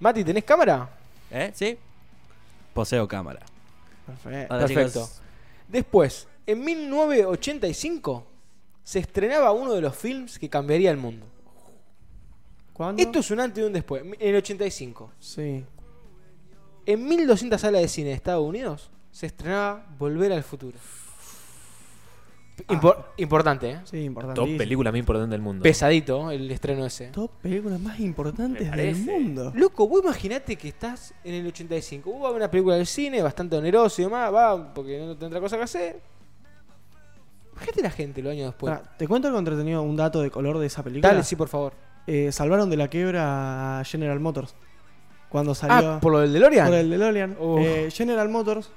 Mati, 0.00 0.24
¿tenés 0.24 0.44
cámara? 0.44 0.88
¿Eh? 1.30 1.50
¿Sí? 1.54 1.78
Poseo 2.74 3.06
cámara. 3.06 3.40
Perfecto. 4.06 4.54
Hola, 4.54 4.66
Perfecto. 4.66 4.92
chicos. 5.04 5.20
Después, 5.68 6.28
en 6.46 6.64
1985 6.64 8.26
se 8.82 8.98
estrenaba 8.98 9.52
uno 9.52 9.72
de 9.74 9.80
los 9.80 9.96
films 9.96 10.38
que 10.38 10.48
cambiaría 10.48 10.90
el 10.90 10.96
mundo. 10.96 11.26
¿Cuándo? 12.72 13.02
Esto 13.02 13.18
es 13.20 13.30
un 13.30 13.40
antes 13.40 13.62
y 13.62 13.66
un 13.66 13.72
después, 13.72 14.02
en 14.02 14.16
el 14.18 14.36
85. 14.36 15.12
Sí. 15.20 15.64
En 16.86 17.06
1200 17.06 17.60
salas 17.60 17.82
de 17.82 17.88
cine 17.88 18.08
de 18.08 18.14
Estados 18.14 18.44
Unidos 18.44 18.90
se 19.12 19.26
estrenaba 19.26 19.86
Volver 19.98 20.32
al 20.32 20.42
Futuro. 20.42 20.78
Impor- 22.68 23.04
Importante, 23.16 23.70
¿eh? 23.70 23.80
Sí, 23.84 23.98
importante. 24.04 24.40
Top 24.40 24.48
película 24.56 24.90
más 24.90 24.98
importante 24.98 25.30
del 25.32 25.40
mundo. 25.42 25.62
Pesadito 25.62 26.30
el 26.30 26.50
estreno 26.50 26.86
ese. 26.86 27.08
Top 27.08 27.30
películas 27.42 27.80
más 27.80 27.98
importantes 28.00 28.70
del 28.70 28.96
mundo. 28.96 29.52
Loco, 29.54 29.86
vos 29.88 30.02
imaginate 30.02 30.56
que 30.56 30.68
estás 30.68 31.14
en 31.24 31.34
el 31.34 31.46
85. 31.46 32.10
Vos 32.10 32.20
vas 32.20 32.28
a 32.28 32.32
ver 32.32 32.42
una 32.42 32.50
película 32.50 32.76
del 32.76 32.86
cine 32.86 33.22
bastante 33.22 33.56
oneroso 33.56 34.00
y 34.00 34.04
demás, 34.04 34.32
va, 34.32 34.72
porque 34.74 34.98
no 34.98 35.16
tendrá 35.16 35.40
cosa 35.40 35.56
que 35.56 35.62
hacer. 35.64 36.00
Imagínate 37.52 37.82
la 37.82 37.90
gente 37.90 38.22
los 38.22 38.32
años 38.32 38.46
después. 38.46 38.74
Te 38.96 39.06
cuento 39.06 39.28
algo 39.28 39.38
entretenido, 39.38 39.82
un 39.82 39.96
dato 39.96 40.20
de 40.22 40.30
color 40.30 40.58
de 40.58 40.66
esa 40.66 40.82
película. 40.82 41.12
Dale, 41.12 41.24
sí, 41.24 41.36
por 41.36 41.48
favor. 41.48 41.72
Eh, 42.06 42.32
salvaron 42.32 42.70
de 42.70 42.76
la 42.76 42.88
quiebra 42.88 43.80
a 43.80 43.84
General 43.84 44.18
Motors. 44.18 44.54
Cuando 45.28 45.54
salió. 45.54 45.92
Ah, 45.92 46.00
por 46.00 46.10
lo 46.12 46.20
del 46.20 46.32
DeLorean. 46.32 46.66
por 46.68 46.74
el 46.76 46.90
DeLorean. 46.90 47.36
Eh, 47.58 47.88
General 47.92 48.28
Motors, 48.28 48.70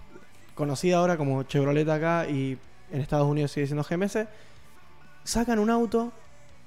conocida 0.53 0.97
ahora 0.97 1.17
como 1.17 1.43
Chevrolet 1.43 1.87
acá 1.89 2.27
y 2.29 2.57
en 2.93 3.01
Estados 3.01 3.27
Unidos 3.27 3.51
sigue 3.51 3.65
siendo 3.67 3.83
GMC, 3.83 4.27
sacan 5.25 5.59
un 5.59 5.69
auto 5.69 6.13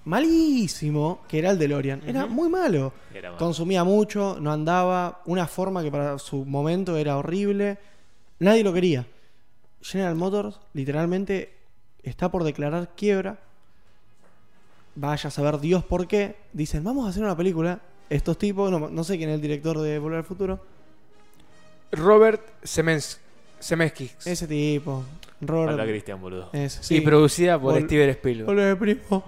malísimo 0.04 1.20
que 1.28 1.38
era 1.38 1.50
el 1.50 1.58
DeLorean. 1.58 2.02
Era 2.06 2.24
Ujú. 2.26 2.34
muy 2.34 2.48
malo. 2.48 2.92
Era. 3.14 3.36
Consumía 3.36 3.82
mucho, 3.84 4.36
no 4.40 4.52
andaba, 4.52 5.22
una 5.24 5.46
forma 5.46 5.82
que 5.82 5.90
para 5.90 6.18
su 6.18 6.44
momento 6.44 6.96
era 6.96 7.16
horrible. 7.16 7.78
Nadie 8.40 8.62
lo 8.62 8.72
quería. 8.72 9.06
General 9.80 10.14
Motors 10.14 10.60
literalmente 10.74 11.54
está 12.02 12.28
por 12.30 12.44
declarar 12.44 12.90
quiebra. 12.96 13.38
Vaya 14.94 15.28
a 15.28 15.30
saber 15.30 15.58
Dios 15.60 15.84
por 15.84 16.06
qué. 16.06 16.36
Dicen, 16.52 16.82
vamos 16.84 17.06
a 17.06 17.10
hacer 17.10 17.22
una 17.22 17.36
película. 17.36 17.80
Estos 18.08 18.38
tipos, 18.38 18.70
no, 18.70 18.88
no 18.88 19.04
sé 19.04 19.16
quién 19.16 19.30
es 19.30 19.34
el 19.36 19.40
director 19.40 19.78
de 19.78 19.98
Volver 19.98 20.18
al 20.18 20.24
Futuro. 20.24 20.60
Robert 21.92 22.42
Semens 22.62 23.20
Zemeckis. 23.60 24.26
Ese 24.26 24.46
tipo. 24.46 25.04
Robert. 25.40 25.70
Falta 25.70 25.84
Cristian, 25.84 26.20
boludo. 26.20 26.50
y 26.90 27.00
producida 27.00 27.60
por 27.60 27.74
Vol- 27.74 27.84
Steven 27.84 28.10
Spielberg. 28.10 28.46
Volver, 28.46 28.78
primo. 28.78 29.24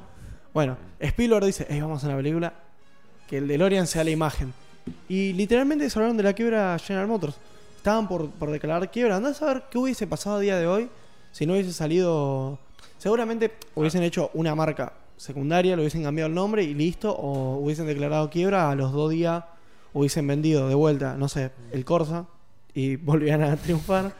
Bueno, 0.54 0.76
Spielberg 1.00 1.44
dice, 1.46 1.66
"Ey, 1.68 1.80
vamos 1.80 2.02
a 2.02 2.06
una 2.08 2.16
película 2.16 2.52
que 3.28 3.38
el 3.38 3.46
DeLorean 3.48 3.86
sea 3.86 4.04
la 4.04 4.10
imagen. 4.10 4.52
Y 5.08 5.34
literalmente 5.34 5.88
se 5.90 5.98
hablaron 5.98 6.16
de 6.16 6.22
la 6.22 6.32
quiebra 6.32 6.78
General 6.78 7.06
Motors. 7.06 7.36
Estaban 7.76 8.08
por, 8.08 8.30
por 8.30 8.50
declarar 8.50 8.90
quiebra. 8.90 9.16
Andá 9.16 9.30
a 9.30 9.34
saber 9.34 9.64
qué 9.70 9.76
hubiese 9.78 10.06
pasado 10.06 10.36
a 10.36 10.40
día 10.40 10.56
de 10.58 10.66
hoy 10.66 10.88
si 11.30 11.44
no 11.46 11.52
hubiese 11.52 11.72
salido... 11.72 12.58
Seguramente 12.96 13.52
hubiesen 13.74 14.02
hecho 14.02 14.30
una 14.34 14.54
marca 14.54 14.94
secundaria, 15.18 15.76
le 15.76 15.82
hubiesen 15.82 16.02
cambiado 16.02 16.28
el 16.28 16.34
nombre 16.34 16.62
y 16.64 16.74
listo. 16.74 17.12
O 17.14 17.58
hubiesen 17.58 17.86
declarado 17.86 18.30
quiebra, 18.30 18.70
a 18.70 18.74
los 18.74 18.92
dos 18.92 19.10
días 19.10 19.44
hubiesen 19.92 20.26
vendido 20.26 20.68
de 20.68 20.74
vuelta, 20.74 21.16
no 21.16 21.28
sé, 21.28 21.50
el 21.70 21.84
Corsa 21.84 22.26
y 22.74 22.96
volvían 22.96 23.42
a 23.42 23.56
triunfar. 23.56 24.12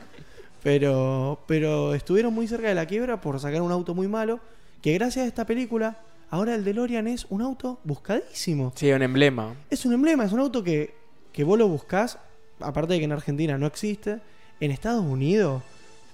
Pero, 0.62 1.38
pero 1.46 1.94
estuvieron 1.94 2.34
muy 2.34 2.46
cerca 2.48 2.68
de 2.68 2.74
la 2.74 2.86
quiebra 2.86 3.20
por 3.20 3.38
sacar 3.40 3.62
un 3.62 3.72
auto 3.72 3.94
muy 3.94 4.08
malo. 4.08 4.40
Que 4.82 4.94
gracias 4.94 5.24
a 5.24 5.28
esta 5.28 5.44
película, 5.46 5.98
ahora 6.30 6.54
el 6.54 6.64
DeLorean 6.64 7.06
es 7.08 7.26
un 7.30 7.42
auto 7.42 7.78
buscadísimo. 7.84 8.72
Sí, 8.74 8.90
un 8.92 9.02
emblema. 9.02 9.54
Es 9.70 9.84
un 9.86 9.92
emblema, 9.92 10.24
es 10.24 10.32
un 10.32 10.40
auto 10.40 10.62
que, 10.62 10.94
que 11.32 11.44
vos 11.44 11.58
lo 11.58 11.68
buscás. 11.68 12.18
Aparte 12.60 12.94
de 12.94 12.98
que 12.98 13.04
en 13.04 13.12
Argentina 13.12 13.56
no 13.58 13.66
existe. 13.66 14.20
En 14.60 14.70
Estados 14.72 15.04
Unidos, 15.04 15.62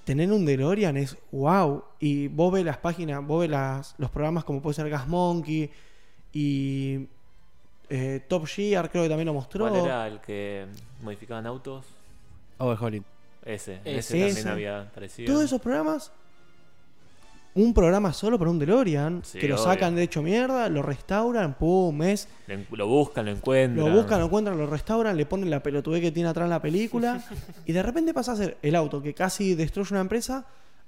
tener 0.05 0.31
un 0.31 0.45
DeLorean 0.45 0.97
es 0.99 1.17
wow. 1.33 1.83
Y 1.99 2.29
vos 2.29 2.53
ves 2.53 2.65
las 2.65 2.77
páginas, 2.77 3.27
vos 3.27 3.41
ves 3.41 3.51
las- 3.51 3.95
los 3.99 4.11
programas 4.11 4.45
como 4.45 4.61
puede 4.61 4.75
ser 4.75 4.89
Gas 4.91 5.09
Monkey 5.09 5.71
y 6.33 7.07
eh, 7.89 8.23
Top 8.29 8.47
Gear, 8.47 8.91
creo 8.91 9.05
que 9.05 9.09
también 9.09 9.27
lo 9.27 9.35
mostró. 9.35 9.69
¿Cuál 9.69 9.85
era 9.85 10.07
el 10.07 10.21
que 10.21 10.67
modificaban 11.03 11.47
autos? 11.47 11.87
Overhauling. 12.59 13.05
Ese. 13.45 13.81
Ese. 13.85 14.27
Ese, 14.27 14.35
también 14.43 14.49
había 14.49 14.81
aparecido. 14.83 15.33
Todos 15.33 15.45
esos 15.45 15.61
programas, 15.61 16.11
un 17.55 17.73
programa 17.73 18.13
solo 18.13 18.37
para 18.39 18.51
un 18.51 18.59
DeLorean, 18.59 19.23
Sí, 19.25 19.39
que 19.39 19.47
lo 19.49 19.55
obvio. 19.55 19.65
sacan 19.65 19.95
de 19.95 20.03
hecho 20.03 20.23
mierda, 20.23 20.69
lo 20.69 20.83
restauran, 20.83 21.55
pum, 21.55 22.03
es, 22.03 22.27
Lo, 22.73 22.89
buscan, 22.89 23.27
lo 23.27 23.31
encuentran. 23.33 23.87
lo 23.89 23.95
buscan, 23.95 24.19
lo 24.19 24.27
encuentran, 24.27 24.59
lo 24.59 24.67
restauran, 24.67 25.17
le 25.17 25.25
ponen 25.27 25.51
la 25.51 25.63
pelotudez 25.63 26.01
que 26.01 26.11
tiene 26.11 26.29
atrás 26.29 26.45
en 26.47 26.51
la 26.51 26.61
película, 26.63 27.23
y 27.67 27.73
de 27.73 27.83
repente 27.83 28.13
pasa 28.13 28.33
a 28.33 28.37
ser 28.37 28.57
el 28.63 28.75
auto 28.75 29.01
que 29.01 29.15
casi 29.15 29.55
destruye 29.55 29.93
una 29.93 30.01
empresa 30.01 30.47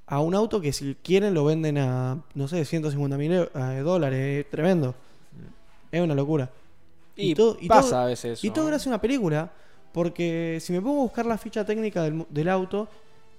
a 0.09 0.21
un 0.21 0.35
auto 0.35 0.61
que 0.61 0.73
si 0.73 0.97
quieren 1.05 1.35
lo 1.35 1.45
venden 1.45 1.79
a, 1.79 2.21
no 2.35 2.49
sé, 2.49 2.65
150 2.65 3.17
mil 3.17 3.49
dólares, 3.85 4.45
es 4.45 4.51
tremendo. 4.51 4.95
Es 5.93 6.01
una 6.01 6.15
locura. 6.15 6.51
Y, 7.15 7.31
Y 7.31 7.35
todo- 7.35 7.57
y 7.61 7.69
pasa 7.69 7.91
todo- 7.91 7.99
a 8.01 8.07
veces 8.07 8.39
eso. 8.39 8.47
Y 8.47 8.51
todo 8.51 8.67
gracias 8.67 8.87
a 8.89 8.91
una 8.91 9.01
película, 9.01 9.51
porque 9.97 10.59
si 10.61 10.75
me 10.75 10.83
pongo 10.83 10.99
a 11.01 11.03
buscar 11.05 11.25
la 11.25 11.39
ficha 11.39 11.65
técnica 11.65 12.03
del, 12.03 12.49
auto, 12.51 12.87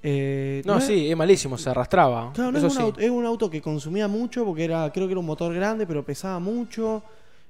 Eh, 0.02 0.64
No, 0.66 0.82
sí, 0.82 1.12
es 1.12 1.16
malísimo, 1.16 1.56
se 1.56 1.70
arrastraba. 1.70 2.34
Claro, 2.34 2.52
no 2.52 2.58
Eso 2.58 2.66
es, 2.66 2.74
un 2.74 2.78
sí. 2.80 2.84
auto, 2.84 3.00
es 3.00 3.10
un 3.12 3.26
auto 3.28 3.48
que 3.48 3.62
consumía 3.62 4.08
mucho 4.08 4.44
porque 4.44 4.64
era, 4.64 4.92
creo 4.92 5.06
que 5.06 5.12
era 5.12 5.20
un 5.20 5.26
motor 5.28 5.54
grande, 5.54 5.86
pero 5.86 6.04
pesaba 6.04 6.40
mucho. 6.40 7.04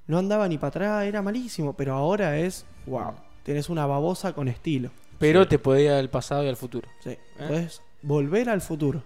No 0.07 0.17
andaba 0.17 0.45
ni 0.49 0.57
para 0.57 0.67
atrás, 0.67 1.05
era 1.05 1.21
malísimo. 1.21 1.71
Pero 1.71 1.93
ahora 1.93 2.37
es, 2.37 2.65
wow, 2.85 3.13
tenés 3.43 3.69
una 3.69 3.85
babosa 3.85 4.33
con 4.33 4.49
estilo. 4.49 4.89
Pero 5.19 5.43
Sí. 5.43 5.49
te 5.51 5.59
podía 5.59 5.83
ir 5.93 5.99
al 5.99 6.09
pasado 6.09 6.43
y 6.43 6.49
al 6.49 6.57
futuro. 6.57 6.89
Sí, 6.99 7.17
podés 7.37 7.81
volver 8.01 8.49
al 8.49 8.59
futuro. 8.59 9.03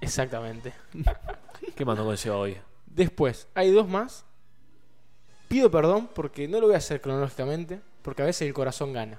Exactamente. 0.00 0.72
¿Qué 1.74 1.84
más 1.84 1.96
nos 1.98 2.06
conlleva 2.06 2.36
hoy? 2.36 2.56
Después, 2.86 3.48
hay 3.52 3.72
dos 3.72 3.88
más. 3.88 4.24
Pido 5.48 5.72
perdón 5.72 6.08
porque 6.14 6.46
no 6.46 6.60
lo 6.60 6.66
voy 6.66 6.76
a 6.76 6.78
hacer 6.78 7.00
cronológicamente, 7.00 7.80
porque 8.04 8.22
a 8.22 8.26
veces 8.26 8.46
el 8.46 8.52
corazón 8.52 8.92
gana. 8.92 9.18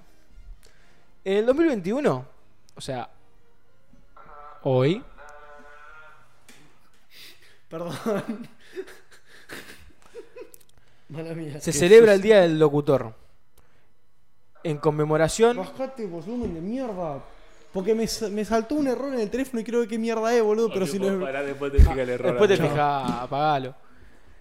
En 1.26 1.38
el 1.38 1.45
2021, 1.48 2.26
o 2.76 2.82
sea, 2.82 3.10
hoy, 4.62 5.04
Perdón. 7.67 7.91
Mala 11.10 11.34
mía. 11.34 11.60
se 11.60 11.74
celebra 11.74 12.13
el 12.13 12.21
Día 12.24 12.41
del 12.41 12.60
Locutor. 12.60 13.13
En 14.63 14.78
conmemoración... 14.78 15.58
Bajate 15.58 16.06
volumen 16.06 16.54
de 16.54 16.62
mierda. 16.62 17.24
Porque 17.74 17.95
me, 17.95 18.06
me 18.32 18.45
saltó 18.45 18.76
un 18.76 18.88
error 18.88 19.13
en 19.13 19.19
el 19.19 19.30
teléfono 19.30 19.60
y 19.60 19.63
creo 19.63 19.82
que 19.82 19.88
qué 19.88 19.98
mierda 19.98 20.34
es, 20.34 20.41
boludo. 20.43 20.69
Pero 20.74 20.88
si 20.88 20.98
lo. 20.98 21.19
Pará, 21.19 21.43
después 21.43 21.71
te 21.71 21.80
fija 21.80 22.02
el 22.02 22.10
error. 22.10 22.28
Después 22.32 22.50
te 22.50 22.58
fijas, 22.58 23.12
apagalo. 23.21 23.76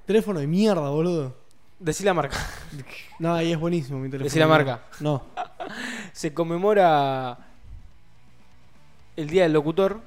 Teléfono 0.07 0.38
de 0.38 0.46
mierda, 0.46 0.88
boludo. 0.90 1.43
Decí 1.85 2.03
la 2.03 2.14
marca. 2.14 2.38
No, 3.18 3.33
ahí 3.35 3.53
es 3.53 3.61
buenísimo 3.61 4.01
mi 4.01 4.09
teléfono. 4.09 4.25
Decí 4.25 4.38
la 4.40 4.49
marca. 4.49 4.83
No. 5.01 5.23
se 6.12 6.35
conmemora 6.35 7.38
el 9.16 9.29
Día 9.29 9.44
del 9.44 9.53
Locutor 9.53 10.01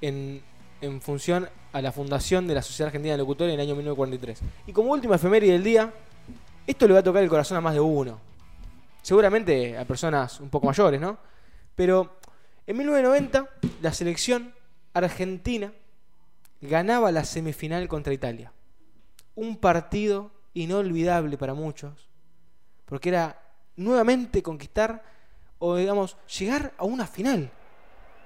en, 0.00 0.42
en 0.80 1.00
función 1.00 1.48
a 1.72 1.80
la 1.82 1.92
fundación 1.92 2.48
de 2.48 2.54
la 2.54 2.62
Sociedad 2.62 2.88
Argentina 2.88 3.12
de 3.12 3.18
Locutores 3.18 3.54
en 3.54 3.60
el 3.60 3.66
año 3.66 3.76
1943. 3.76 4.40
Y 4.66 4.72
como 4.72 4.90
última 4.90 5.16
efeméride 5.16 5.52
del 5.52 5.62
día, 5.62 5.92
esto 6.66 6.88
le 6.88 6.94
va 6.94 7.00
a 7.00 7.02
tocar 7.02 7.22
el 7.22 7.28
corazón 7.28 7.58
a 7.58 7.60
más 7.60 7.74
de 7.74 7.80
uno. 7.80 8.18
Seguramente 9.02 9.78
a 9.78 9.84
personas 9.84 10.40
un 10.40 10.48
poco 10.48 10.66
mayores, 10.66 11.00
¿no? 11.00 11.18
Pero 11.76 12.18
en 12.66 12.76
1990 12.76 13.48
la 13.82 13.92
selección 13.92 14.52
argentina 14.94 15.72
ganaba 16.62 17.12
la 17.12 17.24
semifinal 17.24 17.86
contra 17.86 18.12
Italia. 18.14 18.50
Un 19.36 19.58
partido 19.58 20.32
inolvidable 20.62 21.38
para 21.38 21.54
muchos, 21.54 22.08
porque 22.84 23.10
era 23.10 23.40
nuevamente 23.76 24.42
conquistar 24.42 25.02
o 25.58 25.76
digamos 25.76 26.16
llegar 26.38 26.72
a 26.76 26.84
una 26.84 27.06
final 27.06 27.50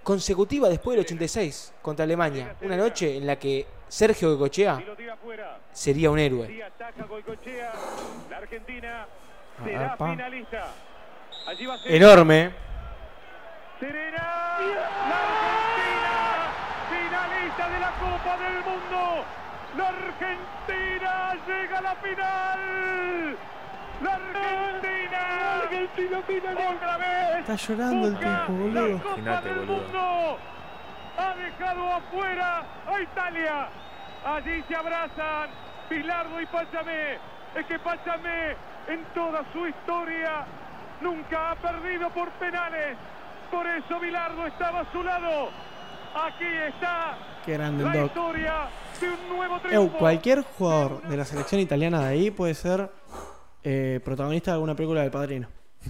consecutiva 0.03 0.69
después 0.69 0.97
del 0.97 1.05
86 1.05 1.75
contra 1.83 2.05
Alemania, 2.05 2.57
una 2.63 2.77
noche 2.77 3.17
en 3.17 3.27
la 3.27 3.39
que 3.39 3.67
Sergio 3.89 4.33
afuera. 4.33 5.61
sería 5.73 6.11
un 6.11 6.19
héroe. 6.19 6.65
Enorme. 11.85 12.55
Serena. 13.79 14.59
La 15.09 15.19
Argentina. 15.29 16.15
Finalista 16.89 17.69
de 17.69 17.81
la 17.81 17.91
Copa 18.01 18.37
del 18.39 18.55
Mundo. 18.65 19.25
La 19.77 19.89
Argentina 19.89 20.82
llega 21.47 21.81
la 21.81 21.95
final. 21.97 23.37
La 24.03 24.15
Argentina. 24.15 25.21
La 25.21 25.63
Argentina 25.63 26.23
finalista. 26.27 26.71
Otra 26.71 26.97
vez. 26.99 27.39
Está 27.41 27.55
llorando 27.57 28.09
el 28.09 28.15
tipo, 28.15 28.27
la 28.31 28.47
boludo. 28.49 28.99
Copa 28.99 29.09
Imagínate, 29.19 29.49
del 29.49 29.59
boludo. 29.67 29.83
Mundo. 29.83 30.39
Ha 31.19 31.35
dejado 31.35 31.93
afuera 31.93 32.63
a 32.87 33.01
Italia. 33.01 33.69
Allí 34.25 34.65
se 34.69 34.75
abrazan 34.77 35.51
Bilardo 35.91 36.41
y 36.41 36.47
Pachamé. 36.47 37.19
Es 37.55 37.67
que 37.67 37.79
Pachamé 37.79 38.57
en 38.89 39.05
toda 39.15 39.43
su 39.53 39.67
historia 39.67 40.45
nunca 41.01 41.51
ha 41.51 41.55
perdido 41.57 42.09
por 42.11 42.31
penales. 42.33 42.97
Por 43.51 43.67
eso 43.67 44.01
Bilardo 44.01 44.47
estaba 44.47 44.81
a 44.81 44.93
su 44.93 45.03
lado. 45.03 45.51
Aquí 46.15 46.47
está 46.69 47.15
Qué 47.45 47.53
grande 47.55 47.85
el 47.85 47.89
la 47.93 47.97
doc. 48.01 48.07
historia 48.07 48.53
Eu, 49.71 49.89
cualquier 49.91 50.43
jugador 50.43 51.03
de 51.09 51.17
la 51.17 51.25
selección 51.25 51.61
italiana 51.61 52.01
de 52.01 52.07
ahí 52.07 52.31
puede 52.31 52.55
ser 52.55 52.91
eh, 53.65 54.01
protagonista 54.05 54.51
de 54.51 54.55
alguna 54.57 54.75
película 54.75 55.03
del 55.03 55.11
padrino. 55.11 55.49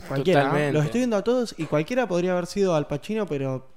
Cualquiera. 0.09 0.43
Totalmente. 0.43 0.73
Los 0.73 0.85
estoy 0.85 1.01
viendo 1.01 1.17
a 1.17 1.23
todos 1.23 1.55
y 1.59 1.65
cualquiera 1.65 2.07
podría 2.07 2.33
haber 2.33 2.47
sido 2.47 2.75
Al 2.75 2.87
Pacino, 2.87 3.27
pero 3.27 3.69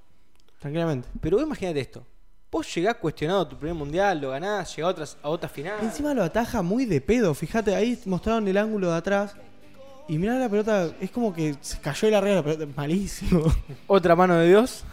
tranquilamente. 0.59 1.07
Pero 1.21 1.37
vos 1.37 1.45
imagínate 1.45 1.79
esto. 1.79 2.05
Vos 2.51 2.73
llegás 2.73 2.95
cuestionado 2.95 3.47
tu 3.47 3.57
primer 3.57 3.75
mundial, 3.75 4.21
lo 4.21 4.29
ganás, 4.29 4.73
llegás 4.75 4.87
a 4.87 4.91
otras 4.91 5.17
a 5.21 5.29
otra 5.29 5.49
final. 5.49 5.77
Encima 5.81 6.13
lo 6.13 6.23
ataja 6.23 6.61
muy 6.61 6.85
de 6.85 7.01
pedo. 7.01 7.33
Fíjate, 7.33 7.75
ahí 7.75 7.99
mostraron 8.05 8.47
el 8.47 8.57
ángulo 8.57 8.91
de 8.91 8.97
atrás. 8.97 9.35
Y 10.07 10.17
mirá 10.17 10.37
la 10.37 10.47
pelota, 10.47 10.91
es 11.01 11.09
como 11.09 11.33
que 11.33 11.55
se 11.61 11.79
cayó 11.79 12.07
de 12.07 12.11
la 12.11 12.21
regla 12.21 12.37
la 12.37 12.43
pelota. 12.43 12.67
Malísimo. 12.75 13.43
Otra 13.87 14.15
mano 14.15 14.35
de 14.35 14.47
Dios. 14.47 14.83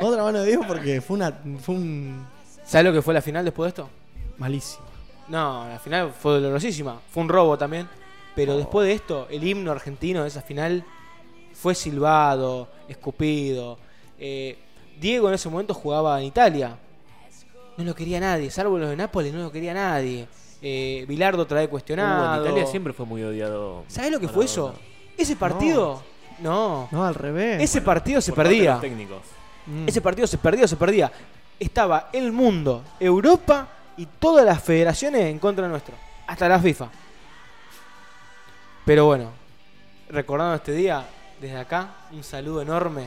Otra 0.00 0.22
mano 0.22 0.40
de 0.40 0.50
Dios 0.50 0.64
porque 0.66 1.00
fue 1.00 1.16
una. 1.16 1.32
Fue 1.60 1.74
un. 1.74 2.24
¿Sabes 2.64 2.84
lo 2.86 2.92
que 2.92 3.02
fue 3.02 3.14
la 3.14 3.22
final 3.22 3.44
después 3.44 3.66
de 3.66 3.82
esto? 3.82 3.90
Malísimo. 4.38 4.84
No, 5.28 5.68
la 5.68 5.78
final 5.78 6.12
fue 6.12 6.32
dolorosísima. 6.34 7.00
Fue 7.10 7.22
un 7.22 7.28
robo 7.28 7.56
también. 7.58 7.88
Oh. 7.92 7.98
Pero 8.34 8.56
después 8.56 8.86
de 8.86 8.94
esto, 8.94 9.26
el 9.30 9.44
himno 9.46 9.70
argentino 9.72 10.22
de 10.22 10.28
esa 10.28 10.42
final 10.42 10.84
fue 11.52 11.74
silbado, 11.74 12.68
escupido. 12.88 13.78
Eh, 14.18 14.56
Diego 14.98 15.28
en 15.28 15.34
ese 15.34 15.48
momento 15.48 15.74
jugaba 15.74 16.18
en 16.20 16.26
Italia. 16.26 16.76
No 17.76 17.84
lo 17.84 17.94
quería 17.94 18.20
nadie, 18.20 18.50
salvo 18.50 18.78
los 18.78 18.88
de 18.90 18.96
Nápoles, 18.96 19.32
no 19.32 19.42
lo 19.42 19.52
quería 19.52 19.74
nadie. 19.74 20.26
Eh, 20.60 21.04
Bilardo 21.08 21.42
otra 21.42 21.58
vez 21.60 21.66
Uh, 21.68 21.70
cuestionado. 21.70 22.36
en 22.36 22.42
Italia 22.52 22.66
siempre 22.66 22.92
fue 22.92 23.04
muy 23.06 23.22
odiado. 23.22 23.84
¿Sabes 23.88 24.10
lo 24.12 24.20
que 24.20 24.28
fue 24.28 24.44
eso? 24.44 24.74
Ese 25.16 25.36
partido. 25.36 26.02
No. 26.38 26.88
No, 26.90 27.04
al 27.04 27.14
revés. 27.14 27.62
Ese 27.62 27.80
partido 27.82 28.20
se 28.20 28.32
perdía. 28.32 28.78
técnicos. 28.80 29.22
Mm. 29.66 29.88
Ese 29.88 30.00
partido 30.00 30.26
se 30.26 30.38
perdía, 30.38 30.66
se 30.66 30.76
perdía. 30.76 31.10
Estaba 31.62 32.08
el 32.12 32.32
mundo, 32.32 32.82
Europa 32.98 33.68
y 33.96 34.06
todas 34.06 34.44
las 34.44 34.60
federaciones 34.60 35.26
en 35.26 35.38
contra 35.38 35.68
nuestro. 35.68 35.94
Hasta 36.26 36.48
la 36.48 36.58
FIFA. 36.58 36.88
Pero 38.84 39.06
bueno, 39.06 39.30
recordando 40.08 40.56
este 40.56 40.72
día, 40.72 41.06
desde 41.40 41.56
acá, 41.56 41.94
un 42.10 42.24
saludo 42.24 42.62
enorme 42.62 43.06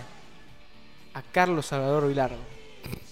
a 1.15 1.21
Carlos 1.21 1.65
Salvador 1.65 2.07
Vilardo. 2.07 2.37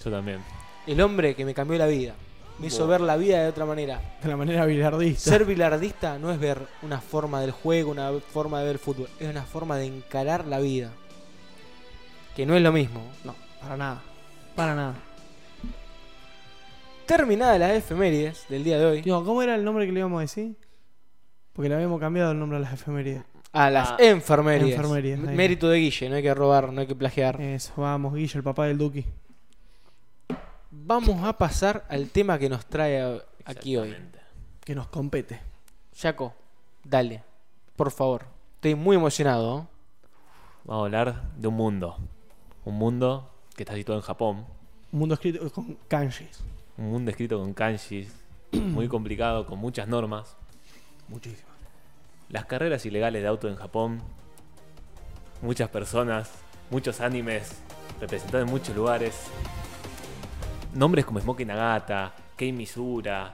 Yo 0.01 0.09
también. 0.09 0.41
El 0.87 1.01
hombre 1.01 1.35
que 1.35 1.43
me 1.43 1.53
cambió 1.53 1.77
la 1.77 1.87
vida. 1.87 2.13
Me 2.59 2.67
hizo 2.67 2.87
ver 2.87 3.01
la 3.01 3.17
vida 3.17 3.43
de 3.43 3.49
otra 3.49 3.65
manera. 3.65 3.99
De 4.21 4.29
la 4.29 4.37
manera 4.37 4.65
bilardista. 4.65 5.29
Ser 5.29 5.43
bilardista 5.43 6.17
no 6.19 6.31
es 6.31 6.39
ver 6.39 6.65
una 6.83 7.01
forma 7.01 7.41
del 7.41 7.51
juego, 7.51 7.91
una 7.91 8.13
forma 8.31 8.59
de 8.59 8.67
ver 8.67 8.75
el 8.75 8.79
fútbol. 8.79 9.09
Es 9.19 9.29
una 9.29 9.43
forma 9.43 9.75
de 9.75 9.87
encarar 9.87 10.45
la 10.45 10.59
vida. 10.59 10.89
Que 12.33 12.45
no 12.45 12.55
es 12.55 12.61
lo 12.61 12.71
mismo. 12.71 13.01
No, 13.25 13.35
para 13.59 13.75
nada. 13.75 14.01
Para 14.55 14.73
nada. 14.73 14.95
Terminadas 17.05 17.59
las 17.59 17.71
efemérides 17.71 18.45
del 18.49 18.63
día 18.63 18.77
de 18.79 18.85
hoy. 18.85 19.01
Digo, 19.01 19.23
¿cómo 19.25 19.41
era 19.41 19.55
el 19.55 19.63
nombre 19.63 19.85
que 19.85 19.91
le 19.91 19.99
íbamos 19.99 20.17
a 20.19 20.21
decir? 20.21 20.55
Porque 21.53 21.69
le 21.69 21.75
habíamos 21.75 21.99
cambiado 21.99 22.31
el 22.31 22.39
nombre 22.39 22.57
a 22.57 22.61
las 22.61 22.73
efemérides. 22.73 23.23
A 23.51 23.69
las 23.69 23.91
Ah, 23.91 23.97
enfermerías. 23.99 24.71
enfermerías. 24.79 25.19
Mérito 25.19 25.69
de 25.69 25.77
Guille, 25.79 26.09
no 26.09 26.15
hay 26.15 26.23
que 26.23 26.33
robar, 26.33 26.71
no 26.73 26.81
hay 26.81 26.87
que 26.87 26.95
plagiar. 26.95 27.39
Eso, 27.41 27.73
vamos, 27.77 28.13
Guille, 28.15 28.37
el 28.37 28.43
papá 28.43 28.65
del 28.65 28.77
Duki. 28.77 29.05
Vamos 30.71 31.23
a 31.23 31.33
pasar 31.37 31.85
al 31.89 32.09
tema 32.09 32.39
que 32.39 32.49
nos 32.49 32.65
trae 32.65 33.21
aquí 33.45 33.77
hoy. 33.77 33.95
Que 34.63 34.73
nos 34.73 34.87
compete. 34.87 35.39
Jaco, 35.95 36.33
dale, 36.83 37.21
por 37.75 37.91
favor. 37.91 38.25
Estoy 38.55 38.73
muy 38.75 38.95
emocionado. 38.95 39.59
¿eh? 39.59 39.63
Vamos 40.63 40.81
a 40.81 40.85
hablar 40.85 41.21
de 41.37 41.47
un 41.47 41.53
mundo. 41.55 41.97
Un 42.65 42.75
mundo 42.75 43.29
que 43.55 43.63
está 43.63 43.75
situado 43.75 43.99
en 43.99 44.05
Japón. 44.05 44.45
Un 44.91 44.99
mundo 44.99 45.13
escrito 45.15 45.51
con 45.51 45.77
kanjis. 45.87 46.39
Un 46.77 46.89
mundo 46.91 47.11
escrito 47.11 47.39
con 47.39 47.53
kanjis. 47.53 48.11
muy 48.51 48.87
complicado, 48.87 49.45
con 49.45 49.59
muchas 49.59 49.87
normas. 49.87 50.35
Muchísimo. 51.07 51.49
Las 52.29 52.45
carreras 52.45 52.85
ilegales 52.85 53.21
de 53.21 53.27
auto 53.27 53.47
en 53.47 53.55
Japón. 53.55 54.01
Muchas 55.41 55.69
personas. 55.69 56.31
Muchos 56.69 57.01
animes. 57.01 57.61
Representados 57.99 58.47
en 58.47 58.51
muchos 58.51 58.75
lugares. 58.75 59.27
Nombres 60.73 61.05
como 61.05 61.19
Smoke 61.19 61.45
Nagata, 61.45 62.13
Kei 62.35 62.51
Misura, 62.51 63.31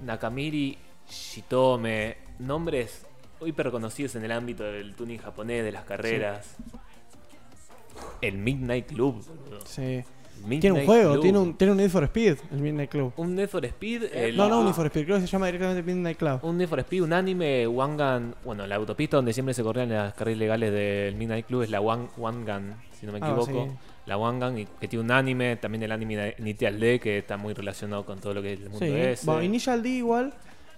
Nakamiri 0.00 0.78
Shitome. 1.08 2.16
Nombres 2.38 3.06
hiper 3.46 3.66
reconocidos 3.66 4.14
en 4.14 4.24
el 4.24 4.32
ámbito 4.32 4.64
del 4.64 4.94
tuning 4.94 5.18
japonés, 5.18 5.64
de 5.64 5.72
las 5.72 5.84
carreras. 5.84 6.56
El 8.20 8.38
Midnight 8.38 8.86
Club. 8.86 9.24
boludo. 9.24 9.60
Tiene 10.48 10.72
un 10.80 10.86
juego, 10.86 11.10
Club. 11.12 11.22
tiene 11.22 11.38
un, 11.38 11.54
tiene 11.54 11.70
un 11.72 11.76
Need 11.78 11.90
for 11.90 12.04
Speed, 12.04 12.36
el 12.52 12.58
Midnight 12.60 12.90
Club. 12.90 13.12
Un 13.16 13.34
Need 13.34 13.48
for 13.48 13.64
Speed. 13.64 14.04
el- 14.12 14.36
No, 14.36 14.48
no, 14.48 14.58
un 14.60 14.64
Need 14.66 14.74
for 14.74 14.86
Speed, 14.86 15.04
creo 15.04 15.16
que 15.16 15.22
se 15.22 15.26
llama 15.28 15.46
directamente 15.46 15.82
Midnight 15.82 16.18
Club. 16.18 16.40
Un 16.42 16.58
Need 16.58 16.68
for 16.68 16.80
Speed, 16.80 17.02
un 17.02 17.12
anime, 17.12 17.66
One 17.66 17.96
Gun. 17.96 18.34
Bueno, 18.44 18.66
la 18.66 18.76
autopista 18.76 19.16
donde 19.16 19.32
siempre 19.32 19.54
se 19.54 19.62
corrían 19.62 19.88
las 19.90 20.14
carreras 20.14 20.38
legales 20.38 20.72
del 20.72 21.14
Midnight 21.16 21.46
Club 21.46 21.62
es 21.62 21.70
la 21.70 21.80
One, 21.80 22.08
One 22.18 22.44
Gun, 22.44 22.74
si 22.98 23.06
no 23.06 23.12
me 23.12 23.18
Ah, 23.22 23.28
equivoco. 23.28 23.66
sí. 23.66 23.72
La 24.06 24.16
One 24.18 24.44
Gun, 24.44 24.58
y- 24.58 24.66
que 24.80 24.88
tiene 24.88 25.04
un 25.04 25.10
anime, 25.12 25.56
también 25.56 25.82
el 25.84 25.92
anime 25.92 26.34
Initial 26.38 26.80
D, 26.80 26.98
que 26.98 27.18
está 27.18 27.36
muy 27.36 27.54
relacionado 27.54 28.04
con 28.04 28.18
todo 28.18 28.34
lo 28.34 28.42
que 28.42 28.54
es 28.54 28.60
el 28.60 28.70
mundo 28.70 28.84
Sí. 28.84 28.92
ese. 28.92 29.26
Bueno, 29.26 29.42
Initial 29.42 29.82
D 29.82 29.88
igual 29.90 30.34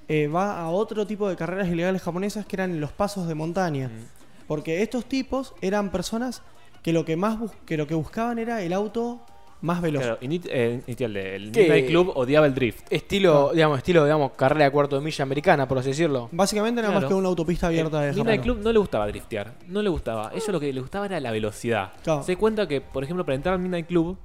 eh, 0.06 0.26
va 0.28 0.60
a 0.60 0.68
otro 0.68 1.06
tipo 1.06 1.26
de 1.30 1.36
carreras 1.36 1.66
ilegales 1.68 2.02
japonesas 2.02 2.44
que 2.44 2.56
eran 2.56 2.78
los 2.78 2.92
pasos 2.92 3.26
de 3.26 3.34
montaña. 3.34 3.88
Mm. 3.88 4.46
Porque 4.46 4.82
estos 4.82 5.06
tipos 5.06 5.54
eran 5.62 5.90
personas 5.90 6.42
que 6.82 6.92
lo 6.92 7.06
que 7.06 7.16
más 7.16 7.38
que 7.64 7.78
lo 7.78 7.86
que 7.86 7.94
buscaban 7.94 8.38
era 8.38 8.60
el 8.60 8.74
auto 8.74 9.24
más 9.60 9.80
veloz. 9.80 10.02
Claro, 10.02 10.20
Init- 10.20 10.48
eh. 10.50 10.82
El 10.86 11.50
¿Qué? 11.52 11.60
Midnight 11.62 11.86
Club 11.86 12.12
odiaba 12.14 12.46
el 12.46 12.54
drift. 12.54 12.86
Estilo, 12.90 13.48
Ah. 13.50 13.54
digamos, 13.54 13.78
estilo, 13.78 14.04
digamos, 14.04 14.32
carrera 14.32 14.66
de 14.66 14.70
cuarto 14.70 14.96
de 14.98 15.02
milla 15.04 15.22
americana, 15.22 15.66
por 15.66 15.78
así 15.78 15.88
decirlo. 15.90 16.28
Básicamente 16.32 16.82
nada 16.82 16.92
más 16.92 17.00
Claro. 17.02 17.08
que 17.16 17.18
una 17.20 17.28
autopista 17.28 17.68
abierta 17.68 18.00
de 18.00 18.10
El 18.10 18.16
Midnight 18.16 18.40
Japón. 18.40 18.54
Club 18.56 18.64
no 18.64 18.72
le 18.72 18.78
gustaba 18.78 19.06
driftear, 19.06 19.54
no 19.68 19.80
le 19.82 19.88
gustaba. 19.88 20.30
Ellos 20.34 20.48
lo 20.48 20.60
que 20.60 20.72
les 20.72 20.82
gustaba 20.82 21.06
era 21.06 21.18
la 21.20 21.30
velocidad. 21.30 21.92
Claro. 22.02 22.22
Se 22.22 22.36
cuenta 22.36 22.68
que, 22.68 22.80
por 22.80 23.04
ejemplo, 23.04 23.24
para 23.24 23.36
entrar 23.36 23.54
al 23.54 23.60
Midnight 23.60 23.86
Club, 23.86 24.16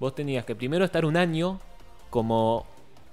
vos 0.00 0.14
tenías 0.14 0.44
que 0.44 0.56
primero 0.56 0.84
estar 0.84 1.04
un 1.04 1.16
año 1.16 1.60
como 2.10 2.66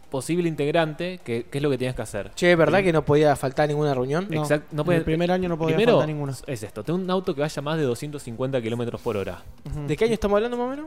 posible 0.09 0.49
integrante, 0.49 1.19
que, 1.23 1.43
que 1.43 1.59
es 1.59 1.61
lo 1.63 1.69
que 1.69 1.77
tenías 1.77 1.93
que 1.95 2.01
hacer. 2.01 2.31
Che, 2.33 2.55
¿verdad 2.55 2.81
que 2.81 2.91
no 2.91 3.05
podía 3.05 3.35
faltar 3.35 3.67
ninguna 3.69 3.93
reunión? 3.93 4.25
No, 4.31 4.41
Exact- 4.43 4.63
no 4.71 4.81
en 4.81 4.85
puede- 4.85 4.97
el 4.97 5.03
primer 5.05 5.31
año 5.31 5.47
no 5.47 5.55
podía 5.55 5.75
Primero, 5.75 5.97
faltar 5.99 6.07
ninguna. 6.07 6.33
es 6.47 6.63
esto, 6.63 6.83
ten 6.83 6.95
un 6.95 7.09
auto 7.11 7.35
que 7.35 7.41
vaya 7.41 7.61
más 7.61 7.77
de 7.77 7.83
250 7.83 8.59
kilómetros 8.59 8.99
por 9.01 9.17
hora. 9.17 9.43
¿De 9.87 9.95
qué 9.95 10.05
año 10.05 10.15
estamos 10.15 10.37
hablando 10.37 10.57
más 10.57 10.65
o 10.65 10.69
menos? 10.71 10.85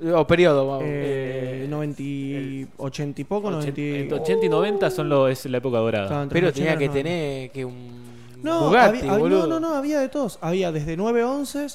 O 0.00 0.26
periodo, 0.26 0.66
vamos. 0.66 0.84
Eh, 0.86 1.62
Eh, 1.64 1.66
90 1.68 2.02
y 2.02 2.66
80 2.76 3.20
y 3.20 3.24
poco, 3.24 3.50
90 3.50 3.80
y... 3.80 3.94
Entre 3.96 4.18
80 4.18 4.46
y 4.46 4.48
90 4.48 4.90
son 4.90 5.08
lo, 5.08 5.26
es 5.28 5.44
la 5.46 5.58
época 5.58 5.78
dorada. 5.78 6.06
Claro, 6.08 6.28
Pero 6.32 6.52
tenía 6.52 6.70
80 6.74 6.78
que 6.78 6.86
90. 6.88 6.92
tener 7.08 7.50
que 7.50 7.64
un 7.64 7.98
No, 8.42 8.68
Bugatti, 8.68 8.98
había- 9.00 9.10
había- 9.12 9.18
boludo. 9.22 9.46
no, 9.48 9.58
no, 9.60 9.68
no, 9.70 9.74
había 9.76 9.98
de 10.00 10.08
todos. 10.08 10.38
Había 10.40 10.70
desde 10.70 10.96
911, 10.96 11.66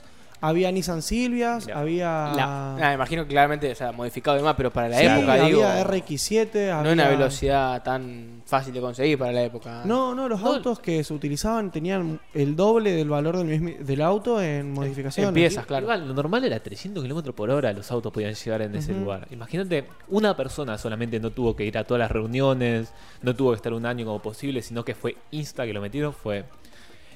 había 0.45 0.69
Nissan 0.73 1.01
Silvias, 1.01 1.65
Mirá. 1.67 1.79
había... 1.79 2.07
La- 2.35 2.75
ah, 2.75 2.93
imagino 2.93 3.23
que 3.23 3.29
claramente, 3.29 3.71
o 3.71 3.75
sea, 3.75 3.93
modificado 3.93 4.35
de 4.35 4.43
más, 4.43 4.55
pero 4.55 4.71
para 4.73 4.89
la 4.89 4.97
Sí, 4.99 5.05
época, 5.05 5.33
había 5.33 5.45
digo, 5.45 5.61
RX7, 5.63 6.67
no 6.67 6.73
había... 6.79 6.91
una 6.91 7.07
velocidad 7.07 7.81
tan 7.81 8.41
fácil 8.45 8.73
de 8.73 8.81
conseguir 8.81 9.17
para 9.17 9.31
la 9.31 9.41
época. 9.43 9.83
No, 9.85 10.13
no, 10.13 10.27
los 10.27 10.41
No. 10.41 10.47
autos 10.49 10.79
que 10.79 11.01
se 11.05 11.13
utilizaban 11.13 11.71
tenían 11.71 12.19
el 12.33 12.57
doble 12.57 12.91
del 12.91 13.07
valor 13.07 13.37
del, 13.37 14.01
auto 14.01 14.41
en 14.41 14.73
modificaciones. 14.73 15.29
en 15.29 15.33
piezas. 15.33 15.65
claro. 15.65 15.83
Igual, 15.85 16.07
lo 16.09 16.13
normal 16.13 16.43
era 16.43 16.59
300 16.59 17.01
kilómetros 17.01 17.33
por 17.33 17.49
hora 17.49 17.71
los 17.71 17.89
autos 17.89 18.11
podían 18.11 18.33
llegar 18.33 18.61
en 18.63 18.75
ese 18.75 18.93
lugar. 18.93 19.27
Imagínate, 19.31 19.85
una 20.09 20.35
persona 20.35 20.77
solamente 20.77 21.21
no 21.21 21.31
tuvo 21.31 21.55
que 21.55 21.63
ir 21.63 21.77
a 21.77 21.85
todas 21.85 21.99
las 21.99 22.11
reuniones, 22.11 22.91
no 23.21 23.33
tuvo 23.33 23.51
que 23.51 23.55
estar 23.55 23.71
un 23.73 23.85
año 23.85 24.05
como 24.05 24.21
posible, 24.21 24.61
sino 24.61 24.83
que 24.83 24.93
fue 24.93 25.15
insta 25.31 25.65
que 25.65 25.71
lo 25.71 25.79
metieron, 25.79 26.11
fue 26.13 26.43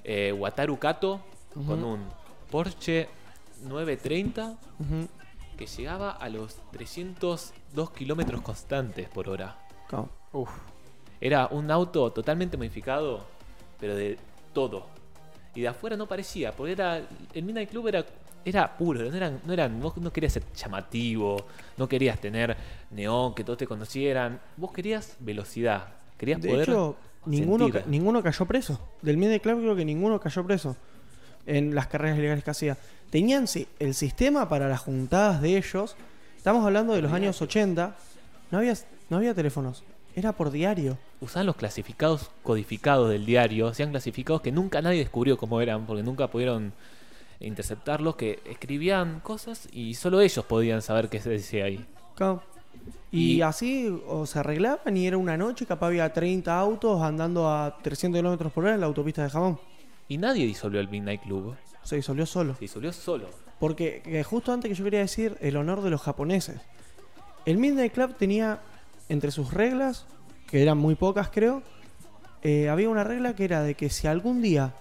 eh, 0.05 0.32
Wataru 0.32 0.80
Kato 0.80 1.19
con 1.65 1.84
un 1.84 1.99
Porsche 2.49 3.09
930 3.64 4.58
Ujú. 4.80 5.08
que 5.58 5.66
llegaba 5.66 6.12
a 6.12 6.30
los 6.30 6.55
302 6.72 7.91
kilómetros 7.91 8.41
constantes 8.41 9.10
por 9.10 9.30
hora. 9.30 9.58
Uf. 10.34 10.49
Era 11.20 11.47
un 11.47 11.72
auto 11.72 12.12
totalmente 12.12 12.58
modificado, 12.58 13.26
pero 13.80 13.95
de 13.95 14.18
todo. 14.53 14.86
Y 15.55 15.62
de 15.62 15.68
afuera 15.70 15.97
no 15.97 16.08
parecía, 16.08 16.51
porque 16.51 16.74
era 16.74 16.97
el 17.34 17.43
Midnight 17.43 17.70
Club 17.72 17.88
era, 17.88 18.05
era 18.45 18.78
puro, 18.78 19.10
no 19.10 19.16
eran, 19.16 19.41
no 19.43 19.53
eran, 19.53 19.80
vos 19.82 19.97
no 19.97 20.14
querías 20.14 20.34
ser 20.34 20.43
llamativo, 20.53 21.38
no 21.78 21.88
querías 21.89 22.20
tener 22.22 22.55
neón, 22.91 23.34
que 23.34 23.43
todos 23.43 23.58
te 23.58 23.66
conocieran, 23.66 24.39
vos 24.58 24.72
querías 24.72 25.16
velocidad, 25.20 25.88
querías 26.18 26.39
De 26.41 26.49
poder 26.49 26.70
hecho, 26.70 26.95
ninguno, 27.26 27.72
ca- 27.72 27.84
ninguno 27.88 28.22
cayó 28.22 28.45
preso. 28.45 28.80
Del 29.01 29.18
Midnight 29.18 29.41
Club 29.41 29.62
creo 29.62 29.76
que 29.76 29.86
ninguno 29.86 30.20
cayó 30.20 30.45
preso 30.45 30.76
en 31.48 31.74
las 31.74 31.88
carreras 31.88 32.18
ilegales 32.20 32.43
que 32.43 32.52
hacía. 32.52 32.78
Tenían 33.10 33.45
el 33.80 33.93
sistema 33.95 34.48
para 34.50 34.68
las 34.70 34.82
juntadas 34.82 35.41
de 35.41 35.58
ellos. 35.58 35.95
Estamos 36.38 36.64
hablando 36.66 36.93
de 36.93 37.02
los 37.02 37.12
años 37.12 37.41
80. 37.41 37.95
No 38.52 38.58
había, 38.60 38.74
no 39.10 39.18
había 39.18 39.34
teléfonos. 39.34 39.84
Era 40.16 40.32
por 40.34 40.52
diario. 40.52 40.98
usaban 41.22 41.45
los 41.48 41.56
clasificados 41.56 42.30
codificados 42.43 43.10
del 43.10 43.26
diario, 43.26 43.68
hacían 43.68 43.89
clasificados 43.91 44.41
que 44.41 44.52
nunca 44.52 44.82
nadie 44.82 45.00
descubrió 45.00 45.38
cómo 45.38 45.62
eran, 45.62 45.86
porque 45.86 46.04
nunca 46.04 46.28
pudieron 46.28 46.74
interceptarlos, 47.39 48.16
que 48.16 48.39
escribían 48.45 49.20
cosas 49.22 49.68
y 49.72 49.93
solo 49.93 50.22
ellos 50.22 50.43
podían 50.45 50.82
saber 50.82 51.10
qué 51.10 51.20
se 51.22 51.30
decía 51.30 51.66
ahí. 51.66 51.86
Claro. 52.16 52.41
Y, 53.12 53.34
Y- 53.38 53.41
así 53.41 53.95
o 54.08 54.26
se 54.26 54.39
arreglaban 54.39 54.98
y 54.98 55.08
era 55.08 55.18
una 55.18 55.38
noche, 55.38 55.66
capaz 55.66 55.88
había 55.88 56.12
30 56.12 56.58
autos 56.58 57.02
andando 57.02 57.48
a 57.50 57.78
300 57.82 58.18
kilómetros 58.20 58.52
por 58.52 58.64
hora 58.66 58.74
en 58.74 58.82
la 58.82 58.88
autopista 58.88 59.24
de 59.24 59.30
Japón. 59.30 59.60
Y 60.08 60.18
nadie 60.18 60.45
disolvió 60.45 60.80
el 60.80 60.89
Midnight 60.89 61.22
Club, 61.22 61.55
Se 61.84 61.95
disolvió 61.95 62.26
solo. 62.26 62.53
se 62.55 62.62
disolvió 62.62 62.93
solo. 62.93 63.30
Porque 63.60 64.01
que 64.03 64.24
justo 64.24 64.51
antes 64.51 64.70
que 64.70 64.76
yo 64.76 64.84
quería 64.84 64.99
decir 64.99 65.38
el 65.41 65.58
honor 65.58 65.82
de 65.82 65.89
los 65.89 66.01
japoneses. 66.01 66.62
El 67.45 67.58
Midnight 67.58 67.93
Club 67.93 68.16
tenía 68.18 68.62
entre 69.10 69.32
sus 69.32 69.53
reglas, 69.53 70.05
que 70.47 70.62
eran 70.62 70.78
muy 70.78 70.95
pocas 70.95 71.30
creo, 71.30 71.64
eh, 72.43 72.70
había 72.70 72.89
una 72.89 73.03
regla 73.03 73.36
que 73.36 73.45
era 73.45 73.64
de 73.64 73.76
que 73.76 73.89
si 73.89 74.08
algún 74.08 74.41
día 74.41 74.74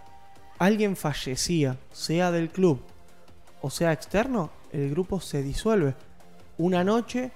alguien 0.58 0.96
fallecía, 0.96 1.78
sea 1.92 2.30
del 2.30 2.50
club 2.50 2.80
o 3.62 3.70
sea 3.70 3.92
externo, 3.92 4.50
el 4.72 4.90
grupo 4.90 5.20
se 5.20 5.42
disuelve. 5.42 5.94
Una 6.58 6.84
noche, 6.84 7.32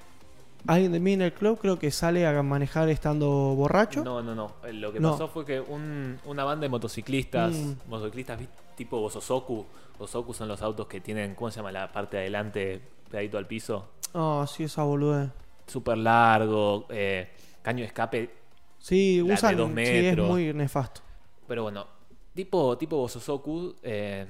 alguien 0.67 0.93
del 0.93 1.01
Midnight 1.01 1.35
Club 1.35 1.59
creo 1.61 1.79
que 1.79 1.91
sale 1.91 2.27
a 2.27 2.43
manejar 2.43 2.89
estando 2.89 3.29
borracho. 3.55 4.05
No, 4.05 4.23
no, 4.23 4.35
no. 4.35 4.53
Eh, 4.65 4.73
Lo 4.73 4.93
que 4.93 5.01
No. 5.01 5.13
pasó 5.13 5.29
fue 5.29 5.45
que 5.45 5.61
un- 5.61 6.19
una 6.25 6.45
banda 6.45 6.63
de 6.63 6.69
motociclistas, 6.69 7.53
Mm. 7.55 7.73
motociclistas 7.89 8.41
tipo 8.77 9.01
Bosozoku, 9.01 9.67
Bosozoku 9.99 10.33
son 10.35 10.49
los 10.49 10.63
autos 10.63 10.87
que 10.87 11.01
tienen, 11.01 11.35
¿cómo 11.35 11.51
se 11.51 11.57
llama? 11.57 11.73
La 11.73 11.93
parte 11.93 12.17
de 12.17 12.23
adelante 12.25 12.81
pegadito 13.11 13.37
al 13.39 13.47
piso. 13.47 13.89
Ah, 14.15 14.47
sí, 14.49 14.65
esa 14.65 14.83
boludez. 14.85 15.31
Súper 15.67 15.99
largo, 15.99 16.87
eh, 16.89 17.31
caño 17.63 17.81
de 17.81 17.87
escape. 17.87 18.31
Sí, 18.79 19.19
La 19.21 19.27
de 19.27 19.33
usan, 19.35 19.57
dos 19.57 19.71
sí, 19.75 19.81
es 19.83 20.03
metros. 20.05 20.29
muy 20.29 20.53
nefasto. 20.55 21.01
Pero 21.47 21.63
bueno, 21.65 21.87
tipo, 22.35 22.77
tipo 22.79 22.97
Bosozoku 22.97 23.75
eh, 23.83 24.27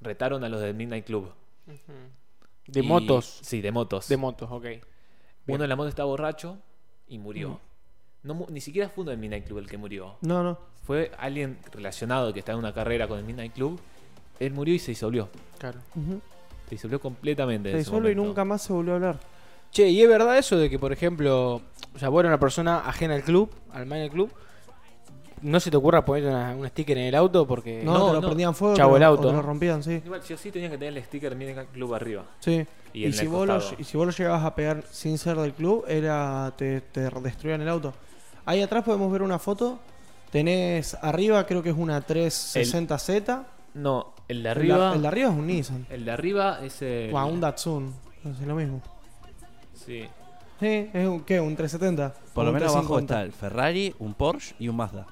retaron 0.00 0.42
a 0.44 0.48
los 0.48 0.60
del 0.60 0.74
Midnight 0.74 1.04
Club. 1.06 1.32
De 2.66 2.80
Y- 2.80 2.82
motos. 2.82 3.38
Sí, 3.42 3.60
de 3.60 3.70
motos. 3.72 4.08
De 4.08 4.16
motos, 4.16 4.50
ok. 4.50 4.66
Uno 5.46 5.58
de 5.58 5.68
la 5.68 5.76
moto 5.76 5.88
estaba 5.88 6.06
borracho 6.06 6.58
y 7.08 7.18
murió. 7.18 7.50
Mm. 7.50 7.58
No 8.24 8.46
ni 8.50 8.60
siquiera 8.60 8.88
fue 8.88 9.02
uno 9.02 9.10
del 9.10 9.18
Midnight 9.18 9.46
Club 9.46 9.58
el 9.58 9.68
que 9.68 9.76
murió. 9.76 10.16
No, 10.20 10.42
no. 10.42 10.58
Fue 10.84 11.10
alguien 11.18 11.58
relacionado 11.72 12.32
que 12.32 12.38
está 12.38 12.52
en 12.52 12.58
una 12.58 12.72
carrera 12.72 13.08
con 13.08 13.18
el 13.18 13.24
Midnight 13.24 13.52
Club. 13.52 13.80
Él 14.38 14.52
murió 14.52 14.74
y 14.74 14.78
se 14.78 14.92
disolvió. 14.92 15.28
Claro. 15.58 15.80
Se 16.66 16.70
disolvió 16.70 17.00
completamente. 17.00 17.70
Se 17.70 17.78
disuelve 17.78 18.12
y 18.12 18.14
nunca 18.14 18.44
más 18.44 18.62
se 18.62 18.72
volvió 18.72 18.92
a 18.92 18.96
hablar. 18.96 19.20
Che, 19.70 19.88
¿y 19.88 20.02
es 20.02 20.08
verdad 20.08 20.36
eso 20.36 20.56
de 20.56 20.68
que, 20.68 20.78
por 20.78 20.92
ejemplo, 20.92 21.62
o 21.94 21.98
sea, 21.98 22.08
vos 22.10 22.20
eres 22.20 22.28
una 22.28 22.38
persona 22.38 22.80
ajena 22.80 23.14
al 23.14 23.22
club, 23.22 23.50
al 23.72 23.86
Minor 23.86 24.10
Club, 24.10 24.32
no 25.42 25.60
se 25.60 25.70
te 25.70 25.76
ocurra 25.76 26.04
poner 26.04 26.24
una- 26.26 26.54
un 26.56 26.66
sticker 26.68 26.96
en 26.98 27.04
el 27.06 27.14
auto 27.14 27.46
porque... 27.46 27.82
No, 27.84 27.92
no, 27.98 28.06
te 28.08 28.12
lo 28.14 28.20
no. 28.20 28.26
prendían 28.28 28.54
fuego 28.54 28.76
Chavo 28.76 28.92
te 28.92 28.96
el 28.96 29.00
lo- 29.02 29.06
auto, 29.08 29.28
o 29.28 29.32
te 29.32 29.42
rompían, 29.42 29.82
sí. 29.82 30.00
Igual, 30.04 30.22
sí 30.22 30.32
o 30.34 30.38
sí 30.38 30.50
tenían 30.50 30.70
que 30.70 30.78
tener 30.78 30.96
el 30.96 31.04
sticker 31.04 31.34
Midnight 31.36 31.70
Club 31.70 31.94
arriba. 31.94 32.24
sí. 32.40 32.66
Y 32.94 33.00
Y, 33.02 33.04
en 33.06 33.12
si 33.14 33.22
el 33.22 33.28
vos 33.28 33.46
lo, 33.48 33.54
costado. 33.54 33.76
y 33.80 33.84
si 33.84 33.96
vos 33.96 34.04
lo 34.06 34.12
llegabas 34.12 34.44
a 34.44 34.54
pegar 34.54 34.82
sin 34.90 35.16
ser 35.16 35.38
del 35.38 35.54
club, 35.54 35.84
era 35.88 36.52
te, 36.58 36.82
te 36.82 37.00
destruían 37.22 37.62
el 37.62 37.68
auto. 37.70 37.94
Ahí 38.44 38.60
atrás 38.60 38.84
podemos 38.84 39.10
ver 39.10 39.22
una 39.22 39.38
foto. 39.38 39.78
Tenés 40.30 40.94
arriba, 41.00 41.46
creo 41.46 41.62
que 41.62 41.70
es 41.70 41.76
una 41.76 42.06
360Z. 42.06 43.44
No, 43.74 44.12
el 44.28 44.28
de 44.28 44.34
El 44.38 44.42
de- 44.42 44.48
arriba. 44.50 44.92
El 44.94 45.00
de 45.02 45.08
arriba 45.08 45.30
es 45.30 45.34
un 45.34 45.46
Nissan. 45.46 45.86
el 45.88 46.04
de 46.04 46.10
arriba 46.10 46.58
es 46.62 46.82
el. 46.82 47.14
O 47.14 47.18
a 47.18 47.24
un 47.24 47.40
Datsun. 47.40 47.94
Es 48.24 48.46
lo 48.46 48.54
mismo. 48.54 48.82
Sí. 49.74 50.04
Sí, 50.60 50.90
es 50.92 51.08
un, 51.08 51.22
¿qué? 51.24 51.40
Un 51.40 51.56
370. 51.56 52.14
Por 52.34 52.44
lo 52.44 52.50
un 52.50 52.54
menos 52.56 52.72
abajo 52.74 52.96
350. 52.98 53.14
está 53.14 53.22
el 53.22 53.32
Ferrari, 53.32 53.94
un 53.98 54.12
Porsche 54.14 54.54
y 54.58 54.68
un 54.68 54.76
Mazda. 54.76 55.06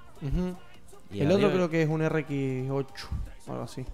Y 1.12 1.20
el 1.20 1.26
arriba- 1.26 1.38
otro 1.48 1.50
creo 1.50 1.70
que 1.70 1.82
es 1.82 1.88
un 1.88 2.00
RX8 2.02 3.08
o 3.48 3.50
algo 3.52 3.64
así. 3.64 3.84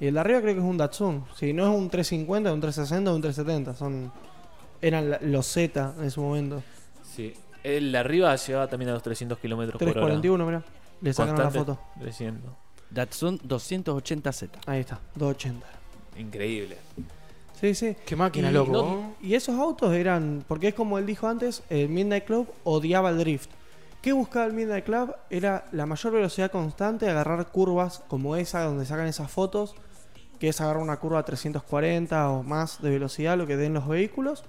Y 0.00 0.06
el 0.06 0.14
de 0.14 0.20
arriba 0.20 0.40
creo 0.40 0.54
que 0.54 0.60
es 0.60 0.66
un 0.66 0.76
Datsun. 0.78 1.24
Si 1.36 1.52
no 1.52 1.62
es 1.70 1.76
un 1.78 1.88
350, 1.88 2.52
un 2.52 2.60
360, 2.60 3.12
un 3.14 3.20
370. 3.22 3.74
Son 3.74 4.12
eran 4.80 5.16
los 5.22 5.46
Z 5.46 5.94
en 6.00 6.10
su 6.10 6.20
momento. 6.22 6.62
Sí. 7.04 7.34
El 7.62 7.92
de 7.92 7.98
arriba 7.98 8.34
llegaba 8.34 8.66
también 8.66 8.88
a 8.90 8.94
los 8.94 9.02
300 9.02 9.38
kilómetros 9.38 9.78
por 9.78 9.88
hora. 9.88 9.92
341, 9.92 10.44
mira. 10.46 10.62
Le 11.00 11.12
sacaron 11.12 11.38
la 11.44 11.50
foto. 11.50 11.78
300. 12.00 12.50
Datsun 12.90 13.38
280Z. 13.40 14.50
Ahí 14.66 14.80
está, 14.80 14.98
280. 15.14 15.66
Increíble. 16.18 16.76
Sí, 17.60 17.74
sí. 17.74 17.96
Qué 18.04 18.16
máquina, 18.16 18.50
Y- 18.50 18.54
loco. 18.54 18.72
no, 18.72 19.14
y 19.22 19.34
esos 19.34 19.56
autos 19.56 19.94
eran, 19.94 20.44
porque 20.48 20.68
es 20.68 20.74
como 20.74 20.98
él 20.98 21.06
dijo 21.06 21.28
antes, 21.28 21.62
el 21.70 21.88
Midnight 21.88 22.24
Club 22.24 22.48
odiaba 22.64 23.10
el 23.10 23.18
drift. 23.18 23.50
¿Qué 24.02 24.12
buscaba 24.12 24.46
el 24.46 24.52
Midnight 24.52 24.84
Club? 24.84 25.14
Era 25.30 25.64
la 25.70 25.86
mayor 25.86 26.12
velocidad 26.12 26.50
constante, 26.50 27.08
agarrar 27.08 27.46
curvas 27.46 28.02
como 28.08 28.34
esa 28.34 28.64
donde 28.64 28.84
sacan 28.84 29.06
esas 29.06 29.30
fotos, 29.30 29.76
que 30.40 30.48
es 30.48 30.60
agarrar 30.60 30.82
una 30.82 30.96
curva 30.96 31.20
a 31.20 31.24
340 31.24 32.30
o 32.30 32.42
más 32.42 32.82
de 32.82 32.90
velocidad, 32.90 33.38
lo 33.38 33.46
que 33.46 33.56
den 33.56 33.74
los 33.74 33.86
vehículos. 33.86 34.42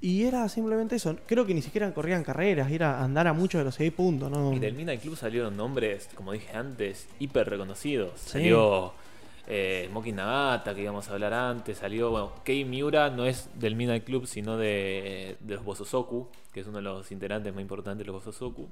Y 0.00 0.22
era 0.22 0.48
simplemente 0.48 0.94
eso. 0.94 1.16
Creo 1.26 1.44
que 1.44 1.52
ni 1.52 1.62
siquiera 1.62 1.92
corrían 1.92 2.22
carreras, 2.22 2.70
era 2.70 3.02
andar 3.02 3.26
a 3.26 3.32
mucha 3.32 3.58
velocidad 3.58 3.86
y 3.86 3.90
punto. 3.90 4.30
¿no? 4.30 4.52
Y 4.52 4.60
del 4.60 4.74
Midnight 4.74 5.02
Club 5.02 5.16
salieron 5.16 5.56
nombres, 5.56 6.08
como 6.14 6.30
dije 6.30 6.56
antes, 6.56 7.08
hiper 7.18 7.50
reconocidos. 7.50 8.12
Sí. 8.20 8.30
Salió 8.30 8.92
eh, 9.52 9.86
Smoking 9.90 10.14
Nagata, 10.16 10.74
que 10.74 10.82
íbamos 10.82 11.08
a 11.08 11.12
hablar 11.12 11.34
antes. 11.34 11.78
Salió, 11.78 12.10
bueno, 12.10 12.32
Kei 12.44 12.64
Miura 12.64 13.10
no 13.10 13.26
es 13.26 13.50
del 13.54 13.74
Midnight 13.74 14.04
Club, 14.04 14.26
sino 14.26 14.56
de, 14.56 15.36
de 15.40 15.54
los 15.56 15.64
Bosozoku, 15.64 16.28
que 16.52 16.60
es 16.60 16.66
uno 16.66 16.76
de 16.78 16.82
los 16.82 17.10
integrantes 17.10 17.52
más 17.52 17.60
importantes 17.60 17.98
de 18.06 18.12
los 18.12 18.24
Bosozoku. 18.24 18.68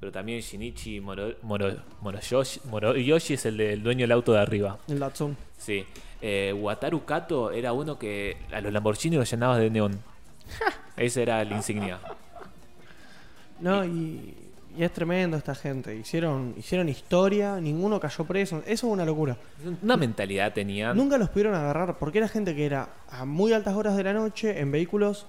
Pero 0.00 0.10
también 0.10 0.40
Shinichi 0.40 0.98
Moro, 1.00 1.34
Moro- 1.42 1.76
Moroyoshi, 2.00 2.60
Moroyoshi 2.64 3.34
es 3.34 3.46
el, 3.46 3.56
del 3.58 3.82
dueño 3.82 4.00
del 4.04 4.12
auto 4.12 4.32
de 4.32 4.40
arriba. 4.40 4.78
El 4.88 4.98
Datsun. 4.98 5.36
Sí. 5.58 5.84
Eh, 6.22 6.54
Wataru 6.58 7.04
Kato 7.04 7.50
era 7.52 7.72
uno 7.72 7.98
que 7.98 8.36
a 8.52 8.60
los 8.60 8.72
Lamborghini 8.72 9.16
los 9.16 9.30
llenaba 9.30 9.58
de 9.58 9.70
neón. 9.70 10.02
Ese 10.96 11.22
era 11.22 11.44
la 11.44 11.54
insignia. 11.54 11.98
No, 13.60 13.84
y, 13.84 14.34
y 14.76 14.84
es 14.84 14.92
tremendo 14.92 15.36
esta 15.36 15.54
gente. 15.54 15.94
Hicieron, 15.96 16.54
hicieron 16.56 16.88
historia, 16.88 17.60
ninguno 17.60 17.98
cayó 18.00 18.24
preso. 18.24 18.58
Eso 18.66 18.86
es 18.86 18.92
una 18.92 19.04
locura. 19.04 19.36
Una 19.82 19.96
mentalidad 19.96 20.52
tenían. 20.52 20.96
Nunca 20.96 21.18
los 21.18 21.28
pudieron 21.30 21.54
agarrar 21.54 21.98
porque 21.98 22.18
era 22.18 22.28
gente 22.28 22.54
que 22.54 22.66
era 22.66 22.88
a 23.10 23.24
muy 23.24 23.52
altas 23.52 23.74
horas 23.74 23.96
de 23.96 24.04
la 24.04 24.12
noche 24.12 24.60
en 24.60 24.70
vehículos 24.72 25.26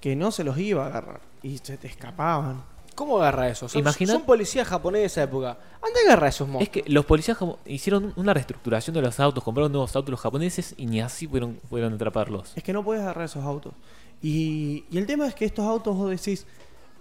que 0.00 0.14
no 0.16 0.30
se 0.30 0.44
los 0.44 0.56
iba 0.58 0.84
a 0.84 0.88
agarrar 0.88 1.20
y 1.42 1.58
se 1.58 1.76
te 1.76 1.86
escapaban. 1.88 2.62
¿Cómo 2.94 3.18
agarra 3.18 3.48
eso? 3.48 3.68
Son, 3.68 3.80
Imagina- 3.80 4.12
son 4.14 4.22
policías 4.22 4.66
japoneses 4.66 5.02
de 5.02 5.06
esa 5.06 5.22
época. 5.22 5.50
Anda 5.76 6.00
a 6.00 6.06
agarrar 6.06 6.28
esos 6.30 6.48
Es 6.48 6.52
monstruos. 6.52 6.84
que 6.84 6.90
los 6.92 7.04
policías 7.04 7.38
hicieron 7.66 8.12
una 8.16 8.34
reestructuración 8.34 8.92
de 8.94 9.02
los 9.02 9.20
autos, 9.20 9.44
compraron 9.44 9.70
nuevos 9.70 9.94
autos 9.94 10.10
los 10.10 10.20
japoneses 10.20 10.74
y 10.76 10.86
ni 10.86 11.00
así 11.00 11.28
pudieron, 11.28 11.60
pudieron 11.70 11.94
atraparlos. 11.94 12.52
Es 12.56 12.62
que 12.64 12.72
no 12.72 12.82
puedes 12.82 13.02
agarrar 13.02 13.26
esos 13.26 13.44
autos. 13.44 13.72
Y, 14.20 14.84
y 14.90 14.98
el 14.98 15.06
tema 15.06 15.28
es 15.28 15.34
que 15.36 15.44
estos 15.44 15.64
autos, 15.64 15.96
vos 15.96 16.10
decís, 16.10 16.44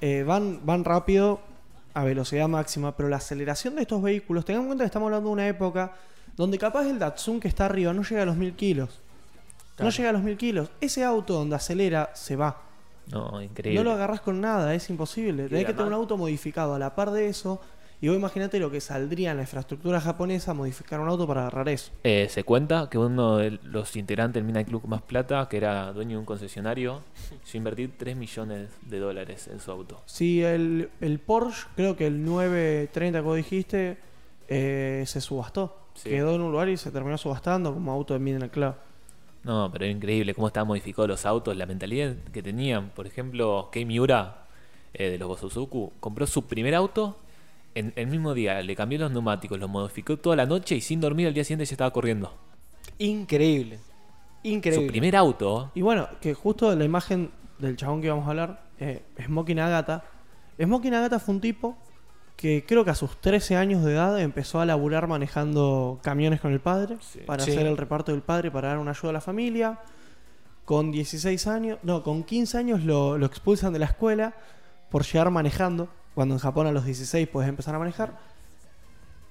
eh, 0.02 0.22
van, 0.22 0.60
van 0.64 0.84
rápido 0.84 1.40
a 1.94 2.04
velocidad 2.04 2.48
máxima, 2.48 2.96
pero 2.96 3.10
la 3.10 3.18
aceleración 3.18 3.76
de 3.76 3.82
estos 3.82 4.02
vehículos, 4.02 4.46
tengan 4.46 4.64
en 4.64 4.68
cuenta 4.68 4.84
que 4.84 4.88
estamos 4.88 5.08
hablando 5.08 5.30
de 5.30 5.34
una 5.34 5.48
época 5.48 5.94
donde 6.36 6.58
capaz 6.58 6.88
el 6.88 7.00
Datsun 7.00 7.40
que 7.40 7.48
está 7.48 7.66
arriba 7.66 7.94
no 7.94 8.04
llega 8.04 8.22
a 8.22 8.26
los 8.26 8.38
1000 8.38 8.54
kilos. 8.54 9.02
No 9.80 9.90
llega 9.90 10.10
a 10.10 10.14
los 10.14 10.24
1000 10.24 10.38
kilos. 10.38 10.70
Ese 10.82 11.04
auto 11.04 11.34
donde 11.34 11.56
acelera 11.56 12.12
se 12.14 12.36
va. 12.36 12.62
No, 13.12 13.42
increíble. 13.42 13.80
No 13.80 13.84
lo 13.84 13.92
agarras 13.94 14.22
con 14.22 14.42
nada, 14.42 14.74
es 14.74 14.90
imposible. 14.90 15.48
Tenés 15.48 15.66
que 15.66 15.74
tener 15.74 15.88
un 15.88 15.94
auto 15.94 16.18
modificado 16.18 16.74
a 16.74 16.80
la 16.80 16.94
par 16.94 17.12
de 17.12 17.30
eso. 17.30 17.62
Y 18.00 18.10
vos 18.10 18.18
imaginate 18.18 18.60
lo 18.60 18.70
que 18.70 18.80
saldría 18.80 19.32
en 19.32 19.38
la 19.38 19.44
infraestructura 19.44 20.00
japonesa 20.00 20.54
modificar 20.54 21.00
un 21.00 21.08
auto 21.08 21.26
para 21.26 21.42
agarrar 21.42 21.68
eso. 21.70 21.92
Eh, 22.04 22.28
se 22.30 22.44
cuenta 22.44 22.90
que 22.92 23.00
uno 23.00 23.38
de 23.38 23.60
los 23.64 23.96
integrantes 23.96 24.36
del 24.36 24.44
Midnight 24.44 24.68
Club 24.68 24.86
más 24.86 25.02
plata, 25.02 25.48
que 25.50 25.58
era 25.58 25.92
dueño 25.94 26.12
de 26.12 26.18
un 26.20 26.26
concesionario, 26.26 27.02
se 27.44 27.58
invertir 27.58 27.94
3 27.98 28.16
millones 28.16 28.70
de 28.84 29.00
dólares 29.00 29.48
en 29.48 29.60
su 29.60 29.72
auto. 29.72 30.04
Si 30.06 30.44
el, 30.44 30.92
el 31.02 31.18
Porsche, 31.18 31.66
creo 31.76 31.96
que 31.96 32.06
el 32.06 32.24
930 32.24 33.18
que 33.18 33.24
vos 33.24 33.36
dijiste, 33.36 33.98
eh, 34.48 35.04
se 35.08 35.20
subastó. 35.20 35.88
Sí. 35.96 36.12
Quedó 36.12 36.36
en 36.36 36.42
un 36.42 36.52
lugar 36.52 36.70
y 36.70 36.78
se 36.78 36.92
terminó 36.92 37.18
subastando 37.18 37.74
como 37.74 37.92
auto 37.92 38.14
de 38.14 38.20
Midnight 38.20 38.52
Club. 38.52 38.76
No, 39.44 39.72
pero 39.72 39.86
era 39.86 39.92
increíble 39.92 40.36
cómo 40.36 40.48
estaban 40.48 40.68
modificados 40.68 41.10
los 41.10 41.26
autos, 41.26 41.58
la 41.58 41.66
mentalidad 41.66 42.16
que 42.32 42.44
tenían. 42.44 42.90
Por 42.90 43.08
ejemplo, 43.08 43.70
Kei 43.72 43.86
Miura, 43.86 44.46
eh, 44.94 45.10
de 45.10 45.18
los 45.18 45.28
Bosozoku, 45.28 45.94
compró 46.00 46.28
su 46.28 46.46
primer 46.46 46.76
auto 46.76 47.18
en 47.80 47.94
el 47.96 48.08
mismo 48.08 48.34
día, 48.34 48.62
le 48.62 48.76
cambió 48.76 48.98
los 49.00 49.12
neumáticos, 49.12 49.60
los 49.60 49.70
modificó 49.70 50.18
toda 50.18 50.36
la 50.36 50.46
noche 50.46 50.76
y 50.76 50.82
sin 50.82 51.00
dormir 51.02 51.28
al 51.28 51.34
día 51.34 51.44
siguiente 51.44 51.66
ya 51.66 51.74
estaba 51.74 51.92
corriendo. 51.92 52.34
Increíble. 53.00 53.80
Increíble. 54.44 54.86
Su 54.86 54.92
primer 54.92 55.16
auto, 55.16 55.72
Y 55.76 55.82
bueno, 55.82 56.08
que 56.22 56.34
justo 56.34 56.74
la 56.76 56.86
imagen 56.86 57.32
del 57.60 57.76
chabón 57.76 58.02
que 58.02 58.08
íbamos 58.08 58.28
a 58.28 58.30
hablar, 58.32 58.64
eh, 58.80 59.04
Smokey 59.26 59.56
Nagata. 59.56 60.04
Smokey 60.62 60.92
Nagata 60.92 61.20
fue 61.20 61.36
un 61.36 61.42
tipo 61.42 61.78
que 62.36 62.64
creo 62.68 62.86
que 62.86 62.92
a 62.92 62.96
sus 62.96 63.20
13 63.20 63.56
años 63.56 63.84
de 63.84 63.94
edad 63.94 64.20
empezó 64.22 64.60
a 64.62 64.66
laburar 64.66 65.08
manejando 65.08 66.00
camiones 66.04 66.40
con 66.40 66.54
el 66.54 66.60
padre 66.60 66.98
Sí. 67.02 67.20
para 67.26 67.44
Sí. 67.44 67.52
hacer 67.52 67.66
el 67.66 67.78
reparto 67.78 68.12
del 68.12 68.22
padre 68.22 68.52
para 68.52 68.70
dar 68.70 68.78
una 68.78 68.92
ayuda 68.92 69.10
a 69.10 69.14
la 69.14 69.22
familia. 69.22 69.80
Con 70.66 70.92
16 70.92 71.48
años, 71.48 71.80
no, 71.84 72.04
con 72.04 72.24
15 72.24 72.58
años 72.58 72.84
lo, 72.84 73.18
lo 73.18 73.26
expulsan 73.26 73.74
de 73.74 73.80
la 73.80 73.86
escuela 73.86 74.36
por 74.92 75.04
llegar 75.06 75.32
manejando, 75.32 75.88
cuando 76.18 76.34
en 76.34 76.40
Japón 76.40 76.66
a 76.66 76.72
los 76.72 76.84
16 76.84 77.28
puedes 77.28 77.48
empezar 77.48 77.76
a 77.76 77.78
manejar. 77.78 78.18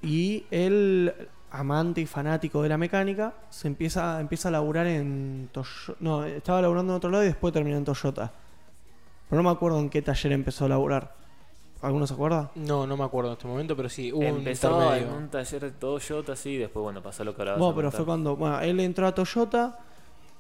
Y 0.03 0.45
él, 0.53 1.13
amante 1.51 2.01
y 2.01 2.07
fanático 2.07 2.63
de 2.63 2.69
la 2.69 2.79
mecánica, 2.79 3.35
se 3.51 3.67
empieza, 3.67 4.21
empieza 4.21 4.51
a 4.51 4.53
laburar 4.53 4.87
en 4.87 5.49
Toyota. 5.51 5.97
No, 5.99 6.25
estaba 6.25 6.63
laburando 6.63 6.93
en 6.93 6.97
otro 6.99 7.11
lado 7.11 7.25
y 7.25 7.27
después 7.27 7.53
terminó 7.53 7.77
en 7.77 7.85
Toyota. 7.85 8.31
Pero 9.29 9.43
no 9.43 9.49
me 9.49 9.53
acuerdo 9.53 9.81
en 9.81 9.91
qué 9.91 10.01
taller 10.01 10.31
empezó 10.31 10.67
a 10.67 10.69
laburar. 10.69 11.13
¿Alguno 11.83 12.07
se 12.07 12.15
acuerda? 12.15 12.53
No, 12.55 12.87
no 12.87 12.97
me 12.97 13.03
acuerdo 13.03 13.31
en 13.31 13.33
este 13.33 13.49
momento, 13.49 13.77
pero 13.77 13.89
sí, 13.89 14.13
hubo 14.13 14.21
un 14.21 14.37
empezó 14.37 14.95
en 14.95 15.09
un 15.09 15.29
taller 15.29 15.63
de 15.63 15.71
Toyota 15.73 16.35
así, 16.35 16.51
y 16.51 16.59
después, 16.59 16.85
bueno, 16.85 17.03
pasó 17.03 17.25
lo 17.25 17.35
que 17.35 17.43
ahora 17.43 17.57
No, 17.57 17.75
pero 17.75 17.91
fue 17.91 18.05
cuando. 18.05 18.37
Bueno, 18.37 18.61
él 18.61 18.79
entró 18.79 19.09
a 19.09 19.13
Toyota 19.13 19.81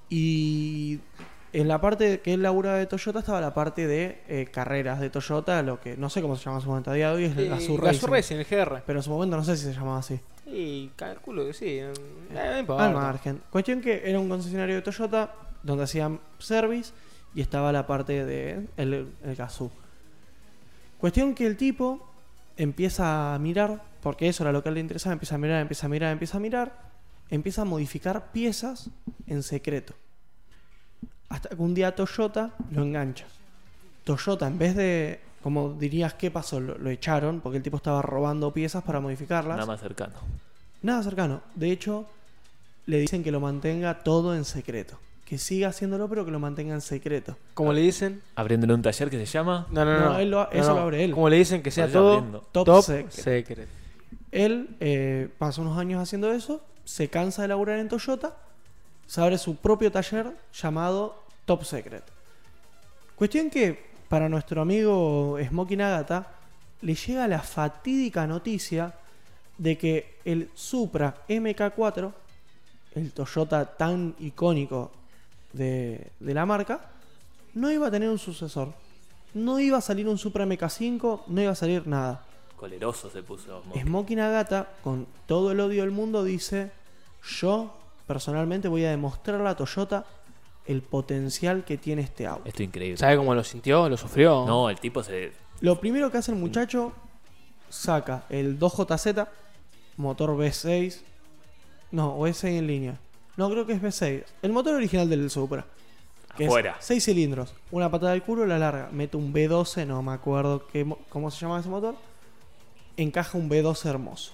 y 0.08 1.00
en 1.52 1.68
la 1.68 1.80
parte 1.80 2.20
que 2.20 2.34
él 2.34 2.42
laburaba 2.42 2.76
de 2.76 2.86
Toyota 2.86 3.20
estaba 3.20 3.40
la 3.40 3.54
parte 3.54 3.86
de 3.86 4.20
eh, 4.28 4.46
carreras 4.52 5.00
de 5.00 5.10
Toyota, 5.10 5.62
lo 5.62 5.80
que 5.80 5.96
no 5.96 6.10
sé 6.10 6.20
cómo 6.20 6.36
se 6.36 6.44
llama 6.44 6.58
en 6.58 6.62
su 6.62 6.68
momento 6.68 6.90
a 6.90 6.94
día 6.94 7.10
de 7.10 7.14
hoy, 7.16 7.24
es 7.24 7.34
Sí, 7.34 7.48
la 7.48 7.60
Sur 7.60 7.82
Racing. 7.82 8.08
Racing, 8.08 8.36
el 8.36 8.44
GR. 8.44 8.82
Pero 8.86 8.98
en 8.98 9.02
su 9.02 9.10
momento 9.10 9.36
no 9.36 9.44
sé 9.44 9.56
si 9.56 9.64
se 9.64 9.72
llamaba 9.72 9.98
así. 9.98 10.20
Y 10.46 10.88
calculo 10.96 11.46
que 11.46 11.52
sí. 11.52 11.78
eh. 11.78 11.92
Al 12.68 12.92
margen. 12.94 13.40
Cuestión 13.50 13.80
que 13.80 14.02
era 14.08 14.18
un 14.20 14.28
concesionario 14.28 14.74
de 14.76 14.82
Toyota 14.82 15.32
donde 15.62 15.84
hacían 15.84 16.20
service 16.38 16.92
y 17.34 17.40
estaba 17.40 17.72
la 17.72 17.86
parte 17.86 18.24
de 18.24 18.66
el, 18.76 19.08
el 19.24 19.36
Gazoo. 19.36 19.70
Cuestión 20.98 21.34
que 21.34 21.46
el 21.46 21.56
tipo 21.56 22.06
empieza 22.56 23.34
a 23.34 23.38
mirar, 23.38 23.82
porque 24.02 24.28
eso 24.28 24.44
era 24.44 24.52
lo 24.52 24.62
que 24.62 24.70
le 24.70 24.80
interesaba, 24.80 25.12
empieza 25.12 25.34
a 25.34 25.38
mirar, 25.38 25.60
empieza 25.60 25.86
a 25.86 25.88
mirar, 25.90 26.12
empieza 26.12 26.36
a 26.36 26.40
mirar, 26.40 26.72
empieza 27.30 27.62
a 27.62 27.64
modificar 27.64 28.30
piezas 28.32 28.90
en 29.26 29.42
secreto. 29.42 29.94
Hasta 31.28 31.48
que 31.50 31.62
un 31.62 31.74
día 31.74 31.94
Toyota 31.94 32.50
lo 32.70 32.82
engancha. 32.82 33.24
Toyota, 34.04 34.46
en 34.46 34.58
vez 34.58 34.76
de, 34.76 35.20
como 35.42 35.72
dirías, 35.72 36.14
¿qué 36.14 36.30
pasó? 36.30 36.60
Lo, 36.60 36.78
lo 36.78 36.90
echaron 36.90 37.40
porque 37.40 37.56
el 37.58 37.62
tipo 37.62 37.76
estaba 37.76 38.02
robando 38.02 38.52
piezas 38.52 38.84
para 38.84 39.00
modificarlas. 39.00 39.56
Nada 39.56 39.66
más 39.66 39.80
cercano. 39.80 40.14
Nada 40.82 41.02
cercano. 41.02 41.40
De 41.54 41.70
hecho, 41.72 42.06
le 42.86 42.98
dicen 42.98 43.24
que 43.24 43.32
lo 43.32 43.40
mantenga 43.40 44.02
todo 44.04 44.34
en 44.36 44.44
secreto. 44.44 44.98
Que 45.24 45.38
siga 45.38 45.68
haciéndolo, 45.70 46.08
pero 46.08 46.24
que 46.24 46.30
lo 46.30 46.38
mantenga 46.38 46.72
en 46.74 46.80
secreto. 46.80 47.36
Como 47.54 47.72
le 47.72 47.80
dicen. 47.80 48.22
Abriéndole 48.36 48.74
un 48.74 48.82
taller 48.82 49.10
que 49.10 49.18
se 49.18 49.26
llama. 49.26 49.66
No, 49.72 49.84
no, 49.84 49.98
no. 49.98 50.04
No, 50.12 50.18
él 50.20 50.30
lo- 50.30 50.48
eso 50.52 50.72
lo 50.72 50.82
abre 50.82 51.02
él. 51.02 51.10
Como 51.12 51.28
le 51.28 51.38
dicen 51.38 51.62
que 51.64 51.72
sea 51.72 51.86
Vaya 51.86 51.92
todo 51.94 52.12
abriendo. 52.14 52.40
Top, 52.52 52.64
top, 52.66 52.84
secret. 52.84 53.10
secret. 53.10 53.68
Él 54.30 54.76
eh, 54.78 55.28
pasa 55.38 55.62
unos 55.62 55.76
años 55.78 56.00
haciendo 56.00 56.30
eso, 56.30 56.62
se 56.84 57.08
cansa 57.08 57.42
de 57.42 57.48
laburar 57.48 57.80
en 57.80 57.88
Toyota, 57.88 58.36
se 59.06 59.20
abre 59.20 59.38
su 59.38 59.56
propio 59.56 59.90
taller 59.92 60.36
llamado 60.52 61.22
Top 61.44 61.62
Secret. 61.64 62.04
Cuestión 63.14 63.50
que 63.50 63.86
para 64.08 64.28
nuestro 64.28 64.60
amigo 64.62 65.38
Smokey 65.48 65.76
Nagata 65.76 66.32
le 66.82 66.94
llega 66.94 67.26
la 67.28 67.40
fatídica 67.40 68.26
noticia 68.26 68.94
de 69.58 69.78
que 69.78 70.18
el 70.24 70.50
Supra 70.54 71.14
MK4, 71.28 72.12
el 72.94 73.12
Toyota 73.12 73.64
tan 73.64 74.14
icónico 74.18 74.90
de, 75.52 76.10
de 76.20 76.34
la 76.34 76.44
marca, 76.44 76.90
no 77.54 77.70
iba 77.72 77.86
a 77.86 77.90
tener 77.90 78.10
un 78.10 78.18
sucesor. 78.18 78.72
No 79.32 79.58
iba 79.58 79.78
a 79.78 79.80
salir 79.82 80.08
un 80.08 80.18
Supra 80.18 80.44
MK5, 80.46 81.22
no 81.26 81.40
iba 81.42 81.52
a 81.52 81.54
salir 81.54 81.86
nada. 81.86 82.24
Coleroso 82.56 83.10
se 83.10 83.22
puso. 83.22 83.62
Mo- 83.66 83.74
Smokey 83.80 84.16
Nagata, 84.16 84.68
con 84.82 85.06
todo 85.26 85.52
el 85.52 85.60
odio 85.60 85.82
del 85.82 85.90
mundo, 85.90 86.22
dice: 86.24 86.70
Yo 87.40 87.74
personalmente 88.06 88.68
voy 88.68 88.84
a 88.84 88.90
demostrarle 88.90 89.48
a 89.48 89.56
Toyota 89.56 90.04
el 90.66 90.82
potencial 90.82 91.64
que 91.64 91.76
tiene 91.78 92.02
este 92.02 92.26
auto. 92.26 92.42
Esto 92.48 92.62
es 92.62 92.68
increíble. 92.68 92.96
¿Sabe 92.96 93.16
cómo 93.16 93.34
lo 93.34 93.44
sintió? 93.44 93.88
¿Lo 93.88 93.96
sufrió? 93.96 94.44
No, 94.46 94.68
el 94.70 94.78
tipo 94.80 95.02
se. 95.02 95.32
Lo 95.60 95.78
primero 95.80 96.10
que 96.10 96.18
hace 96.18 96.32
el 96.32 96.38
muchacho, 96.38 96.92
saca 97.68 98.24
el 98.28 98.58
2JZ, 98.58 99.28
motor 99.96 100.30
V6. 100.30 101.00
No, 101.92 102.10
o 102.14 102.26
es 102.26 102.36
6 102.38 102.58
en 102.58 102.66
línea. 102.66 102.98
No, 103.36 103.48
creo 103.50 103.64
que 103.66 103.74
es 103.74 103.82
V6. 103.82 104.24
El 104.42 104.52
motor 104.52 104.74
original 104.74 105.08
del 105.08 105.30
Supra. 105.30 105.64
Que 106.36 106.46
Afuera. 106.46 106.76
es 106.80 106.84
6 106.84 107.04
cilindros. 107.04 107.54
Una 107.70 107.90
patada 107.90 108.12
del 108.12 108.22
culo, 108.22 108.44
la 108.44 108.58
larga. 108.58 108.88
Mete 108.92 109.16
un 109.16 109.32
V12, 109.32 109.86
no 109.86 110.02
me 110.02 110.12
acuerdo 110.12 110.66
qué, 110.66 110.84
mo- 110.84 110.98
cómo 111.08 111.30
se 111.30 111.38
llama 111.40 111.60
ese 111.60 111.68
motor. 111.68 111.94
Encaja 112.96 113.38
un 113.38 113.48
V12 113.48 113.86
hermoso. 113.88 114.32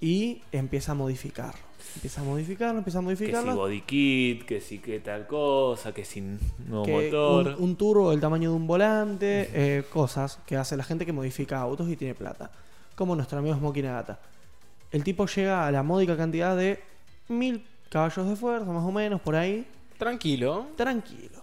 Y 0.00 0.42
empieza 0.52 0.92
a 0.92 0.94
modificarlo. 0.94 1.67
Empieza 1.96 2.20
a 2.20 2.24
modificarlo, 2.24 2.78
empieza 2.78 2.98
a 2.98 3.02
Que 3.02 3.16
si 3.16 3.22
modificarlo. 3.22 3.56
body 3.56 3.80
kit, 3.80 4.44
que 4.44 4.60
si 4.60 4.78
que 4.78 5.00
tal 5.00 5.26
cosa, 5.26 5.92
que 5.92 6.04
sin 6.04 6.38
nuevo 6.68 6.84
que 6.84 7.10
motor. 7.10 7.48
Un, 7.58 7.64
un 7.64 7.76
turbo 7.76 8.10
del 8.10 8.20
tamaño 8.20 8.50
de 8.50 8.56
un 8.56 8.66
volante, 8.66 9.50
eh, 9.52 9.84
cosas 9.92 10.38
que 10.46 10.56
hace 10.56 10.76
la 10.76 10.84
gente 10.84 11.04
que 11.04 11.12
modifica 11.12 11.60
autos 11.60 11.88
y 11.88 11.96
tiene 11.96 12.14
plata. 12.14 12.50
Como 12.94 13.16
nuestro 13.16 13.38
amigo 13.38 13.56
Smokey 13.56 13.82
Nagata. 13.82 14.18
El 14.90 15.04
tipo 15.04 15.26
llega 15.26 15.66
a 15.66 15.70
la 15.72 15.82
módica 15.82 16.16
cantidad 16.16 16.56
de 16.56 16.80
mil 17.28 17.64
caballos 17.90 18.28
de 18.28 18.36
fuerza, 18.36 18.70
más 18.72 18.84
o 18.84 18.92
menos, 18.92 19.20
por 19.20 19.34
ahí. 19.34 19.66
Tranquilo. 19.98 20.66
Tranquilo. 20.76 21.42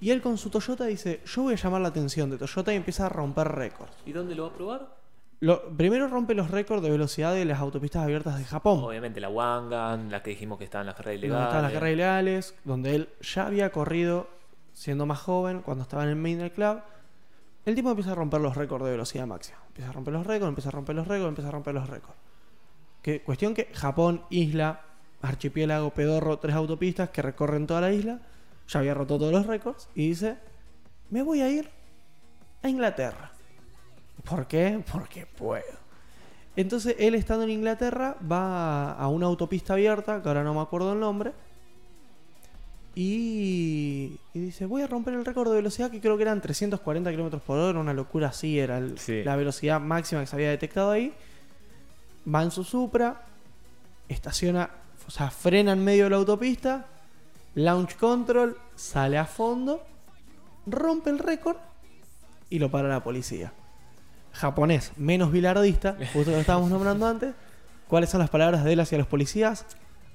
Y 0.00 0.10
él 0.10 0.22
con 0.22 0.38
su 0.38 0.48
Toyota 0.48 0.86
dice, 0.86 1.20
yo 1.26 1.42
voy 1.42 1.54
a 1.54 1.56
llamar 1.56 1.82
la 1.82 1.88
atención 1.88 2.30
de 2.30 2.38
Toyota 2.38 2.72
y 2.72 2.76
empieza 2.76 3.04
a 3.06 3.08
romper 3.10 3.48
récords. 3.48 3.92
¿Y 4.06 4.12
dónde 4.12 4.34
lo 4.34 4.44
va 4.44 4.48
a 4.48 4.54
probar? 4.54 4.99
Lo, 5.40 5.70
primero 5.74 6.06
rompe 6.06 6.34
los 6.34 6.50
récords 6.50 6.82
de 6.82 6.90
velocidad 6.90 7.32
de 7.32 7.46
las 7.46 7.60
autopistas 7.60 8.02
abiertas 8.02 8.38
de 8.38 8.44
Japón. 8.44 8.84
Obviamente 8.84 9.20
la 9.20 9.30
Wangan, 9.30 10.10
la 10.10 10.22
que 10.22 10.30
dijimos 10.30 10.58
que 10.58 10.64
estaba 10.64 10.82
en 10.82 10.86
las 10.86 10.96
carreras 10.96 11.18
ilegales. 11.18 11.44
estaban 11.44 11.62
las 11.62 11.72
guerras 11.72 11.90
ilegales, 11.92 12.54
donde 12.64 12.94
él 12.94 13.08
ya 13.22 13.46
había 13.46 13.70
corrido 13.72 14.28
siendo 14.74 15.06
más 15.06 15.18
joven, 15.18 15.62
cuando 15.62 15.82
estaba 15.82 16.04
en 16.04 16.10
el 16.10 16.16
Main 16.16 16.46
Club. 16.50 16.80
El 17.64 17.74
tipo 17.74 17.90
empieza 17.90 18.12
a 18.12 18.14
romper 18.14 18.40
los 18.40 18.54
récords 18.54 18.84
de 18.84 18.90
velocidad 18.90 19.26
máxima. 19.26 19.58
Empieza 19.68 19.90
a 19.90 19.92
romper 19.92 20.12
los 20.12 20.26
récords, 20.26 20.48
empieza 20.48 20.68
a 20.68 20.72
romper 20.72 20.96
los 20.96 21.08
récords, 21.08 21.28
empieza 21.28 21.48
a 21.48 21.52
romper 21.52 21.74
los 21.74 21.88
récords. 21.88 22.16
Que, 23.02 23.22
cuestión 23.22 23.54
que 23.54 23.70
Japón, 23.72 24.24
isla, 24.28 24.82
archipiélago, 25.22 25.90
pedorro, 25.90 26.38
tres 26.38 26.54
autopistas 26.54 27.10
que 27.10 27.22
recorren 27.22 27.66
toda 27.66 27.80
la 27.80 27.92
isla, 27.92 28.20
ya 28.68 28.80
había 28.80 28.92
roto 28.92 29.18
todos 29.18 29.32
los 29.32 29.46
récords 29.46 29.88
y 29.94 30.08
dice, 30.08 30.36
me 31.08 31.22
voy 31.22 31.40
a 31.40 31.48
ir 31.48 31.70
a 32.62 32.68
Inglaterra. 32.68 33.32
¿Por 34.24 34.46
qué? 34.46 34.82
Porque 34.92 35.26
puedo. 35.26 35.64
Entonces 36.56 36.96
él 36.98 37.14
estando 37.14 37.44
en 37.44 37.50
Inglaterra 37.50 38.16
va 38.30 38.92
a 38.92 39.08
una 39.08 39.26
autopista 39.26 39.74
abierta, 39.74 40.20
que 40.22 40.28
ahora 40.28 40.42
no 40.42 40.52
me 40.54 40.60
acuerdo 40.60 40.92
el 40.92 41.00
nombre, 41.00 41.32
y, 42.94 44.18
y 44.34 44.38
dice, 44.40 44.66
voy 44.66 44.82
a 44.82 44.86
romper 44.88 45.14
el 45.14 45.24
récord 45.24 45.48
de 45.48 45.56
velocidad 45.56 45.90
que 45.90 46.00
creo 46.00 46.16
que 46.16 46.22
eran 46.24 46.40
340 46.40 47.10
kilómetros 47.10 47.40
por 47.42 47.56
hora, 47.58 47.78
una 47.78 47.94
locura 47.94 48.28
así, 48.28 48.58
era 48.58 48.78
el- 48.78 48.98
Sí. 48.98 49.22
la 49.22 49.36
velocidad 49.36 49.80
máxima 49.80 50.20
que 50.22 50.26
se 50.26 50.36
había 50.36 50.50
detectado 50.50 50.90
ahí. 50.90 51.14
Va 52.32 52.42
en 52.42 52.50
su 52.50 52.64
Supra, 52.64 53.22
estaciona, 54.08 54.70
o 55.06 55.10
sea, 55.10 55.30
frena 55.30 55.72
en 55.72 55.84
medio 55.84 56.04
de 56.04 56.10
la 56.10 56.16
autopista, 56.16 56.86
launch 57.54 57.96
control, 57.96 58.56
sale 58.74 59.18
a 59.18 59.24
fondo, 59.24 59.82
rompe 60.66 61.10
el 61.10 61.20
récord 61.20 61.56
y 62.50 62.58
lo 62.58 62.70
para 62.70 62.88
la 62.88 63.02
policía. 63.04 63.52
Japonés, 64.32 64.92
menos 64.96 65.32
bilardista, 65.32 65.96
justo 66.12 66.30
lo 66.30 66.38
estábamos 66.38 66.70
nombrando 66.70 67.06
antes. 67.06 67.34
¿Cuáles 67.88 68.08
son 68.10 68.20
las 68.20 68.30
palabras 68.30 68.64
de 68.64 68.72
él 68.72 68.80
hacia 68.80 68.98
los 68.98 69.06
policías? 69.06 69.66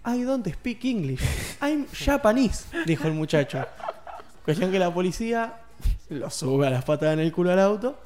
I 0.06 0.24
don't 0.24 0.48
speak 0.48 0.86
English. 0.86 1.20
I'm 1.62 1.88
Japanese, 1.92 2.66
dijo 2.86 3.08
el 3.08 3.14
muchacho. 3.14 3.66
Cuestión 4.46 4.72
que 4.72 4.80
la 4.80 4.94
policía 4.94 5.56
lo 6.10 6.30
sube 6.30 6.68
a 6.68 6.70
las 6.70 6.84
patas 6.86 7.14
en 7.14 7.20
el 7.20 7.32
culo 7.32 7.52
al 7.52 7.60
auto, 7.60 8.00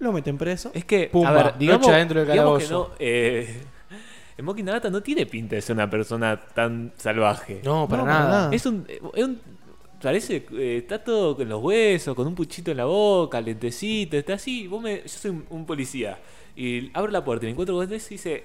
lo 0.00 0.12
meten 0.12 0.36
preso. 0.36 0.70
Es 0.74 0.84
que, 0.84 1.08
Pumba, 1.10 1.28
a 1.30 1.32
ver, 1.32 1.58
digamos, 1.58 1.82
noche 1.86 1.94
adentro 1.94 2.20
del 2.20 2.30
digamos 2.30 2.58
que 2.58 2.64
calabozo. 2.66 2.88
no, 2.90 2.96
eh, 2.98 3.62
Nagata 4.64 4.90
no 4.90 5.02
tiene 5.02 5.26
pinta 5.26 5.54
de 5.54 5.62
ser 5.62 5.76
una 5.76 5.88
persona 5.88 6.38
tan 6.54 6.92
salvaje. 6.96 7.60
No, 7.64 7.86
para 7.88 8.02
No, 8.02 8.08
para 8.08 8.18
nada. 8.18 8.30
nada. 8.30 8.54
Es 8.54 8.66
un, 8.66 8.86
es 9.14 9.24
un- 9.24 9.40
Parece. 10.02 10.44
eh, 10.52 10.78
está 10.78 11.02
todo 11.02 11.36
con 11.36 11.48
los 11.48 11.62
huesos, 11.62 12.14
con 12.14 12.26
un 12.26 12.34
puchito 12.34 12.70
en 12.70 12.76
la 12.78 12.84
boca, 12.86 13.40
lentecito, 13.40 14.16
está 14.16 14.34
así. 14.34 14.66
Vos 14.66 14.82
me, 14.82 15.02
yo 15.02 15.08
soy 15.08 15.30
un, 15.32 15.44
un 15.50 15.66
policía. 15.66 16.18
Y 16.56 16.90
abro 16.94 17.10
la 17.12 17.24
puerta 17.24 17.44
y 17.44 17.48
me 17.48 17.52
encuentro 17.52 17.74
con 17.76 17.92
eso 17.92 18.06
y 18.10 18.14
dice. 18.14 18.44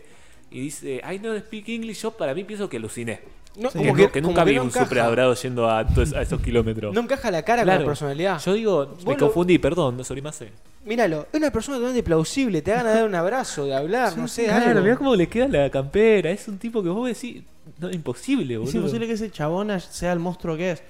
Y 0.52 0.60
dice, 0.62 1.02
I 1.12 1.18
don't 1.18 1.40
speak 1.46 1.68
English. 1.70 2.02
Yo 2.02 2.12
para 2.12 2.34
mí 2.34 2.44
pienso 2.44 2.70
que 2.70 2.78
aluciné. 2.78 3.20
No, 3.58 3.72
Sí. 3.72 3.80
Que, 3.80 3.86
como 3.86 3.96
que, 3.96 4.08
que 4.10 4.22
como 4.22 4.32
nunca 4.34 4.44
que 4.44 4.50
vi 4.52 4.56
no 4.58 4.64
un 4.64 4.68
encaja. 4.68 4.86
super 4.86 5.00
adorado 5.00 5.34
yendo 5.34 5.70
a, 5.70 5.88
todos- 5.88 6.14
a 6.14 6.22
esos 6.22 6.42
kilómetros. 6.42 6.94
No 6.94 7.02
encaja 7.02 7.32
la 7.32 7.42
cara 7.44 7.62
con 7.62 7.68
Claro. 7.68 7.80
la 7.82 7.86
personalidad. 7.86 8.42
Yo 8.44 8.54
digo, 8.54 8.96
me 9.06 9.14
lo- 9.14 9.18
confundí, 9.18 9.58
perdón, 9.58 9.98
no 9.98 10.04
soy 10.04 10.22
más. 10.22 10.36
sé. 10.36 10.50
Míralo, 10.84 11.26
es 11.32 11.38
una 11.40 11.52
persona 11.52 11.78
totalmente 11.78 12.04
plausible, 12.04 12.62
te 12.62 12.72
van 12.72 12.86
a 12.86 12.90
dar 12.92 13.06
un 13.08 13.16
abrazo, 13.16 13.66
de 13.66 13.74
hablar, 13.74 14.16
no 14.18 14.28
sé, 14.28 14.44
Claro, 14.46 14.68
algo. 14.72 14.82
mirá 14.82 14.98
cómo 14.98 15.16
le 15.16 15.28
queda 15.28 15.48
la 15.48 15.70
campera. 15.72 16.30
Es 16.30 16.48
un 16.48 16.58
tipo 16.60 16.84
que 16.84 16.90
vos 16.90 17.08
decís, 17.08 17.42
no, 17.80 17.90
imposible, 17.90 18.58
boludo. 18.58 18.70
Es 18.70 18.76
imposible 18.76 19.08
que 19.08 19.14
ese 19.14 19.32
chabón 19.32 19.72
sea 19.80 20.12
el 20.14 20.20
monstruo 20.20 20.56
que 20.58 20.72
es. 20.74 20.84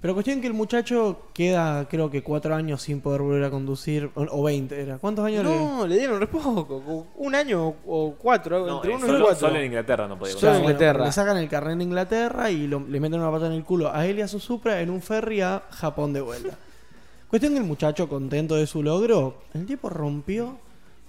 Pero 0.00 0.14
cuestión 0.14 0.40
que 0.40 0.46
el 0.46 0.54
muchacho 0.54 1.26
queda, 1.34 1.86
creo 1.86 2.10
que 2.10 2.22
cuatro 2.22 2.54
años 2.54 2.80
sin 2.80 3.02
poder 3.02 3.20
volver 3.20 3.44
a 3.44 3.50
conducir, 3.50 4.10
o, 4.14 4.22
o 4.30 4.42
20 4.44 4.80
era. 4.80 4.96
¿Cuántos 4.98 5.26
años 5.26 5.44
le.? 5.44 5.50
No, 5.54 5.86
le 5.86 5.98
dieron 5.98 6.18
re 6.18 6.26
poco, 6.26 7.06
un 7.16 7.34
año 7.34 7.74
o 7.86 8.14
cuatro, 8.18 8.66
No, 8.66 8.76
entre 8.76 8.94
uno 8.94 9.06
solo, 9.06 9.18
y 9.18 9.22
cuatro. 9.22 9.48
solo 9.48 9.58
en 9.58 9.66
Inglaterra 9.66 10.08
no 10.08 10.18
podía 10.18 10.34
Solo 10.34 10.54
en. 10.54 10.60
Inglaterra. 10.62 11.04
Le 11.04 11.12
sacan 11.12 11.36
el 11.36 11.48
carnet 11.50 11.74
en 11.74 11.82
Inglaterra 11.82 12.50
y 12.50 12.66
lo- 12.66 12.80
le 12.80 12.98
meten 12.98 13.20
una 13.20 13.30
pata 13.30 13.46
en 13.46 13.52
el 13.52 13.62
culo 13.64 13.92
a 13.94 14.06
él 14.06 14.18
y 14.18 14.22
a 14.22 14.28
su 14.28 14.40
Supra 14.40 14.80
en 14.80 14.88
un 14.88 15.02
ferry 15.02 15.42
a 15.42 15.64
Japón 15.70 16.14
de 16.14 16.22
vuelta. 16.22 16.56
Cuestión 17.28 17.52
que 17.52 17.58
el 17.58 17.64
muchacho, 17.64 18.08
contento 18.08 18.54
de 18.56 18.66
su 18.66 18.82
logro, 18.82 19.42
el 19.52 19.66
tipo 19.66 19.90
rompió 19.90 20.56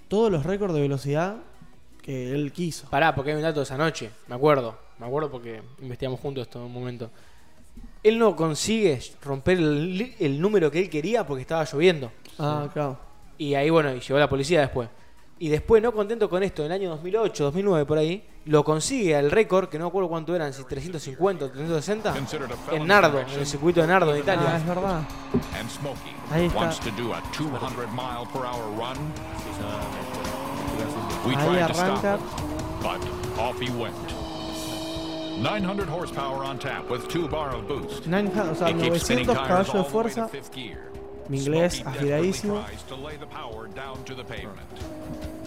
todos 0.08 0.30
los 0.30 0.44
récords 0.44 0.74
de 0.74 0.80
velocidad 0.82 1.36
que 2.02 2.34
él 2.34 2.52
quiso. 2.52 2.88
Pará, 2.90 3.14
porque 3.14 3.30
hay 3.30 3.36
un 3.38 3.42
dato 3.42 3.60
de 3.60 3.64
esa 3.64 3.78
noche, 3.78 4.10
me 4.28 4.34
acuerdo, 4.34 4.76
me 4.98 5.06
acuerdo 5.06 5.30
porque 5.30 5.62
investigamos 5.80 6.20
juntos 6.20 6.42
esto 6.42 6.58
en 6.58 6.66
un 6.66 6.72
momento. 6.74 7.10
Él 8.02 8.18
no 8.18 8.34
consigue 8.34 9.00
romper 9.22 9.58
el, 9.58 10.40
número 10.40 10.70
que 10.70 10.80
él 10.80 10.90
quería 10.90 11.24
porque 11.26 11.42
estaba 11.42 11.64
lloviendo. 11.64 12.10
Ah, 12.38 12.68
claro. 12.72 12.98
Y 13.38 13.54
ahí, 13.54 13.70
bueno, 13.70 13.94
y 13.94 14.00
llegó 14.00 14.18
la 14.18 14.28
policía 14.28 14.60
después. 14.60 14.88
Y 15.38 15.48
después, 15.48 15.82
no 15.82 15.92
contento 15.92 16.28
con 16.28 16.42
esto, 16.42 16.62
en 16.64 16.66
el 16.66 16.80
año 16.80 16.90
2008, 16.90 17.44
2009, 17.44 17.84
por 17.86 17.98
ahí, 17.98 18.24
lo 18.44 18.62
consigue 18.64 19.18
el 19.18 19.30
récord, 19.30 19.68
que 19.68 19.78
no 19.78 19.86
me 19.86 19.88
acuerdo 19.88 20.08
cuánto 20.08 20.34
eran, 20.36 20.52
si 20.52 20.62
350 20.62 21.44
o 21.46 21.50
360, 21.50 22.14
en 22.72 22.86
Nardo, 22.86 23.20
en 23.20 23.28
el 23.28 23.46
circuito 23.46 23.80
de 23.80 23.86
Nardo, 23.88 24.12
en 24.14 24.18
Ah, 24.18 24.20
Italia. 24.22 24.56
es 24.56 24.66
verdad. 24.66 25.02
And 25.58 25.68
Smokey 25.68 26.12
Ahí 26.30 26.46
está. 26.46 26.58
wants 26.58 26.80
to 26.80 26.90
do 26.90 27.12
a 27.12 27.20
200 27.36 27.88
mile 27.90 28.26
per 28.32 28.42
hour 28.42 28.62
run. 28.76 28.96
We 31.26 31.34
Ahí 31.34 31.46
tried 31.48 31.66
to 31.68 31.74
stop 31.74 32.04
arranca. 32.04 32.18
900 35.42 35.88
horsepower 35.88 36.44
on 36.44 36.58
tap 36.58 36.88
with 36.88 37.08
two 37.08 37.26
bar 37.28 37.50
of 37.54 37.66
boost. 37.66 38.06
900, 38.06 38.50
o 38.50 38.54
sea, 38.54 38.68
He 38.68 38.74
keeps 38.74 39.02
spinning 39.02 39.26
900 39.26 39.34
tires 39.34 39.48
caballos 39.48 39.74
all 39.74 39.82
de 39.82 39.90
fuerza. 39.90 40.30
Mi 41.28 41.38
inglés 41.38 41.82
afiladísimo. 41.84 42.64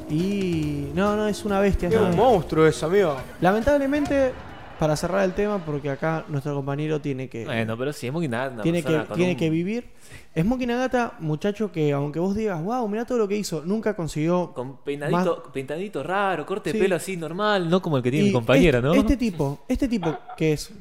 Y. 0.09 0.91
No, 0.93 1.15
no, 1.15 1.27
es 1.27 1.45
una 1.45 1.59
bestia. 1.59 1.89
es 1.89 1.95
un 1.95 2.15
monstruo 2.15 2.67
eso, 2.67 2.85
amigo. 2.85 3.15
Lamentablemente, 3.41 4.33
para 4.79 4.95
cerrar 4.95 5.23
el 5.23 5.33
tema, 5.33 5.63
porque 5.63 5.89
acá 5.89 6.25
nuestro 6.27 6.53
compañero 6.55 6.99
tiene 7.01 7.27
que. 7.29 7.45
Bueno, 7.45 7.77
pero 7.77 7.93
si 7.93 8.07
Smoking 8.09 8.31
Nagata, 8.31 8.53
una 8.55 8.63
tiene 8.63 8.83
que, 8.83 9.05
tiene 9.15 9.31
un- 9.31 9.37
que 9.37 9.49
vivir. 9.49 9.89
Smoky 10.37 10.65
Nagata, 10.65 11.13
muchacho 11.19 11.71
que 11.71 11.91
aunque 11.93 12.19
vos 12.19 12.35
digas, 12.35 12.61
wow, 12.63 12.87
mira 12.87 13.05
todo 13.05 13.17
lo 13.17 13.27
que 13.27 13.37
hizo, 13.37 13.63
nunca 13.65 13.95
consiguió. 13.95 14.51
Con 14.53 14.77
peinadito, 14.77 15.43
peinadito 15.53 16.03
raro, 16.03 16.45
corte 16.45 16.73
de 16.73 16.79
pelo 16.79 16.95
así 16.95 17.15
normal, 17.17 17.69
no 17.69 17.81
como 17.81 17.97
el 17.97 18.03
que 18.03 18.11
tiene 18.11 18.25
Y 18.25 18.29
mi 18.29 18.33
compañera, 18.33 18.79
este, 18.79 18.87
¿no? 18.87 18.93
Este 18.93 19.17
tipo, 19.17 19.63
este 19.67 19.87
tipo 19.87 20.17
que 20.37 20.53
es. 20.53 20.71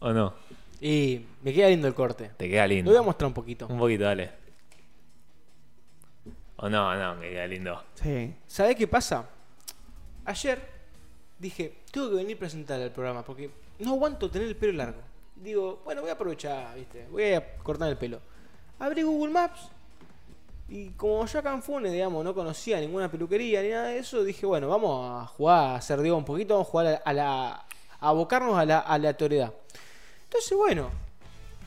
¿O 0.00 0.12
no? 0.12 0.34
Y 0.80 1.20
me 1.42 1.52
queda 1.54 1.68
lindo 1.68 1.88
el 1.88 1.94
corte. 1.94 2.30
Te 2.36 2.48
queda 2.48 2.66
Lo 2.66 2.74
lindo. 2.74 2.90
voy 2.90 2.98
a 2.98 3.02
mostrar 3.02 3.28
un 3.28 3.34
poquito. 3.34 3.66
Un 3.68 3.78
poquito, 3.78 4.04
dale. 4.04 4.30
O 6.56 6.68
no, 6.68 6.94
no, 6.96 7.14
me 7.16 7.30
queda 7.30 7.46
lindo. 7.46 7.82
Sí. 7.94 8.34
¿Sabés 8.46 8.76
qué 8.76 8.86
pasa? 8.86 9.26
Ayer 10.24 10.73
dije, 11.44 11.74
tengo 11.90 12.10
que 12.10 12.16
venir 12.16 12.36
a 12.36 12.40
presentar 12.40 12.80
al 12.80 12.90
programa 12.90 13.24
porque 13.24 13.50
no 13.78 13.92
aguanto 13.92 14.30
tener 14.30 14.48
el 14.48 14.56
pelo 14.56 14.72
largo. 14.72 15.00
Digo, 15.36 15.80
bueno, 15.84 16.00
voy 16.00 16.10
a 16.10 16.14
aprovechar, 16.14 16.74
¿viste? 16.74 17.06
Voy 17.10 17.32
a 17.32 17.56
cortar 17.58 17.88
el 17.88 17.96
pelo. 17.96 18.20
Abrí 18.78 19.02
Google 19.02 19.32
Maps 19.32 19.68
y 20.68 20.88
como 20.90 21.24
en 21.26 21.62
Funes, 21.62 21.92
digamos, 21.92 22.24
no 22.24 22.34
conocía 22.34 22.80
ninguna 22.80 23.10
peluquería 23.10 23.62
ni 23.62 23.68
nada 23.68 23.88
de 23.88 23.98
eso, 23.98 24.24
dije, 24.24 24.46
bueno, 24.46 24.68
vamos 24.68 25.22
a 25.22 25.26
jugar, 25.26 25.70
a 25.70 25.74
hacer, 25.76 26.00
digo, 26.00 26.16
un 26.16 26.24
poquito, 26.24 26.54
vamos 26.54 26.68
a 26.68 26.70
jugar 26.70 26.86
a, 26.86 26.96
a 26.96 27.12
la... 27.12 27.50
a 27.52 27.64
abocarnos 28.08 28.56
a 28.58 28.64
la 28.64 28.78
aleatoriedad. 28.80 29.52
Entonces, 30.24 30.56
bueno, 30.56 30.88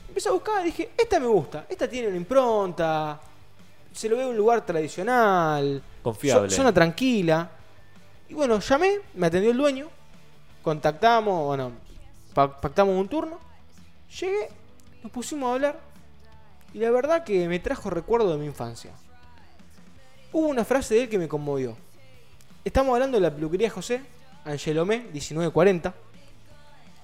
empecé 0.08 0.28
a 0.28 0.32
buscar 0.32 0.62
y 0.62 0.66
dije, 0.66 0.90
esta 0.96 1.20
me 1.20 1.26
gusta, 1.26 1.66
esta 1.68 1.88
tiene 1.88 2.08
una 2.08 2.16
impronta, 2.16 3.20
se 3.92 4.08
lo 4.08 4.16
ve 4.16 4.22
en 4.22 4.28
un 4.30 4.36
lugar 4.36 4.64
tradicional, 4.66 5.82
Confiable. 6.02 6.48
zo- 6.48 6.56
zona 6.56 6.72
tranquila. 6.72 7.50
Y 8.28 8.34
bueno, 8.34 8.58
llamé, 8.60 8.98
me 9.14 9.26
atendió 9.26 9.50
el 9.50 9.56
dueño, 9.56 9.88
contactamos, 10.62 11.46
bueno, 11.46 11.72
pa- 12.34 12.60
pactamos 12.60 12.94
un 12.96 13.08
turno, 13.08 13.38
llegué, 14.20 14.48
nos 15.02 15.10
pusimos 15.12 15.48
a 15.50 15.54
hablar 15.54 15.80
y 16.74 16.78
la 16.78 16.90
verdad 16.90 17.24
que 17.24 17.48
me 17.48 17.58
trajo 17.58 17.88
recuerdo 17.90 18.32
de 18.32 18.38
mi 18.38 18.46
infancia. 18.46 18.92
Hubo 20.32 20.46
una 20.48 20.64
frase 20.64 20.94
de 20.94 21.02
él 21.04 21.08
que 21.08 21.18
me 21.18 21.26
conmovió. 21.28 21.76
Estamos 22.64 22.92
hablando 22.92 23.16
de 23.16 23.22
la 23.22 23.34
peluquería 23.34 23.70
José, 23.70 24.02
Angelomé, 24.44 24.98
1940. 24.98 25.94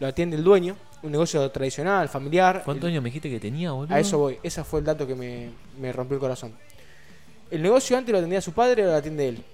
Lo 0.01 0.07
atiende 0.09 0.37
el 0.37 0.45
dueño, 0.45 0.77
un 1.03 1.13
negocio 1.13 1.51
tradicional, 1.51 2.09
familiar. 2.11 2.63
¿Cuántos 2.67 2.89
años 2.89 3.03
me 3.03 3.09
dijiste 3.09 3.31
que 3.31 3.41
tenía, 3.41 3.73
boludo? 3.73 3.95
a 3.95 4.01
eso 4.01 4.19
voy, 4.19 4.39
ese 4.43 4.63
fue 4.63 4.81
el 4.81 4.87
dato 4.87 5.07
que 5.07 5.15
me, 5.15 5.51
me 5.81 5.91
rompió 5.93 6.17
el 6.17 6.21
corazón. 6.21 6.53
El 7.51 7.63
negocio 7.63 7.97
antes 7.97 8.13
lo 8.13 8.19
atendía 8.19 8.43
su 8.43 8.53
padre, 8.53 8.83
ahora 8.83 8.93
lo 8.95 8.99
atiende 8.99 9.29
él. 9.29 9.45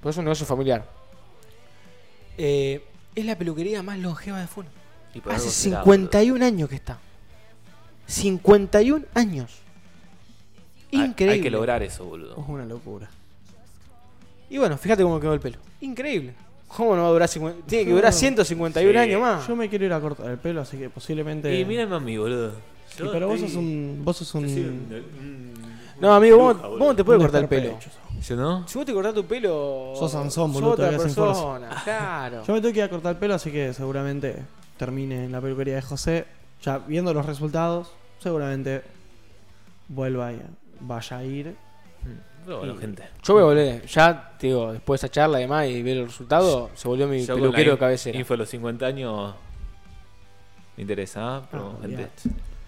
Por 0.00 0.10
eso 0.10 0.10
es 0.10 0.18
un 0.18 0.24
negocio 0.24 0.46
familiar. 0.46 0.86
Eh, 2.38 2.82
es 3.14 3.24
la 3.24 3.36
peluquería 3.36 3.82
más 3.82 3.98
longeva 3.98 4.40
de 4.40 4.46
Funes. 4.46 4.70
Y 5.14 5.20
por 5.20 5.32
Hace 5.32 5.42
algo 5.42 5.50
será, 5.52 5.82
51 5.82 6.44
años 6.44 6.68
que 6.68 6.76
está. 6.76 6.98
51 8.06 9.04
años. 9.14 9.58
Hay- 10.92 11.00
Increíble. 11.04 11.34
Hay 11.34 11.40
que 11.42 11.50
lograr 11.50 11.82
eso, 11.82 12.04
boludo. 12.04 12.32
Es 12.40 12.48
una 12.48 12.64
locura. 12.64 13.08
Y 14.48 14.58
bueno, 14.58 14.76
fíjate 14.78 15.02
cómo 15.02 15.20
quedó 15.20 15.34
el 15.34 15.40
pelo. 15.40 15.58
Increíble. 15.80 16.34
¿Cómo 16.68 16.94
no 16.96 17.02
va 17.02 17.08
a 17.08 17.12
durar 17.12 17.28
50? 17.28 17.66
Tiene 17.66 17.84
que 17.84 17.90
durar 17.92 18.12
Yo- 18.12 18.18
151 18.18 18.92
Sí. 18.92 18.98
años 19.10 19.20
más. 19.20 19.46
Yo 19.46 19.56
me 19.56 19.68
quiero 19.68 19.84
ir 19.84 19.92
a 19.92 20.00
cortar 20.00 20.30
el 20.30 20.38
pelo, 20.38 20.60
así 20.60 20.76
que 20.76 20.88
posiblemente. 20.90 21.58
Y 21.58 21.64
mírame 21.64 21.96
a 21.96 22.00
mí, 22.00 22.16
boludo. 22.16 22.52
Sí, 22.96 23.02
pero 23.12 23.28
vos 23.28 23.40
sos 23.40 23.54
un. 23.54 24.00
Vos 24.04 24.16
sos 24.16 24.34
un. 24.34 25.54
No, 26.00 26.14
amigo, 26.14 26.38
vos, 26.38 26.54
Bruja, 26.54 26.68
vos 26.68 26.70
boludo. 26.78 26.90
no 26.90 26.96
te 26.96 27.04
puedes 27.04 27.18
un 27.20 27.24
cortar 27.26 27.42
el 27.42 27.48
pelo. 27.48 27.78
¿Yo 28.26 28.36
no? 28.36 28.68
Si 28.68 28.76
vos 28.78 28.86
te 28.86 28.92
cortás 28.92 29.14
tu 29.14 29.24
pelo. 29.24 29.92
Sos 29.96 30.12
Sansón, 30.12 30.52
sos 30.52 30.62
boludo, 30.62 30.72
otra 30.72 30.90
persona. 30.90 31.68
Claro. 31.84 32.44
Yo 32.44 32.52
me 32.52 32.60
tengo 32.60 32.72
que 32.72 32.78
ir 32.80 32.84
a 32.84 32.88
cortar 32.90 33.12
el 33.12 33.18
pelo, 33.18 33.34
así 33.34 33.50
que 33.50 33.72
seguramente 33.72 34.36
termine 34.76 35.24
en 35.24 35.32
la 35.32 35.40
peluquería 35.40 35.76
de 35.76 35.82
José. 35.82 36.26
Ya 36.62 36.78
viendo 36.78 37.14
los 37.14 37.24
resultados, 37.24 37.92
seguramente 38.18 38.82
vuelva 39.88 40.32
y 40.32 40.42
vaya 40.80 41.16
a 41.18 41.24
ir. 41.24 41.56
Pero 42.44 42.58
bueno, 42.58 42.76
gente. 42.76 43.04
Yo 43.22 43.34
voy 43.34 43.42
a 43.42 43.46
volver. 43.46 43.86
Ya, 43.86 44.32
te 44.38 44.48
digo, 44.48 44.72
después 44.72 45.00
de 45.00 45.06
esa 45.06 45.12
charla 45.12 45.38
además 45.38 45.66
y 45.68 45.82
ver 45.82 45.98
el 45.98 46.06
resultado, 46.06 46.70
se 46.74 46.88
volvió 46.88 47.06
mi 47.06 47.24
Yo 47.24 47.34
peluquero 47.36 47.72
de 47.72 47.78
cabecera. 47.78 48.18
Info 48.18 48.34
de 48.34 48.38
los 48.38 48.48
50 48.48 48.86
años. 48.86 49.34
Me 50.76 50.82
interesa, 50.82 51.42
pero 51.50 51.76
Ah, 51.78 51.82
gente. 51.82 52.08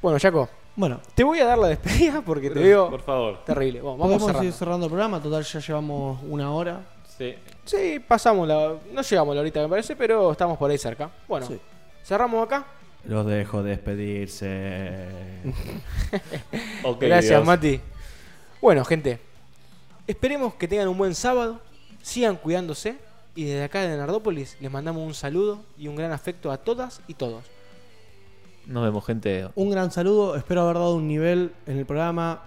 Bueno, 0.00 0.18
Jaco, 0.20 0.48
Bueno, 0.74 1.00
te 1.14 1.22
voy 1.22 1.38
a 1.40 1.44
dar 1.44 1.58
la 1.58 1.68
despedida 1.68 2.22
porque 2.22 2.48
te 2.50 2.58
veo 2.60 2.88
Por 2.90 3.02
favor. 3.02 3.44
terrible. 3.44 3.80
Bueno, 3.82 3.98
vamos 3.98 4.06
podemos 4.14 4.26
cerrando. 4.28 4.46
ir 4.48 4.52
cerrando 4.54 4.86
el 4.86 4.90
programa. 4.90 5.20
Total, 5.22 5.42
ya 5.44 5.60
llevamos 5.60 6.20
una 6.28 6.50
hora. 6.50 6.80
Sí. 7.18 7.34
Sí, 7.64 8.00
pasamos 8.06 8.48
la. 8.48 8.74
No 8.92 9.02
llegamos 9.02 9.32
a 9.32 9.34
la 9.34 9.40
horita, 9.42 9.60
me 9.60 9.68
parece, 9.68 9.94
pero 9.96 10.32
estamos 10.32 10.56
por 10.56 10.70
ahí 10.70 10.78
cerca. 10.78 11.10
Bueno, 11.28 11.46
Sí. 11.46 11.60
cerramos 12.04 12.42
acá. 12.44 12.64
Los 13.04 13.26
dejo 13.26 13.62
despedirse. 13.62 15.08
Ok, 16.84 17.00
Gracias, 17.02 17.30
Dios. 17.30 17.44
Mati. 17.44 17.80
Bueno, 18.60 18.84
gente, 18.84 19.18
esperemos 20.06 20.54
que 20.54 20.68
tengan 20.68 20.88
un 20.88 20.96
buen 20.96 21.14
sábado, 21.14 21.60
sigan 22.00 22.36
cuidándose 22.36 22.96
y 23.34 23.44
desde 23.44 23.64
acá 23.64 23.80
de 23.82 23.96
Nardópolis 23.96 24.56
les 24.60 24.70
mandamos 24.70 25.02
un 25.04 25.14
saludo 25.14 25.60
y 25.76 25.88
un 25.88 25.96
gran 25.96 26.12
afecto 26.12 26.50
a 26.52 26.58
todas 26.58 27.00
y 27.08 27.14
todos. 27.14 27.44
Nos 28.66 28.84
vemos, 28.84 29.04
gente. 29.04 29.48
Un 29.54 29.70
gran 29.70 29.90
saludo. 29.90 30.36
Espero 30.36 30.62
haber 30.62 30.76
dado 30.76 30.94
un 30.94 31.08
nivel 31.08 31.52
en 31.66 31.78
el 31.78 31.86
programa 31.86 32.42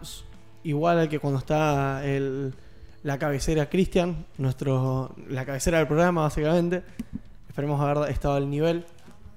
igual 0.63 0.99
al 0.99 1.09
que 1.09 1.20
cuando 1.20 1.39
está 1.39 2.05
el, 2.05 2.53
la 3.03 3.20
cabecera 3.20 3.70
Cristian, 3.70 4.26
nuestro 4.38 5.13
la 5.30 5.45
cabecera 5.45 5.78
del 5.78 5.88
programa 5.88 6.24
básicamente. 6.24 6.84
Esperemos 7.47 7.80
haber 7.80 8.09
estado 8.09 8.36
al 8.36 8.49
nivel, 8.49 8.86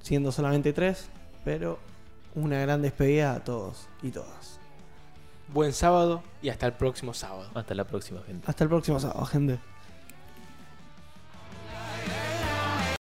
siendo 0.01 0.33
solamente 0.33 0.73
tres, 0.73 1.09
pero 1.45 1.79
una 2.35 2.59
gran 2.61 2.83
despedida 2.83 3.35
a 3.35 3.45
todos 3.45 3.89
y 4.03 4.11
todas. 4.11 4.59
Buen 5.53 5.73
sábado 5.73 6.23
y 6.43 6.49
hasta 6.49 6.67
el 6.67 6.73
próximo 6.73 7.15
sábado. 7.15 7.51
Hasta 7.55 7.75
la 7.75 7.85
próxima, 7.85 8.23
gente. 8.23 8.45
Hasta 8.49 8.65
el 8.65 8.71
próximo 8.71 8.99
sábado, 8.99 9.25
gente. 9.27 9.59